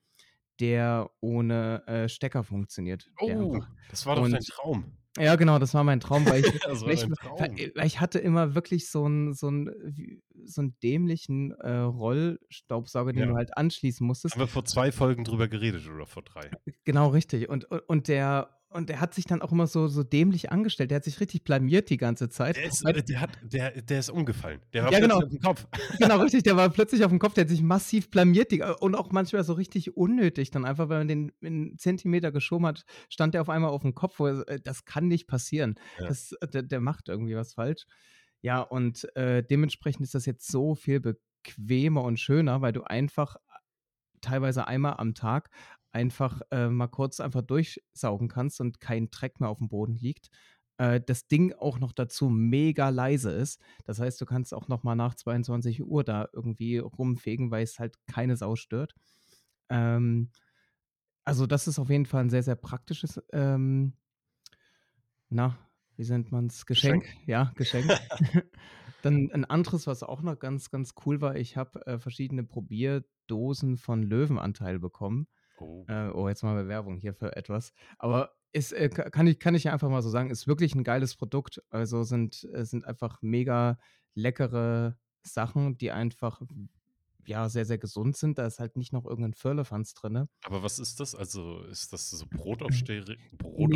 der 0.62 1.12
ohne, 1.22 1.84
äh, 1.88 2.10
Stecker 2.10 2.44
funktioniert, 2.46 3.12
Oh, 3.18 3.63
das 3.88 4.06
war 4.06 4.15
doch 4.15 4.28
dein 4.30 4.44
und 4.44 4.48
Traum. 4.48 4.98
ja, 5.20 5.36
genau, 5.38 5.60
das 5.60 5.74
war 5.76 5.84
mein 5.86 6.00
Traum, 6.02 6.28
weil 6.30 6.41
ich 6.41 6.54
weil 6.86 6.96
ich 6.96 7.08
dein 7.08 7.13
Traum. 7.13 7.70
weil 7.76 7.88
ich 7.88 8.00
hatte 8.02 8.20
immer 8.20 8.56
wirklich 8.56 8.89
so 8.91 9.06
'n 9.08 9.34
so 9.36 9.48
'n 9.50 9.72
wie 9.86 10.24
so 10.46 10.62
'n 10.63 10.78
dämlichen, 10.84 11.52
äh, 11.54 11.72
Rollstaubsauger, 11.80 13.13
den 13.13 13.28
Ja. 13.28 13.30
du 13.30 13.36
halt 13.36 13.58
anschließen 13.58 14.06
musstest. 14.08 14.36
Haben 14.36 14.41
wir 14.41 14.48
vor 14.48 14.65
2 14.65 14.91
Folgen 14.91 15.24
drüber 15.24 15.48
geredet 15.48 15.88
oder 15.88 16.06
vor 16.08 16.24
3? 16.24 16.56
Genau 16.86 17.08
richtig. 17.10 17.50
Und 17.50 17.72
u 17.72 17.78
und 17.88 18.08
der 18.08 18.60
und 18.76 18.90
der 18.90 19.00
hat 19.00 19.14
sich 19.14 19.26
dann 19.26 19.42
auch 19.42 19.52
immer 19.52 19.68
so 19.68 19.88
so 19.88 20.04
dämlich 20.04 20.52
angestellt. 20.52 20.92
Der 20.92 20.98
hat 20.98 21.04
sich 21.06 21.20
richtig 21.20 21.44
blamiert 21.44 21.90
die 21.90 21.98
ganze 21.98 22.30
Zeit. 22.30 22.58
Der 22.58 22.66
ist 22.66 22.84
Weil 22.84 22.98
äh, 22.98 23.04
der 23.04 23.22
hat 23.22 23.40
der 23.42 23.82
der 23.82 24.00
ist 24.00 24.10
umgefallen. 24.10 24.62
Der 24.74 24.84
war 24.84 24.92
Ja, 24.92 25.00
plötzlich 25.00 25.20
genau. 25.20 25.26
aufm 25.26 25.40
Kopf. 25.40 25.68
Genau, 26.00 26.20
richtig, 26.22 26.44
der 26.44 26.56
war 26.58 26.70
plötzlich 26.70 27.04
aufm 27.06 27.20
Kopf, 27.20 27.34
der 27.34 27.44
hat 27.46 27.50
sich 27.50 27.62
massiv 27.64 28.12
blamiert, 28.12 28.52
die 28.52 28.62
und 28.62 28.96
auch 28.96 29.12
manchmal 29.12 29.44
so 29.44 29.54
richtig 29.54 29.98
unnötig. 29.98 30.52
Dann 30.52 30.66
einfach, 30.66 30.90
wenn 30.90 31.00
man 31.00 31.08
den 31.08 31.32
'n 31.42 31.78
Zentimeter 31.78 32.32
geschoben 32.32 32.66
hat, 32.68 32.86
stand 33.10 33.34
der 33.34 33.42
auf 33.42 33.50
einmal 33.50 33.72
aufm 33.72 33.96
Kopf, 33.96 34.20
wo 34.20 34.28
er 34.28 34.48
äh, 34.48 34.60
das 34.62 34.86
kann 34.86 35.08
nicht 35.08 35.28
passieren. 35.28 35.76
Ja. 36.00 36.08
Das 36.08 36.34
äh, 36.42 36.48
der 36.48 36.64
der 36.64 36.82
macht 36.82 37.10
irgendwie 37.10 37.36
was 37.36 37.54
falsch. 37.54 37.86
Ja, 38.42 38.60
und, 38.62 39.16
äh, 39.16 39.42
dementsprechend 39.44 40.04
ist 40.04 40.14
das 40.14 40.26
jetzt 40.28 40.52
so 40.52 40.76
viel 40.76 41.00
bequemer 41.00 42.04
und 42.04 42.20
schöner, 42.20 42.62
weil 42.62 42.74
du 42.74 42.84
einfach 42.84 43.38
teilweise 44.22 44.68
einmal 44.68 44.96
am 44.98 45.14
Tag 45.14 45.50
einfach, 45.95 46.41
äh, 46.51 46.69
mal 46.69 46.88
kurz 46.89 47.19
einfach 47.21 47.41
durchsaugen 47.43 48.29
kannst 48.29 48.62
und 48.62 48.81
kein 48.81 49.10
Dreck 49.12 49.39
mehr 49.41 49.49
aufm 49.49 49.69
Boden 49.69 49.95
liegt. 49.97 50.29
Äh, 50.79 51.01
das 51.01 51.27
Ding 51.27 51.53
auch 51.53 51.79
noch 51.79 51.93
dazu 51.93 52.29
mega 52.29 52.89
leise 52.89 53.31
ist. 53.31 53.62
Das 53.86 53.99
heißt, 54.01 54.21
du 54.21 54.25
kannst 54.27 54.53
auch 54.53 54.67
noch 54.69 54.84
mal 54.84 54.95
nach 54.95 55.15
22:00 55.15 56.03
da 56.05 56.27
irgendwie 56.34 56.79
rumfegen, 56.79 57.51
weil's 57.51 57.79
halt 57.79 57.97
keine 58.08 58.38
Sau 58.38 58.55
stört. 58.58 58.95
Ähm, 59.69 60.31
also, 61.25 61.47
das 61.47 61.67
ist 61.69 61.79
auf 61.79 61.89
jeden 61.91 62.05
Fall 62.08 62.23
'n 62.25 62.29
sehr, 62.31 62.43
sehr 62.43 62.55
praktisches, 62.58 63.21
ähm 63.34 63.95
na, 65.31 65.58
wie 65.97 66.03
nennt 66.08 66.31
man's? 66.31 66.65
Geschenk, 66.65 67.05
Geschenk. 67.05 67.15
ja, 67.25 67.53
Geschenk. 67.55 67.95
Dann 69.01 69.29
'n 69.31 69.45
anderes, 69.45 69.88
was 69.88 70.03
auch 70.03 70.21
noch 70.21 70.39
ganz, 70.39 70.69
ganz 70.71 70.93
cool 71.05 71.21
war, 71.21 71.36
ich 71.36 71.58
habe, 71.58 71.86
äh, 71.88 71.99
verschiedene 71.99 72.43
Probierdosen 72.43 73.77
von 73.77 74.03
Löwenanteil 74.03 74.79
bekommen. 74.79 75.27
Oh. 75.60 75.88
Äh, 75.89 76.10
oh, 76.10 76.28
jetzt 76.30 76.44
machen 76.44 76.58
wir 76.58 76.68
Werbung 76.68 76.98
hier 76.98 77.13
für 77.13 77.36
etwas. 77.36 77.74
Aber 78.00 78.36
ist, 78.52 78.74
äh, 78.74 78.89
ka 78.89 79.10
kann 79.10 79.28
ich 79.28 79.39
kann 79.39 79.56
ich 79.56 79.65
ja 79.65 79.74
einfach 79.74 79.89
mal 79.89 80.02
so 80.02 80.10
sagen, 80.10 80.30
ist 80.32 80.48
wirklich 80.48 80.74
'n 80.76 80.84
geiles 80.84 81.15
Produkt. 81.15 81.62
Also, 81.70 82.04
sind 82.04 82.44
äh, 82.54 82.65
sind 82.65 82.86
einfach 82.86 83.22
mega 83.22 83.78
leckere 84.15 84.98
Sachen, 85.24 85.78
die 85.78 85.91
einfach, 85.91 86.41
ja, 87.26 87.50
sehr, 87.50 87.65
sehr 87.65 87.78
gesund 87.80 88.18
sind. 88.18 88.38
Da 88.39 88.46
ist 88.48 88.60
halt 88.60 88.78
nicht 88.78 88.94
noch 88.94 89.06
irgend 89.06 89.26
'n 89.28 89.34
Firlefanz 89.34 89.94
drinne. 89.94 90.30
Aber 90.44 90.63
was 90.63 90.80
ist 90.80 91.00
das? 91.00 91.15
Also, 91.15 91.63
ist 91.63 91.94
das 91.94 92.10
so 92.10 92.26
Ne, 92.62 92.88
Brotaufsteri 92.98 93.18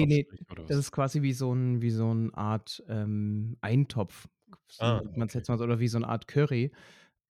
ne, 0.07 0.25
Brotaufstrich 0.25 0.41
oder 0.49 0.65
das 0.67 0.77
ist 0.77 0.91
quasi 0.91 1.21
wie 1.21 1.33
so 1.33 1.51
'n 1.53 1.81
wie 1.81 1.91
so 1.91 2.11
'n 2.11 2.33
Art, 2.33 2.83
ähm, 2.87 3.57
Eintopf, 3.61 4.27
so 4.67 4.91
Ah, 4.91 5.01
nennt 5.01 5.17
man's 5.17 5.33
okay. 5.33 5.35
jetzt 5.35 5.49
mal 5.49 5.57
so 5.57 5.63
oder 5.65 5.79
wie 5.79 5.87
so 5.87 5.99
'ne 5.99 6.07
Art 6.07 6.27
Curry. 6.27 6.71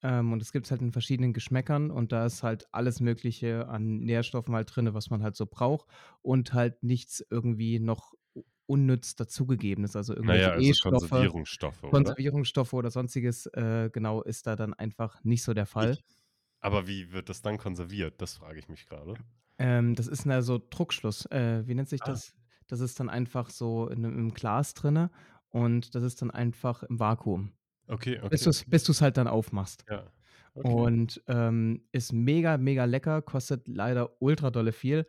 Ähm, 0.04 0.34
und 0.34 0.40
das 0.42 0.52
gibt's 0.54 0.72
halt 0.72 0.82
in 0.82 0.92
verschiedenen 0.94 1.34
Geschmäckern 1.34 1.92
und 1.92 2.12
da 2.12 2.26
ist 2.26 2.44
halt 2.44 2.68
alles 2.74 3.00
Mögliche 3.02 3.68
an 3.68 4.00
Nährstoffen 4.00 4.56
halt 4.56 4.74
drinne, 4.76 4.94
was 4.94 5.10
man 5.10 5.24
halt 5.24 5.36
so 5.36 5.46
braucht 5.46 5.88
und 6.22 6.54
halt 6.54 6.84
nichts 6.84 7.26
irgendwie 7.30 7.80
noch 7.80 8.14
unnütz 8.68 9.16
dazugegebenes, 9.16 9.96
also 9.96 10.16
irgendwelche 10.16 10.52
also 10.52 10.74
E-Stoffe, 10.74 11.32
Konservierungsstoffe, 11.56 11.84
oder? 11.84 12.16
Konservierungsstoffe 12.20 12.74
oder 12.74 12.92
Sonstiges, 12.92 13.48
äh, 13.48 13.90
genau, 13.94 14.22
ist 14.24 14.48
da 14.48 14.56
dann 14.56 14.74
einfach 14.76 15.24
nicht 15.24 15.44
so 15.44 15.54
der 15.54 15.66
Fall. 15.68 16.00
Ich 16.00 16.26
aber 16.62 16.88
wie 16.88 17.12
wird 17.12 17.30
das 17.30 17.42
dann 17.42 17.58
konserviert? 17.58 18.22
Das 18.22 18.36
frage 18.36 18.60
ich 18.60 18.68
mich 18.70 18.86
grade. 18.88 19.20
Ähm, 19.60 19.94
das 19.96 20.08
ist 20.08 20.26
'ne 20.26 20.42
so 20.42 20.58
Druckschluss. 20.70 21.26
Äh, 21.28 21.68
wie 21.68 21.76
nennt 21.76 21.90
sich 21.90 22.02
Ah. 22.02 22.04
das? 22.04 22.34
Das 22.68 22.80
ist 22.80 23.00
dann 23.00 23.10
einfach 23.10 23.50
so 23.50 23.88
in 23.90 24.04
im 24.06 24.34
Glas 24.34 24.74
drinne 24.74 25.12
und 25.50 25.94
das 25.96 26.04
ist 26.04 26.22
dann 26.22 26.32
einfach 26.32 26.84
im 26.84 27.00
Vakuum. 27.00 27.59
Okay, 27.90 28.20
Bis 28.30 28.44
okay, 28.44 28.54
bis 28.68 28.84
du's 28.84 29.02
halt 29.02 29.18
dann 29.18 29.28
aufmachst. 29.28 29.86
Ja, 29.88 30.14
okay. 30.56 30.90
Und, 30.92 31.24
ähm, 31.28 31.88
ist 31.94 32.14
mega, 32.14 32.58
mega 32.58 32.86
lecker, 32.86 33.22
kostet 33.22 33.68
leider 33.68 34.22
ultra 34.22 34.52
dolle 34.52 34.74
viel. 34.74 35.08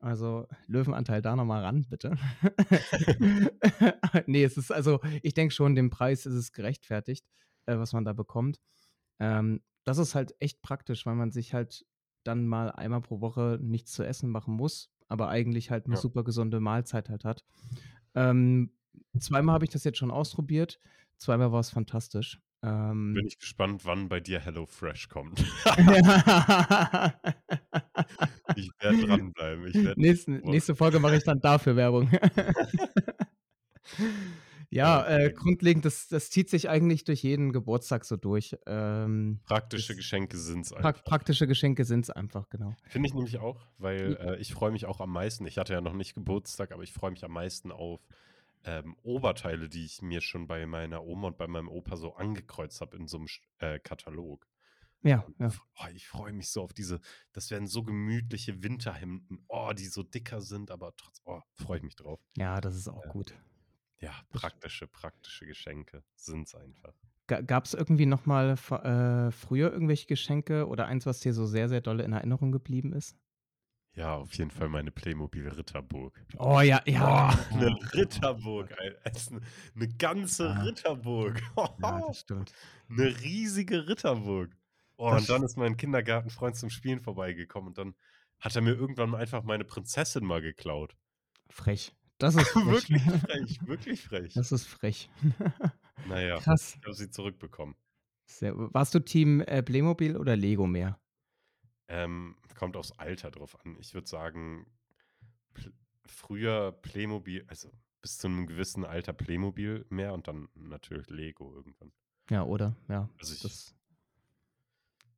Also, 0.00 0.46
Löwenanteil 0.66 1.22
da 1.22 1.36
noch 1.36 1.44
mal 1.46 1.62
ran, 1.64 1.86
bitte. 1.90 2.16
Ne, 4.26 4.44
es 4.44 4.56
ist 4.56 4.72
also 4.72 5.00
ich 5.22 5.34
denke 5.34 5.54
schon, 5.54 5.74
dem 5.76 5.90
Preis 5.90 6.26
ist 6.26 6.34
es 6.34 6.52
gerechtfertigt, 6.52 7.26
äh, 7.66 7.78
was 7.78 7.92
man 7.92 8.04
da 8.04 8.12
bekommt. 8.12 8.60
Ähm, 9.20 9.62
das 9.84 9.98
ist 9.98 10.14
halt 10.14 10.34
echt 10.40 10.62
praktisch, 10.62 11.06
weil 11.06 11.16
man 11.16 11.32
sich 11.32 11.54
halt 11.54 11.86
dann 12.24 12.46
mal 12.48 12.70
einmal 12.72 13.02
pro 13.02 13.20
Woche 13.20 13.58
nichts 13.62 13.92
zu 13.92 14.04
essen 14.04 14.30
machen 14.30 14.54
muss, 14.54 14.90
aber 15.08 15.28
eigentlich 15.28 15.70
halt 15.70 15.88
'ne 15.88 15.96
Ja. 15.96 15.98
super 15.98 16.24
gesunde 16.24 16.60
Mahlzeit 16.60 17.08
halt 17.10 17.24
hat. 17.24 17.44
Ähm, 18.14 18.72
zweimal 19.18 19.54
habe 19.54 19.64
ich 19.64 19.70
das 19.70 19.84
jetzt 19.84 19.98
schon 19.98 20.10
ausprobiert. 20.10 20.80
Zweimal 21.18 21.52
war's 21.52 21.70
fantastisch. 21.70 22.40
Bin 22.60 22.70
Ähm 22.70 23.22
ich 23.26 23.38
gespannt, 23.38 23.84
wann 23.84 24.08
bei 24.08 24.18
dir 24.20 24.40
HelloFresh 24.40 25.08
kommt. 25.08 25.44
Ich 28.56 28.70
werde 28.80 29.06
dranbleiben. 29.06 29.66
Ich 29.66 29.74
werde 29.74 30.00
Nächsten 30.00 30.38
nächste 30.40 30.74
Folge 30.74 30.98
mache 30.98 31.16
ich 31.16 31.24
dann 31.24 31.40
dafür 31.40 31.76
Werbung. 31.76 32.10
Ja, 34.70 35.06
äh, 35.08 35.32
grundlegend, 35.32 35.86
das 35.86 36.08
das 36.08 36.28
zieht 36.28 36.50
sich 36.50 36.68
eigentlich 36.68 37.04
durch 37.04 37.22
jeden 37.22 37.52
Geburtstag 37.52 38.04
so 38.04 38.16
durch. 38.16 38.54
Ähm, 38.66 39.40
Praktische 39.46 39.94
das 39.94 39.96
Geschenke 39.96 40.36
sind's 40.36 40.70
prak 40.70 40.84
einfach. 40.84 41.04
praktische 41.04 41.46
Geschenke 41.46 41.86
sind's 41.86 42.10
einfach, 42.10 42.50
genau. 42.50 42.74
Finde 42.84 43.08
ich 43.08 43.14
nämlich 43.14 43.38
auch, 43.38 43.66
weil, 43.78 44.18
äh, 44.20 44.36
ich 44.36 44.52
freue 44.52 44.70
mich 44.70 44.84
auch 44.84 45.00
am 45.00 45.10
meisten 45.10 45.46
ich 45.46 45.56
hatte 45.56 45.72
ja 45.72 45.80
noch 45.80 45.94
nicht 45.94 46.14
Geburtstag, 46.14 46.72
aber 46.72 46.82
ich 46.82 46.92
freue 46.92 47.12
mich 47.12 47.24
am 47.24 47.32
meisten 47.32 47.72
auf, 47.72 48.06
ähm, 48.68 48.96
Oberteile, 49.02 49.68
die 49.68 49.84
ich 49.84 50.02
mir 50.02 50.20
schon 50.20 50.46
bei 50.46 50.66
meiner 50.66 51.02
Oma 51.04 51.28
und 51.28 51.38
bei 51.38 51.46
meinem 51.46 51.68
Opa 51.68 51.96
so 51.96 52.14
angekreuzt 52.14 52.80
habe 52.82 52.96
in 52.96 53.06
so 53.08 53.18
'nem 53.18 53.28
sch 53.28 53.40
äh, 53.58 53.78
Katalog. 53.78 54.46
Ja, 55.02 55.24
ja. 55.38 55.52
oh, 55.80 55.86
ich 55.94 56.08
freue 56.08 56.32
mich 56.32 56.50
so 56.50 56.62
auf 56.62 56.72
diese 56.72 57.00
das 57.32 57.50
werden 57.50 57.68
so 57.68 57.82
gemütliche 57.84 58.62
Winterhemden, 58.62 59.44
oh, 59.48 59.72
die 59.72 59.86
so 59.86 60.02
dicker 60.02 60.40
sind, 60.40 60.70
aber 60.70 60.94
trotz 60.96 61.22
oh, 61.24 61.40
freue 61.54 61.78
ich 61.78 61.84
mich 61.84 61.96
drauf. 61.96 62.20
Ja, 62.36 62.60
das 62.60 62.76
ist 62.76 62.88
auch 62.88 63.04
Ja. 63.04 63.10
gut. 63.12 63.34
Ja, 64.00 64.12
praktische, 64.30 64.86
praktische 64.88 65.46
Geschenke 65.46 66.04
sind's 66.14 66.54
einfach. 66.54 66.94
Ga 67.28 67.42
gab's 67.42 67.74
irgendwie 67.74 68.06
noch 68.06 68.24
mal 68.26 68.56
v 68.56 68.76
äh, 68.76 69.30
früher 69.32 69.70
irgendwelche 69.72 70.06
Geschenke 70.06 70.66
oder 70.66 70.86
eins, 70.86 71.04
was 71.06 71.20
dir 71.20 71.34
so 71.34 71.44
sehr, 71.46 71.68
sehr 71.68 71.80
doll 71.82 72.00
in 72.00 72.12
Erinnerung 72.12 72.52
geblieben 72.52 72.92
ist? 72.92 73.16
Ja, 73.98 74.14
auf 74.14 74.32
jeden 74.34 74.52
Fall 74.52 74.68
meine 74.68 74.92
Playmobil 74.92 75.48
Ritterburg. 75.48 76.24
Oh 76.38 76.60
ja, 76.60 76.80
ja. 76.86 77.04
Boah, 77.04 77.46
'ne 77.50 77.66
Ritterburg, 77.94 78.70
ey. 78.78 78.94
Es 79.04 79.30
'ne 79.30 79.40
'ne 79.74 79.88
ganze 79.88 80.44
Ja. 80.44 80.62
Ritterburg. 80.62 81.42
Ja, 81.78 82.02
das 82.06 82.18
stimmt. 82.20 82.56
'Ne 82.88 83.20
riesige 83.22 83.88
Ritterburg. 83.88 84.56
Oh, 84.96 85.10
Das 85.10 85.16
und 85.16 85.28
dann 85.30 85.42
ist 85.44 85.56
mein 85.56 85.76
Kindergartenfreund 85.76 86.56
zum 86.56 86.70
Spielen 86.70 87.00
vorbeigekommen 87.00 87.68
und 87.68 87.78
dann 87.78 87.94
hat 88.40 88.56
er 88.56 88.62
mir 88.62 88.74
irgendwann 88.74 89.14
einfach 89.14 89.42
meine 89.44 89.64
Prinzessin 89.64 90.24
mal 90.24 90.40
geklaut. 90.42 90.96
Frech. 91.50 91.94
Das 92.18 92.34
ist 92.34 92.48
frech. 92.54 92.88
Wirklich 92.88 93.10
frech, 93.12 93.60
wirklich 93.66 94.02
frech. 94.02 94.34
Das 94.34 94.52
ist 94.52 94.66
frech. 94.66 95.10
Na 96.04 96.20
ja, 96.22 96.40
Krass. 96.42 96.78
ich 96.80 96.84
habe 96.86 96.94
sie 96.94 97.10
zurückbekommen. 97.10 97.76
Sehr 98.30 98.54
warst 98.56 98.94
du 98.94 99.00
Team, 99.00 99.40
äh, 99.40 99.62
Playmobil 99.62 100.16
oder 100.16 100.36
Lego 100.36 100.66
mehr? 100.66 101.00
Ähm, 101.88 102.36
kommt 102.54 102.76
aufs 102.76 102.92
Alter 102.92 103.30
drauf 103.30 103.58
an. 103.64 103.76
Ich 103.80 103.94
würde 103.94 104.06
sagen, 104.08 104.66
Pl 105.54 105.72
früher 106.06 106.72
Playmobil 106.72 107.44
also, 107.48 107.70
bis 108.02 108.18
zu 108.18 108.28
'nem 108.28 108.46
gewissen 108.46 108.84
Alter 108.84 109.12
Playmobil 109.12 109.86
mehr 109.90 110.14
und 110.14 110.28
dann 110.28 110.48
natürlich 110.54 111.08
Lego 111.10 111.54
irgendwann. 111.54 111.92
Ja, 112.30 112.44
oder? 112.44 112.76
Ja, 112.88 113.08
Also, 113.18 113.34
ich 113.34 113.42
das 113.42 113.74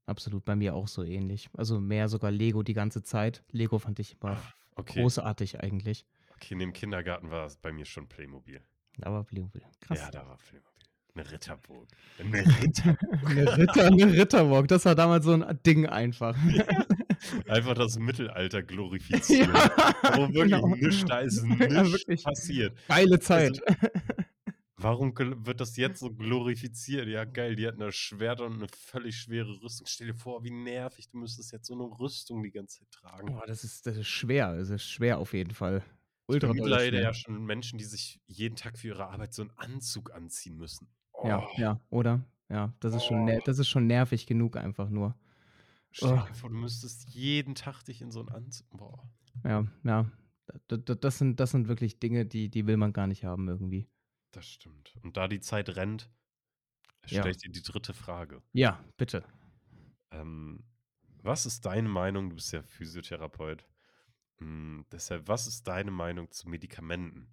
absolut, 0.06 0.44
bei 0.44 0.56
mir 0.56 0.74
auch 0.74 0.88
so 0.88 1.02
ähnlich. 1.02 1.48
Also, 1.56 1.80
mehr 1.80 2.08
sogar 2.08 2.30
Lego 2.30 2.62
die 2.62 2.72
ganze 2.74 3.02
Zeit. 3.02 3.44
Lego 3.50 3.78
fand 3.78 3.98
ich 3.98 4.16
immer 4.20 4.36
Ah, 4.36 4.52
okay. 4.76 5.00
großartig 5.02 5.60
eigentlich. 5.60 6.06
Okay, 6.34 6.54
in 6.54 6.58
dem 6.60 6.72
Kindergarten 6.72 7.30
war 7.30 7.46
es 7.46 7.56
bei 7.56 7.72
mir 7.72 7.84
schon 7.84 8.08
Playmobil. 8.08 8.62
Aber 9.02 9.24
Playmobil, 9.24 9.62
krass. 9.80 9.98
Ja, 10.00 10.10
da 10.10 10.26
war 10.26 10.36
Playmobil. 10.38 10.79
'Ne 11.16 11.30
Ritterburg. 11.30 11.88
'Ne 12.18 12.42
Ritterburg. 12.60 13.30
'Ne 13.34 13.56
Ritter 13.56 13.90
'ne 13.90 14.06
Ritterburg, 14.16 14.68
das 14.68 14.84
war 14.84 14.94
damals 14.94 15.24
so 15.24 15.32
'n 15.32 15.58
Ding 15.66 15.86
einfach. 15.86 16.36
Ja. 16.44 16.64
Einfach 17.46 17.74
das 17.74 17.98
Mittelalter 17.98 18.62
glorifizieren, 18.62 19.70
Ja, 20.04 20.12
wo 20.12 20.32
wirklich 20.34 20.62
genau. 20.62 20.74
nichts 20.80 21.04
da 21.06 21.20
ist 21.20 21.44
Ja, 21.70 21.84
nichts 21.84 21.92
wirklich. 21.92 22.24
passiert. 22.24 22.78
Geile 22.88 23.20
Also, 23.28 23.54
Zeit. 23.58 23.62
warum 24.78 25.14
gl 25.14 25.46
wird 25.46 25.60
das 25.60 25.76
jetzt 25.76 26.00
so 26.00 26.14
glorifiziert? 26.14 27.08
Ja, 27.08 27.24
geil, 27.26 27.56
die 27.56 27.66
hatten 27.68 27.80
da 27.80 27.92
Schwerter 27.92 28.46
und 28.46 28.58
'ne 28.60 28.68
völlig 28.68 29.16
schwere 29.18 29.60
Rüstung. 29.62 29.86
Stell 29.88 30.08
dir 30.08 30.14
vor, 30.16 30.44
wie 30.44 30.50
nervig, 30.52 31.10
du 31.10 31.18
müsstest 31.18 31.52
jetzt 31.52 31.68
so 31.68 31.76
'ne 31.76 31.84
Rüstung 32.00 32.42
die 32.44 32.52
ganze 32.52 32.80
Zeit 32.80 32.90
tragen. 32.92 33.34
Boah, 33.36 33.46
das 33.46 33.64
ist 33.64 33.86
das 33.86 33.96
ist 33.96 34.08
schwer. 34.08 34.56
Das 34.56 34.70
ist 34.70 34.84
schwer 34.84 35.18
auf 35.18 35.32
jeden 35.34 35.52
Fall. 35.52 35.82
Ultra 36.26 36.54
dolle 36.54 36.78
bemitleide 36.78 36.98
schwer. 36.98 37.02
ja 37.02 37.12
schon 37.12 37.44
Menschen, 37.44 37.78
die 37.78 37.84
sich 37.84 38.20
jeden 38.26 38.56
Tag 38.56 38.78
für 38.78 38.88
ihre 38.88 39.06
Arbeit 39.08 39.34
so 39.34 39.42
'n 39.42 39.52
Anzug 39.56 40.12
anziehen 40.14 40.56
müssen. 40.56 40.88
Ja, 41.22 41.42
Oh. 41.42 41.56
ja, 41.56 41.80
oder? 41.90 42.24
Ja, 42.48 42.74
das 42.80 42.94
ist 42.94 43.04
schon 43.04 43.26
Oh. 43.26 43.40
das 43.44 43.58
ist 43.58 43.68
schon 43.68 43.86
nervig 43.86 44.26
genug 44.26 44.56
einfach 44.56 44.88
nur. 44.88 45.16
Stell 45.92 46.20
Oh. 46.20 46.24
dir 46.24 46.34
vor, 46.34 46.50
du 46.50 46.56
müsstest 46.56 47.10
jeden 47.10 47.54
Tag 47.54 47.84
dich 47.84 48.02
in 48.02 48.10
so 48.12 48.20
'n 48.22 48.28
Anzug 48.30 48.68
boah. 48.70 49.10
Ja, 49.44 49.66
ja. 49.84 50.06
Das 50.68 51.18
sind 51.18 51.40
das 51.40 51.50
sind 51.52 51.68
wirklich 51.68 52.00
Dinge, 52.00 52.26
die 52.26 52.50
die 52.50 52.66
will 52.66 52.76
man 52.76 52.92
gar 52.92 53.06
nicht 53.06 53.24
haben 53.24 53.48
irgendwie. 53.48 53.88
Das 54.34 54.46
stimmt. 54.46 54.96
Und 55.02 55.16
da 55.16 55.26
die 55.28 55.40
Zeit 55.40 55.68
rennt, 55.76 56.10
Ja. 57.10 57.30
stelle 57.30 57.32
ich 57.32 57.38
dir 57.38 57.50
die 57.52 57.62
3. 57.62 57.94
Frage. 57.94 58.42
Ja, 58.54 58.84
bitte. 58.96 59.24
Ähm, 60.12 60.64
was 61.22 61.46
ist 61.46 61.66
deine 61.66 61.88
Meinung 61.88 62.30
du 62.30 62.36
bist 62.36 62.52
ja 62.52 62.62
Physiotherapeut. 62.62 63.66
Hm, 64.40 64.86
deshalb, 64.92 65.28
was 65.28 65.46
ist 65.46 65.68
deine 65.68 65.90
Meinung 65.90 66.30
zu 66.32 66.48
Medikamenten? 66.48 67.30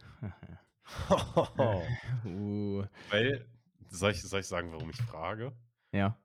Uh. 2.24 2.84
Weil 3.08 3.46
soll 3.88 4.12
ich 4.12 4.22
soll 4.22 4.40
ich 4.40 4.46
sagen, 4.46 4.72
warum 4.72 4.90
ich 4.90 4.96
frage? 4.96 5.56
Ja. 5.92 6.18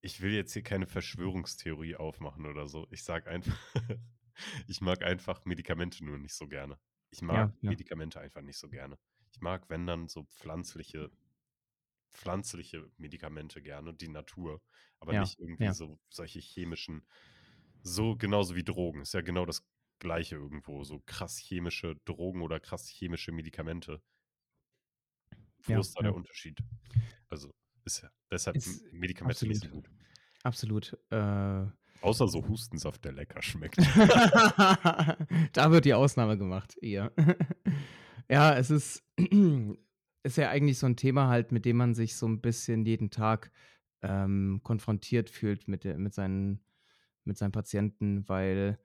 Ich 0.00 0.20
will 0.20 0.32
jetzt 0.32 0.52
hier 0.52 0.62
keine 0.62 0.86
Verschwörungstheorie 0.86 1.96
aufmachen 1.96 2.46
oder 2.46 2.66
so. 2.68 2.86
Ich 2.90 3.04
sage 3.04 3.30
einfach, 3.30 3.58
ich 4.68 4.80
mag 4.80 5.02
einfach 5.02 5.44
Medikamente 5.44 6.04
nur 6.04 6.18
nicht 6.18 6.34
so 6.34 6.46
gerne. 6.46 6.78
Ich 7.10 7.22
mag 7.22 7.36
Ja, 7.36 7.54
ja. 7.62 7.70
Medikamente 7.70 8.20
einfach 8.20 8.42
nicht 8.42 8.58
so 8.58 8.68
gerne. 8.68 8.98
Ich 9.32 9.40
mag, 9.40 9.70
wenn 9.70 9.86
dann 9.86 10.08
so 10.08 10.24
pflanzliche 10.24 11.10
pflanzliche 12.14 12.88
Medikamente 12.96 13.60
gerne, 13.60 13.92
die 13.92 14.08
Natur, 14.08 14.62
aber 15.00 15.14
Ja, 15.14 15.20
nicht 15.20 15.38
irgendwie 15.38 15.72
so 15.72 15.98
solche 16.08 16.38
chemischen 16.38 17.06
so 17.82 18.16
genauso 18.16 18.54
wie 18.54 18.64
Drogen. 18.64 19.02
Ist 19.02 19.14
ja 19.14 19.20
genau 19.20 19.44
das 19.44 19.66
Gleiche 20.00 20.36
irgendwo, 20.36 20.84
so 20.84 21.00
krass 21.06 21.38
chemische 21.38 21.96
Drogen 22.04 22.42
oder 22.42 22.60
krass 22.60 22.88
chemische 22.88 23.32
Medikamente. 23.32 24.00
Wo 25.66 25.78
Ja, 25.78 25.80
ist 25.80 25.94
da 25.96 26.02
der 26.02 26.12
ja. 26.12 26.14
Unterschied? 26.14 26.58
Also, 27.28 27.54
ist 27.84 28.02
ja 28.02 28.10
deshalb 28.30 28.60
Ist 28.62 28.84
Medikamente 28.92 29.46
nicht 29.46 29.60
so 29.60 29.68
absolut. 29.68 29.70
gut. 29.70 29.90
Absolut. 30.44 30.98
Äh 31.10 31.66
Außer 32.02 32.28
so 32.28 32.46
Hustensaft, 32.48 33.04
der 33.04 33.12
lecker 33.12 33.42
schmeckt. 33.42 33.94
Da 35.52 35.70
wird 35.70 35.84
die 35.84 35.94
Ausnahme 35.94 36.38
gemacht, 36.38 36.76
eher. 36.80 37.12
Ja, 38.30 38.56
es 38.56 38.70
ist 38.70 39.02
ist 40.24 40.38
ja 40.38 40.48
eigentlich 40.48 40.78
so 40.78 40.86
'n 40.86 40.96
Thema 40.96 41.28
halt, 41.28 41.52
mit 41.52 41.66
dem 41.66 41.76
man 41.76 41.94
sich 41.94 42.16
so 42.16 42.24
'n 42.26 42.40
bisschen 42.40 42.86
jeden 42.86 43.10
Tag, 43.10 43.50
ähm, 44.02 44.60
konfrontiert 44.62 45.28
fühlt 45.28 45.68
mit 45.68 45.84
der 45.84 45.98
mit 45.98 46.14
seinen 46.14 46.64
mit 47.24 47.36
seinen 47.38 47.52
Patienten, 47.52 48.26
weil 48.28 48.78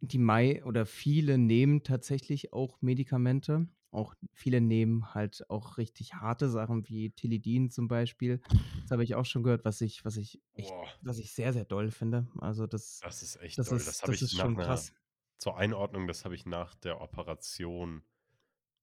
die 0.00 0.18
mei 0.18 0.64
oder 0.64 0.86
viele 0.86 1.38
nehmen 1.38 1.82
tatsächlich 1.82 2.52
auch 2.52 2.80
Medikamente. 2.82 3.68
Auch 3.92 4.14
viele 4.32 4.60
nehmen 4.60 5.14
halt 5.14 5.44
auch 5.50 5.78
richtig 5.78 6.14
harte 6.14 6.48
Sachen 6.50 6.88
wie 6.88 7.10
Tilidin 7.10 7.70
zum 7.70 7.88
Beispiel. 7.88 8.40
Das 8.82 8.92
habe 8.92 9.04
ich 9.04 9.14
auch 9.16 9.24
schon 9.26 9.42
gehört, 9.42 9.64
was 9.64 9.80
ich 9.80 10.04
was 10.04 10.16
ich 10.16 10.42
echt 10.54 10.76
Boah. 10.76 11.00
was 11.02 11.18
ich 11.18 11.32
sehr, 11.32 11.52
sehr 11.52 11.64
doll 11.64 11.90
finde. 11.90 12.28
Also, 12.40 12.66
das 12.66 13.02
Das 13.02 13.22
ist 13.22 13.36
echt 13.36 13.66
das 13.66 13.70
doll. 13.70 13.82
Das 13.82 14.02
ist 14.02 14.02
habe 14.02 14.14
das 14.14 14.22
ich 14.22 14.22
ist 14.22 14.34
nach 14.34 14.54
schon 14.54 14.56
'ner 14.56 14.86
krass. 14.86 14.92
zur 15.38 15.56
Einordnung, 15.56 16.06
das 16.06 16.24
habe 16.26 16.34
ich 16.34 16.44
nach 16.44 16.74
der 16.74 17.00
Operation 17.00 18.04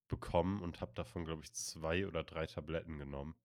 bekommen 0.08 0.62
und 0.62 0.82
habe 0.82 0.94
davon, 0.96 1.26
glaube 1.26 1.44
ich, 1.44 1.54
2 1.54 2.08
oder 2.08 2.24
3 2.24 2.48
Tabletten 2.48 2.98
genommen. 3.00 3.36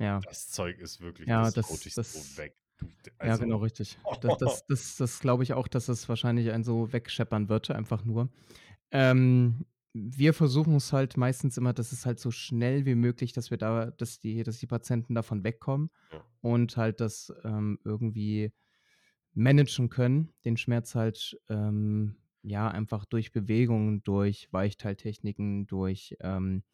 Ja. 0.00 0.26
Das 0.26 0.48
Zeug 0.50 0.78
ist 0.80 1.00
wirklich 1.00 1.28
Ja, 1.28 1.50
das 1.52 1.52
das 1.52 1.82
dich 1.84 1.98
so 2.02 2.24
das 2.24 2.38
weg. 2.38 2.56
Du 2.82 2.88
d 3.04 3.10
ja, 3.22 3.36
genau 3.36 3.56
also 3.56 3.56
richtig. 3.58 3.98
Das 4.20 4.36
das 4.38 4.66
das 4.66 4.96
das 4.96 5.20
glaube 5.20 5.42
ich 5.42 5.52
auch, 5.54 5.68
dass 5.68 5.88
es 5.88 6.08
wahrscheinlich 6.08 6.50
einen 6.52 6.64
so 6.64 6.92
wegscheppern 6.92 7.48
wird, 7.48 7.70
einfach 7.70 8.04
nur. 8.04 8.30
Ähm, 8.90 9.66
wir 9.94 10.34
versuchen's 10.34 10.92
halt 10.92 11.16
meistens 11.16 11.58
immer, 11.58 11.72
dass 11.74 11.92
es 11.92 12.06
halt 12.06 12.18
so 12.20 12.30
schnell 12.30 12.86
wie 12.86 12.94
möglich 12.94 13.32
dass 13.32 13.50
wir 13.50 13.58
da 13.58 13.90
dass 13.90 14.20
die 14.20 14.42
dass 14.44 14.58
die 14.58 14.66
Patienten 14.66 15.14
davon 15.14 15.44
wegkommen 15.44 15.90
Ja. 16.12 16.24
und 16.40 16.76
halt 16.76 17.00
das, 17.00 17.32
ähm, 17.44 17.78
irgendwie 17.84 18.52
managen 19.34 19.88
können, 19.90 20.32
den 20.44 20.56
Schmerz 20.58 20.94
halt, 20.96 21.38
ähm, 21.50 22.16
ja, 22.42 22.68
einfach 22.68 23.04
durch 23.06 23.32
Bewegung, 23.32 24.02
durch 24.04 24.48
Weichteiltechniken, 24.52 25.66
durch, 25.68 26.16
ähm, 26.20 26.64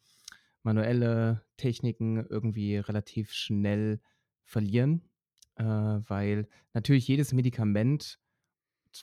manuelle 0.63 1.45
Techniken 1.57 2.17
irgendwie 2.25 2.77
relativ 2.77 3.33
schnell 3.33 4.01
verlieren. 4.45 5.08
Äh, 5.59 5.65
weil 5.65 6.47
natürlich 6.73 7.07
jedes 7.07 7.33
Medikament, 7.33 8.19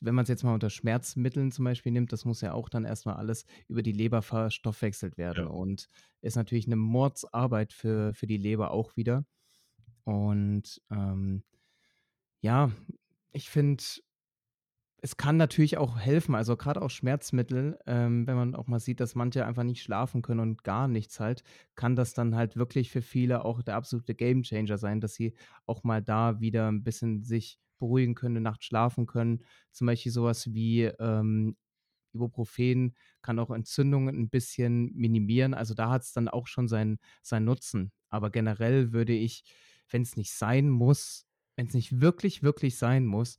wenn 0.01 0.15
man's 0.17 0.29
jetzt 0.29 0.45
mal 0.45 0.55
unter 0.55 0.71
Schmerzmitteln 0.71 1.53
zum 1.53 1.65
Beispiel 1.65 1.93
nimmt, 1.93 2.13
das 2.13 2.25
muss 2.25 2.41
ja 2.43 2.53
auch 2.55 2.69
dann 2.69 2.85
erst 2.85 3.07
mal 3.07 3.15
alles 3.17 3.47
über 3.69 3.83
die 3.83 3.93
Leber 3.93 4.23
verstoffwechselt 4.23 5.19
werden 5.19 5.47
Ja. 5.47 5.49
und 5.49 5.89
ist 6.23 6.37
natürlich 6.37 6.67
'ne 6.69 6.77
Mordsarbeit 6.77 7.73
für 7.73 8.15
für 8.15 8.27
die 8.27 8.39
Leber 8.39 8.73
auch 8.73 8.97
wieder. 8.97 9.27
Und, 10.05 10.83
ähm, 10.91 11.45
ja, 12.43 12.71
ich 13.33 13.51
finde, 13.51 13.85
es 15.03 15.17
kann 15.17 15.37
natürlich 15.37 15.77
auch 15.79 15.99
helfen, 15.99 16.35
also, 16.35 16.57
grad 16.57 16.79
auch 16.79 16.91
Schmerzmittel, 16.91 17.79
ähm, 17.87 18.27
wenn 18.27 18.37
man 18.37 18.55
auch 18.55 18.67
mal 18.67 18.81
sieht, 18.81 19.01
dass 19.01 19.15
manche 19.15 19.45
einfach 19.47 19.63
nicht 19.63 19.83
schlafen 19.83 20.23
können 20.23 20.41
und 20.41 20.65
gar 20.65 20.89
nichts 20.89 21.21
halt, 21.21 21.43
kann 21.75 21.97
das 21.97 22.15
dann 22.15 22.35
halt 22.35 22.57
wirklich 22.57 22.91
für 22.91 23.03
viele 23.03 23.45
auch 23.45 23.63
der 23.63 23.77
absolute 23.77 24.15
Gamechanger 24.15 24.79
sein, 24.79 25.01
dass 25.01 25.15
sie 25.15 25.35
auch 25.67 25.85
mal 25.85 26.03
da 26.03 26.41
wieder 26.41 26.69
'n 26.69 26.83
bisschen 26.83 27.23
sich 27.23 27.59
beruhigen 27.79 28.15
können, 28.15 28.35
'ne 28.35 28.41
Nacht 28.41 28.65
schlafen 28.65 29.07
können. 29.07 29.45
Zum 29.73 29.87
Beispiel 29.87 30.13
so 30.13 30.25
was 30.25 30.53
wie, 30.55 30.85
ähm, 30.85 31.57
Ibuprofen 32.15 32.97
kann 33.23 33.39
auch 33.41 33.51
Entzündungen 33.51 34.17
'n 34.17 34.31
bisschen 34.31 34.93
minimieren. 34.95 35.55
Also, 35.55 35.75
da 35.75 35.91
hat's 35.91 36.13
dann 36.15 36.29
auch 36.29 36.47
schon 36.49 36.69
seinen 36.69 36.99
seinen 37.23 37.45
Nutzen. 37.47 37.93
Aber 38.11 38.31
generell 38.31 38.93
würde 38.93 39.13
ich, 39.15 39.45
wenn's 39.91 40.17
nicht 40.17 40.33
sein 40.33 40.71
muss 40.71 41.27
wenn's 41.57 41.75
nicht 41.75 42.01
wirklich, 42.01 42.43
wirklich 42.43 42.79
sein 42.79 43.07
muss, 43.07 43.39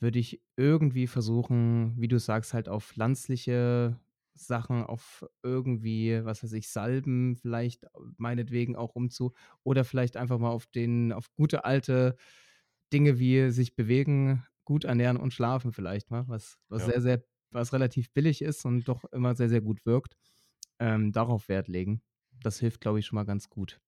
würde 0.00 0.18
ich 0.18 0.42
irgendwie 0.56 1.06
versuchen, 1.06 1.94
wie 2.00 2.08
du 2.08 2.18
sagst, 2.18 2.54
halt 2.54 2.68
auf 2.68 2.84
pflanzliche 2.84 4.00
Sachen, 4.34 4.82
auf 4.84 5.24
irgendwie, 5.42 6.24
was 6.24 6.42
weiß 6.42 6.52
ich, 6.54 6.68
Salben 6.68 7.36
vielleicht 7.36 7.86
meinetwegen 8.18 8.76
auch 8.76 8.94
umzu 8.96 9.32
oder 9.62 9.84
vielleicht 9.84 10.16
einfach 10.16 10.38
mal 10.38 10.50
auf 10.50 10.66
den 10.66 11.12
auf 11.12 11.28
gute 11.36 11.64
alte 11.64 12.16
Dinge 12.92 13.18
wie 13.18 13.50
sich 13.50 13.76
bewegen, 13.76 14.46
gut 14.64 14.84
ernähren 14.84 15.16
und 15.18 15.32
schlafen 15.34 15.72
vielleicht 15.72 16.10
mal, 16.10 16.28
was 16.28 16.58
was 16.68 16.84
Ja. 16.84 16.92
sehr, 16.92 17.00
sehr 17.02 17.24
was 17.50 17.72
relativ 17.72 18.12
billig 18.12 18.42
ist 18.42 18.64
und 18.64 18.84
doch 18.88 19.04
immer 19.12 19.34
sehr, 19.36 19.48
sehr 19.48 19.60
gut 19.62 19.86
wirkt, 19.86 20.16
ähm, 20.80 21.12
darauf 21.12 21.48
Wert 21.48 21.68
legen. 21.68 22.02
Das 22.42 22.58
hilft, 22.60 22.80
glaube 22.80 23.00
ich, 23.00 23.06
schon 23.06 23.16
mal 23.16 23.24
ganz 23.24 23.48
gut. 23.50 23.80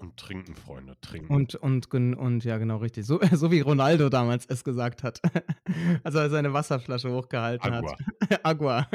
Und 0.00 0.18
trinken, 0.18 0.54
Freunde, 0.56 1.00
trinken. 1.00 1.30
Und 1.30 1.56
und 1.56 1.92
und 1.92 2.44
ja, 2.44 2.56
genau 2.58 2.76
richtig. 2.76 3.04
So 3.06 3.18
so 3.32 3.50
wie 3.50 3.60
Ronaldo 3.60 4.08
damals 4.08 4.46
es 4.46 4.62
gesagt 4.64 5.02
hat, 5.02 5.20
als 6.04 6.14
er 6.14 6.30
seine 6.30 6.52
Wasserflasche 6.52 7.10
hochgehalten 7.12 7.72
hat. 7.72 7.90
Agua. 7.90 7.98
Agua. 8.44 8.86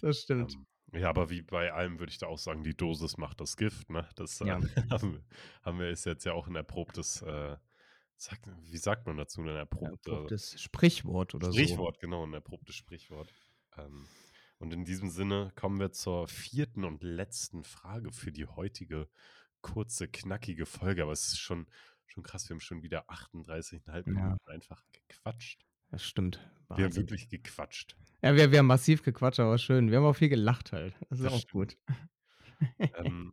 Das 0.00 0.20
stimmt. 0.22 0.56
Ähm, 0.56 0.66
ja, 0.92 1.08
aber 1.08 1.30
wie 1.30 1.42
bei 1.42 1.72
allem 1.72 1.98
würde 1.98 2.10
ich 2.10 2.18
da 2.18 2.26
auch 2.26 2.38
sagen, 2.38 2.64
die 2.64 2.76
Dosis 2.76 3.16
macht 3.16 3.40
das 3.40 3.56
Gift, 3.56 3.90
ne? 3.90 4.08
Das, 4.16 4.40
äh, 4.40 4.44
Ja. 4.44 4.60
haben 4.88 5.24
haben 5.62 5.78
wir 5.78 5.88
ist 5.90 6.04
jetzt 6.06 6.24
ja 6.24 6.32
auch 6.32 6.48
'n 6.48 6.56
erprobtes, 6.56 7.22
äh, 7.22 7.56
sagt 8.16 8.48
wie 8.62 8.76
sagt 8.78 9.06
man 9.06 9.16
dazu, 9.16 9.40
'n 9.42 9.48
erprobte 9.48 10.32
Erprobtes 10.32 10.60
Sprichwort 10.60 11.34
oder 11.34 11.52
so. 11.54 11.82
Sprichwort, 11.82 11.98
genau, 12.00 12.24
'n 12.24 12.34
erprobtes 12.34 12.76
Sprichwort. 12.76 13.34
Ähm, 13.76 14.10
und 14.60 14.72
in 14.74 14.84
diesem 14.84 15.10
Sinne 15.10 15.52
kommen 15.56 15.80
wir 15.80 15.92
zur 15.92 16.28
4. 16.28 16.84
und 16.86 17.02
letzten 17.02 17.64
Frage 17.64 18.12
für 18.12 18.32
die 18.32 18.46
heutige 18.46 19.08
kurze, 19.62 20.08
knackige 20.08 20.66
Folge. 20.66 21.02
Aber 21.04 21.12
es 21.12 21.28
ist 21.28 21.40
schon 21.40 21.66
schon 22.06 22.22
krass, 22.24 22.48
wir 22.48 22.54
haben 22.54 22.60
schon 22.60 22.82
wieder 22.82 23.10
38 23.10 23.82
1/2 23.84 24.06
Ja. 24.06 24.12
Minuten 24.14 24.48
einfach 24.50 24.84
gequatscht. 24.92 25.66
Das 25.90 26.04
stimmt. 26.04 26.36
Wir 26.74 26.84
haben 26.86 26.94
Wahnsinn. 26.94 27.02
wirklich 27.02 27.28
gequatscht. 27.28 27.96
Ja, 28.22 28.36
wir 28.36 28.52
wir 28.52 28.58
haben 28.60 28.66
massiv 28.66 29.02
gequatscht, 29.02 29.40
aber 29.40 29.58
schön. 29.58 29.90
Wir 29.90 29.98
haben 29.98 30.04
auch 30.06 30.14
viel 30.16 30.28
gelacht 30.28 30.72
halt. 30.72 30.94
Das 31.10 31.20
ist 31.20 31.24
Das 31.24 31.32
auch 31.32 31.40
stimmt. 31.40 31.52
gut. 31.52 31.78
Ähm 32.94 33.32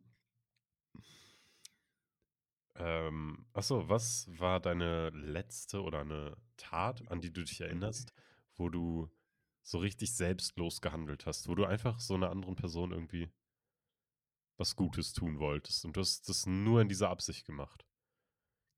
ähm, 2.75 3.45
ach 3.53 3.63
so, 3.63 3.89
was 3.89 4.27
war 4.39 4.59
deine 4.59 5.09
letzte 5.09 5.81
oder 5.81 6.03
'ne 6.05 6.35
Tat, 6.57 7.09
an 7.11 7.21
die 7.21 7.31
du 7.33 7.43
dich 7.43 7.61
erinnerst, 7.61 8.13
wo 8.55 8.69
du 8.69 9.09
so 9.69 9.79
richtig 9.79 10.13
selbstlos 10.15 10.81
gehandelt 10.81 11.25
hast, 11.25 11.47
wo 11.49 11.55
du 11.55 11.65
einfach 11.65 11.99
so 11.99 12.17
'ner 12.17 12.29
anderen 12.31 12.55
Person 12.55 12.91
irgendwie 12.91 13.29
was 14.59 14.75
Gutes 14.75 15.13
tun 15.13 15.37
wolltest 15.39 15.85
und 15.85 15.95
du 15.97 16.01
hast 16.01 16.27
das 16.29 16.47
nur 16.47 16.81
in 16.81 16.89
dieser 16.89 17.09
Absicht 17.09 17.45
gemacht? 17.45 17.85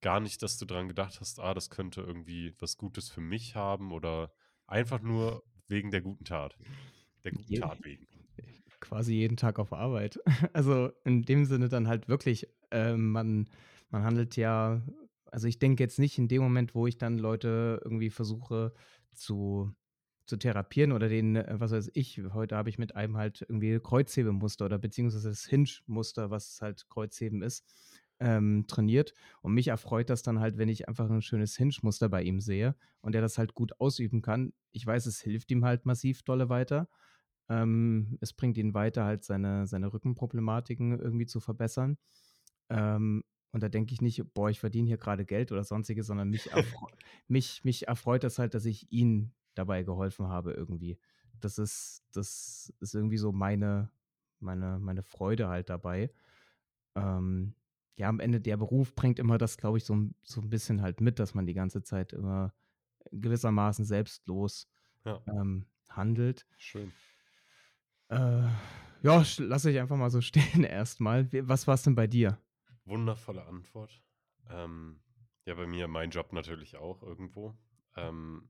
Gar 0.02 0.20
nicht, 0.22 0.44
dass 0.44 0.58
du 0.58 0.66
dran 0.66 0.88
gedacht 0.90 1.22
hast: 1.22 1.40
„Ah, 1.40 1.54
das 1.54 1.70
könnte 1.72 2.02
irgendwie 2.02 2.56
was 2.60 2.78
Gutes 2.78 3.10
für 3.10 3.22
mich 3.22 3.56
haben“, 3.56 3.92
oder 3.94 4.34
einfach 4.68 5.02
nur 5.02 5.44
wegen 5.68 5.92
der 5.92 6.02
guten 6.02 6.26
Tat 6.26 6.60
der 7.26 7.34
guten 7.34 7.54
Je 7.54 7.56
Tat 7.56 7.84
wegen? 7.84 8.08
quasi 8.82 9.14
jeden 9.16 9.38
Tag 9.38 9.60
auf 9.60 9.74
Arbeit. 9.74 10.20
Also, 10.54 10.92
in 11.06 11.24
dem 11.24 11.46
Sinne 11.46 11.70
dann 11.70 11.88
halt 11.88 12.08
wirklich, 12.10 12.48
ähm, 12.72 13.12
man 13.12 13.50
man 13.92 14.04
handelt 14.04 14.36
ja 14.38 14.82
also, 15.32 15.48
ich 15.48 15.60
denke 15.60 15.84
jetzt 15.84 16.00
nicht 16.00 16.18
in 16.18 16.28
dem 16.30 16.42
Moment, 16.44 16.76
wo 16.76 16.88
ich 16.88 16.98
dann 16.98 17.18
Leute 17.20 17.82
irgendwie 17.84 18.10
versuche 18.12 18.74
zu 19.16 19.74
zu 20.30 20.38
therapieren 20.38 20.92
oder 20.94 21.10
denen, 21.10 21.36
äh, 21.38 21.56
was 21.60 21.72
weiß 21.72 21.92
ich 21.94 22.22
heute 22.34 22.56
habe 22.56 22.70
ich 22.70 22.78
mit 22.80 22.96
einem 22.96 23.18
halt 23.18 23.42
irgendwie 23.42 23.80
Kreuzhebemuster 23.80 24.66
oder 24.66 24.78
beziehungsweise 24.80 25.30
das 25.30 25.46
Hinge-Muster, 25.46 26.30
was 26.32 26.62
halt 26.62 26.88
Kreuzheben 26.90 27.42
ist, 27.42 27.66
ähm, 28.20 28.66
trainiert. 28.68 29.14
Und 29.42 29.54
mich 29.54 29.68
erfreut 29.70 30.10
das 30.10 30.24
dann 30.24 30.40
halt, 30.40 30.58
wenn 30.58 30.70
ich 30.70 30.88
einfach 30.88 31.10
'n 31.10 31.22
schönes 31.22 31.56
Hinge-Muster 31.58 32.10
bei 32.10 32.24
ihm 32.24 32.40
sehe 32.42 32.76
und 33.02 33.14
der 33.14 33.22
das 33.22 33.38
halt 33.38 33.54
gut 33.56 33.80
ausüben 33.80 34.22
kann. 34.22 34.54
Ich 34.72 34.86
weiß, 34.86 35.06
es 35.08 35.22
hilft 35.22 35.52
ihm 35.52 35.66
halt 35.66 35.86
massiv 35.86 36.24
dolle 36.24 36.50
weiter. 36.50 36.90
Ähm, 37.50 38.18
es 38.22 38.34
bringt 38.34 38.58
ihn 38.58 38.74
weiter, 38.76 39.06
halt 39.06 39.24
seine 39.26 39.68
seine 39.68 39.94
Rückenproblematiken 39.94 41.00
irgendwie 41.00 41.26
zu 41.28 41.40
verbessern. 41.40 41.98
Ähm 42.70 43.24
Und 43.52 43.64
da 43.64 43.70
denke 43.70 43.94
ich 43.94 44.02
nicht: 44.02 44.24
„Boah, 44.34 44.50
ich 44.50 44.60
verdiene 44.60 44.88
hier 44.88 44.98
grade 44.98 45.26
Geld 45.26 45.52
oder 45.52 45.64
Sonstiges“, 45.64 46.08
sondern 46.08 46.30
mich 46.30 46.52
erfreu 46.52 46.88
mich 47.28 47.64
mich 47.64 47.88
erfreut 47.88 48.24
das 48.24 48.38
halt, 48.40 48.54
dass 48.54 48.66
ich 48.66 48.92
ihm 48.92 49.32
dabei 49.60 49.84
geholfen 49.84 50.30
habe 50.30 50.54
irgendwie. 50.54 51.00
Das 51.42 51.60
ist 51.60 52.06
das 52.14 52.74
ist 52.82 52.96
irgendwie 52.96 53.18
so 53.20 53.32
meine 53.34 53.92
meine 54.40 54.80
meine 54.80 55.04
Freude 55.04 55.50
halt 55.50 55.70
dabei. 55.70 56.12
Ähm, 56.96 57.56
ja, 57.98 58.10
am 58.10 58.20
Ende 58.20 58.42
der 58.42 58.58
Beruf 58.58 58.96
bringt 58.96 59.20
immer 59.20 59.38
das, 59.38 59.58
glaube 59.58 59.78
ich, 59.78 59.86
so 59.86 60.10
so 60.24 60.42
'n 60.42 60.50
bisschen 60.50 60.82
halt 60.82 61.02
mit, 61.02 61.20
dass 61.20 61.36
man 61.36 61.46
die 61.48 61.54
ganze 61.54 61.84
Zeit 61.84 62.14
immer 62.14 62.54
gewissermaßen 63.12 63.86
selbstlos, 63.86 64.70
Ja. 65.06 65.22
ähm, 65.28 65.68
handelt. 65.90 66.48
Schön. 66.58 66.92
Äh, 68.10 68.44
ja, 69.02 69.24
lasse 69.38 69.72
ich 69.72 69.80
einfach 69.80 69.98
mal 69.98 70.10
so 70.10 70.22
stehen 70.22 70.64
erst 70.64 71.00
mal. 71.00 71.32
Wie 71.32 71.48
was 71.48 71.68
war's 71.68 71.84
denn 71.84 71.96
bei 71.96 72.08
dir? 72.08 72.40
Wundervolle 72.86 73.46
Antwort. 73.46 74.02
Ähm, 74.50 75.02
ja, 75.46 75.54
bei 75.56 75.68
mir 75.68 75.88
mein 75.88 76.10
Job 76.10 76.34
natürlich 76.34 76.76
auch 76.78 77.04
irgendwo. 77.04 77.58
Ähm, 77.96 78.50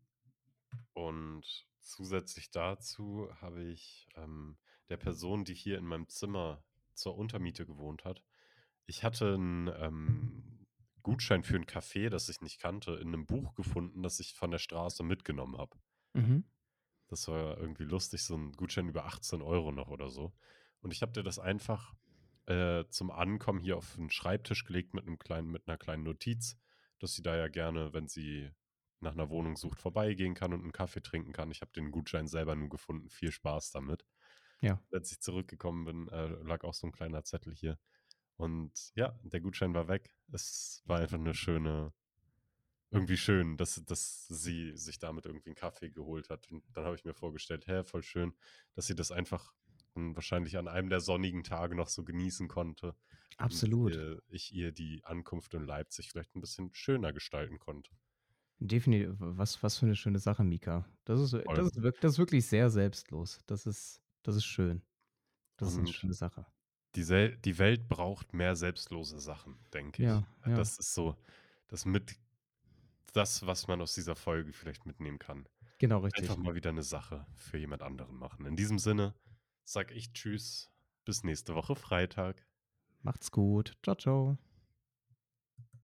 und 0.93 1.67
zusätzlich 1.79 2.51
dazu 2.51 3.29
habe 3.41 3.63
ich, 3.63 4.07
ähm, 4.15 4.57
der 4.89 4.97
Person, 4.97 5.45
die 5.45 5.53
hier 5.55 5.77
in 5.77 5.85
meinem 5.85 6.09
Zimmer 6.09 6.63
zur 6.93 7.17
Untermiete 7.17 7.65
gewohnt 7.65 8.05
hat 8.05 8.23
ich 8.87 9.03
hatte 9.05 9.35
'n, 9.35 9.67
ähm, 9.79 10.67
Gutschein 11.03 11.43
für 11.43 11.57
'n 11.57 11.65
Café, 11.65 12.09
das 12.09 12.29
ich 12.29 12.41
nicht 12.41 12.59
kannte, 12.59 12.93
in 12.95 13.11
'nem 13.11 13.25
Buch 13.27 13.55
gefunden, 13.55 14.03
das 14.03 14.19
ich 14.19 14.33
von 14.35 14.51
der 14.51 14.59
Straße 14.59 15.03
mitgenommen 15.03 15.57
habe. 15.57 15.79
Mhm. 16.15 16.49
Das 17.09 17.27
war 17.27 17.57
irgendwie 17.57 17.83
lustig, 17.85 18.23
so 18.23 18.35
'n 18.35 18.51
Gutschein 18.53 18.87
über 18.87 19.05
18 19.05 19.41
€ 19.41 19.71
noch 19.71 19.89
oder 19.89 20.09
so. 20.09 20.31
Und 20.81 20.93
ich 20.93 21.01
habe 21.01 21.11
der 21.11 21.23
das 21.23 21.39
einfach, 21.39 21.95
äh, 22.45 22.85
zum 22.89 23.09
Ankommen 23.11 23.59
hier 23.59 23.77
auf 23.77 23.97
'n 23.97 24.11
Schreibtisch 24.11 24.63
gelegt 24.63 24.93
mit 24.93 25.05
'nem 25.05 25.17
kleinen 25.17 25.49
mit 25.49 25.65
'ner 25.67 25.77
kleinen 25.77 26.03
Notiz, 26.03 26.59
dass 26.99 27.13
sie 27.15 27.23
da 27.23 27.35
ja 27.35 27.47
gerne, 27.47 27.93
wenn 27.93 28.07
sie 28.07 28.51
nach 29.01 29.15
'ner 29.15 29.29
Wohnung 29.29 29.55
sucht, 29.57 29.81
vorbeigehen 29.81 30.33
kann 30.35 30.53
und 30.53 30.63
'n 30.65 30.71
Kaffee 30.73 31.01
trinken 31.01 31.33
kann. 31.33 31.51
Ich 31.51 31.61
habe 31.61 31.71
den 31.73 31.91
Gutschein 31.91 32.27
selber 32.27 32.55
nur 32.55 32.69
gefunden. 32.69 33.09
Viel 33.09 33.31
Spaß 33.31 33.71
damit. 33.71 34.05
Ja. 34.61 34.81
Als 34.93 35.11
ich 35.13 35.21
zurückgekommen 35.21 35.85
bin, 35.85 36.07
äh, 36.09 36.27
lag 36.43 36.63
auch 36.65 36.73
so 36.75 36.87
'n 36.87 36.91
kleiner 36.93 37.23
Zettel 37.25 37.53
hier. 37.55 37.79
Und 38.37 38.91
ja, 38.95 39.19
der 39.23 39.41
Gutschein 39.41 39.73
war 39.75 39.87
weg. 39.89 40.15
Es 40.33 40.83
war 40.87 40.99
einfach 41.01 41.17
'ne 41.19 41.33
schöne 41.35 41.93
irgendwie 42.91 43.17
schön, 43.17 43.57
dass 43.57 43.83
dass 43.85 44.27
sie 44.29 44.75
sich 44.77 44.99
damit 44.99 45.25
irgendwie 45.27 45.49
'n 45.51 45.55
Kaffee 45.55 45.91
geholt 45.91 46.29
hat. 46.31 46.51
Und 46.51 46.63
dann 46.73 46.85
habe 46.85 46.95
ich 46.95 47.05
mir 47.05 47.13
vorgestellt: 47.15 47.67
„Hä, 47.67 47.83
voll 47.85 48.03
schön, 48.03 48.35
dass 48.75 48.87
sie 48.87 48.95
das 48.95 49.11
einfach, 49.11 49.53
wahrscheinlich 49.95 50.57
an 50.57 50.67
einem 50.69 50.89
der 50.89 51.01
sonnigen 51.01 51.43
Tage 51.43 51.75
noch 51.75 51.89
so 51.89 52.03
genießen 52.05 52.47
konnte 52.49 52.95
und, 53.47 53.67
Absolut. 53.77 53.95
äh, 53.95 54.17
ich 54.29 54.53
ihr 54.53 54.71
die 54.73 55.03
Ankunft 55.05 55.53
in 55.55 55.63
Leipzig 55.65 56.09
vielleicht 56.11 56.35
'n 56.35 56.41
bisschen 56.41 56.73
schöner 56.75 57.13
gestalten 57.13 57.59
konnte.“ 57.59 57.91
Defini 58.61 59.07
w 59.07 59.15
was 59.37 59.61
was 59.63 59.77
für 59.77 59.85
'ne 59.85 59.95
schöne 59.95 60.19
Sache, 60.19 60.43
Mika. 60.43 60.85
Das 61.05 61.19
ist 61.21 61.33
das 61.53 61.67
ist 61.67 61.81
wirk 61.81 61.99
das 62.01 62.13
ist 62.13 62.19
wirklich 62.19 62.45
sehr 62.45 62.69
selbstlos. 62.69 63.39
Das 63.45 63.65
ist 63.65 64.01
das 64.23 64.35
ist 64.35 64.45
schön. 64.45 64.81
Das 65.57 65.69
ist 65.69 65.77
'ne 65.79 65.87
Und 65.87 65.93
schöne 65.93 66.13
Sache. 66.13 66.45
die 66.95 67.03
Sel 67.03 67.37
die 67.37 67.57
Welt 67.59 67.89
braucht 67.89 68.33
mehr 68.33 68.55
selbstlose 68.55 69.19
Sachen, 69.19 69.59
denke 69.73 70.03
ich. 70.03 70.09
Ja, 70.09 70.27
ja. 70.45 70.65
Das 70.65 70.77
ist 70.79 70.93
so 70.95 71.17
das 71.67 71.85
mit 71.85 72.17
das, 73.13 73.45
was 73.47 73.67
man 73.67 73.81
aus 73.81 73.95
dieser 73.95 74.15
Folge 74.15 74.53
vielleicht 74.53 74.85
mitnehmen 74.85 75.19
kann. 75.19 75.49
Genau, 75.81 75.99
Einfach 76.13 76.37
richtig. 76.37 76.37
mal 76.37 76.55
wieder 76.55 76.71
'ne 76.73 76.83
Sache 76.83 77.27
für 77.37 77.57
jemand 77.59 77.83
anderen 77.83 78.17
machen. 78.17 78.45
In 78.45 78.57
diesem 78.57 78.79
Sinne 78.79 79.15
sage 79.65 79.93
ich 79.95 80.13
tschüss, 80.13 80.71
bis 81.05 81.23
nächste 81.23 81.55
Woche 81.55 81.75
Freitag. 81.75 82.45
Macht's 83.03 83.31
gut. 83.31 83.73
Tschau, 83.81 83.95
tschau. 83.95 84.37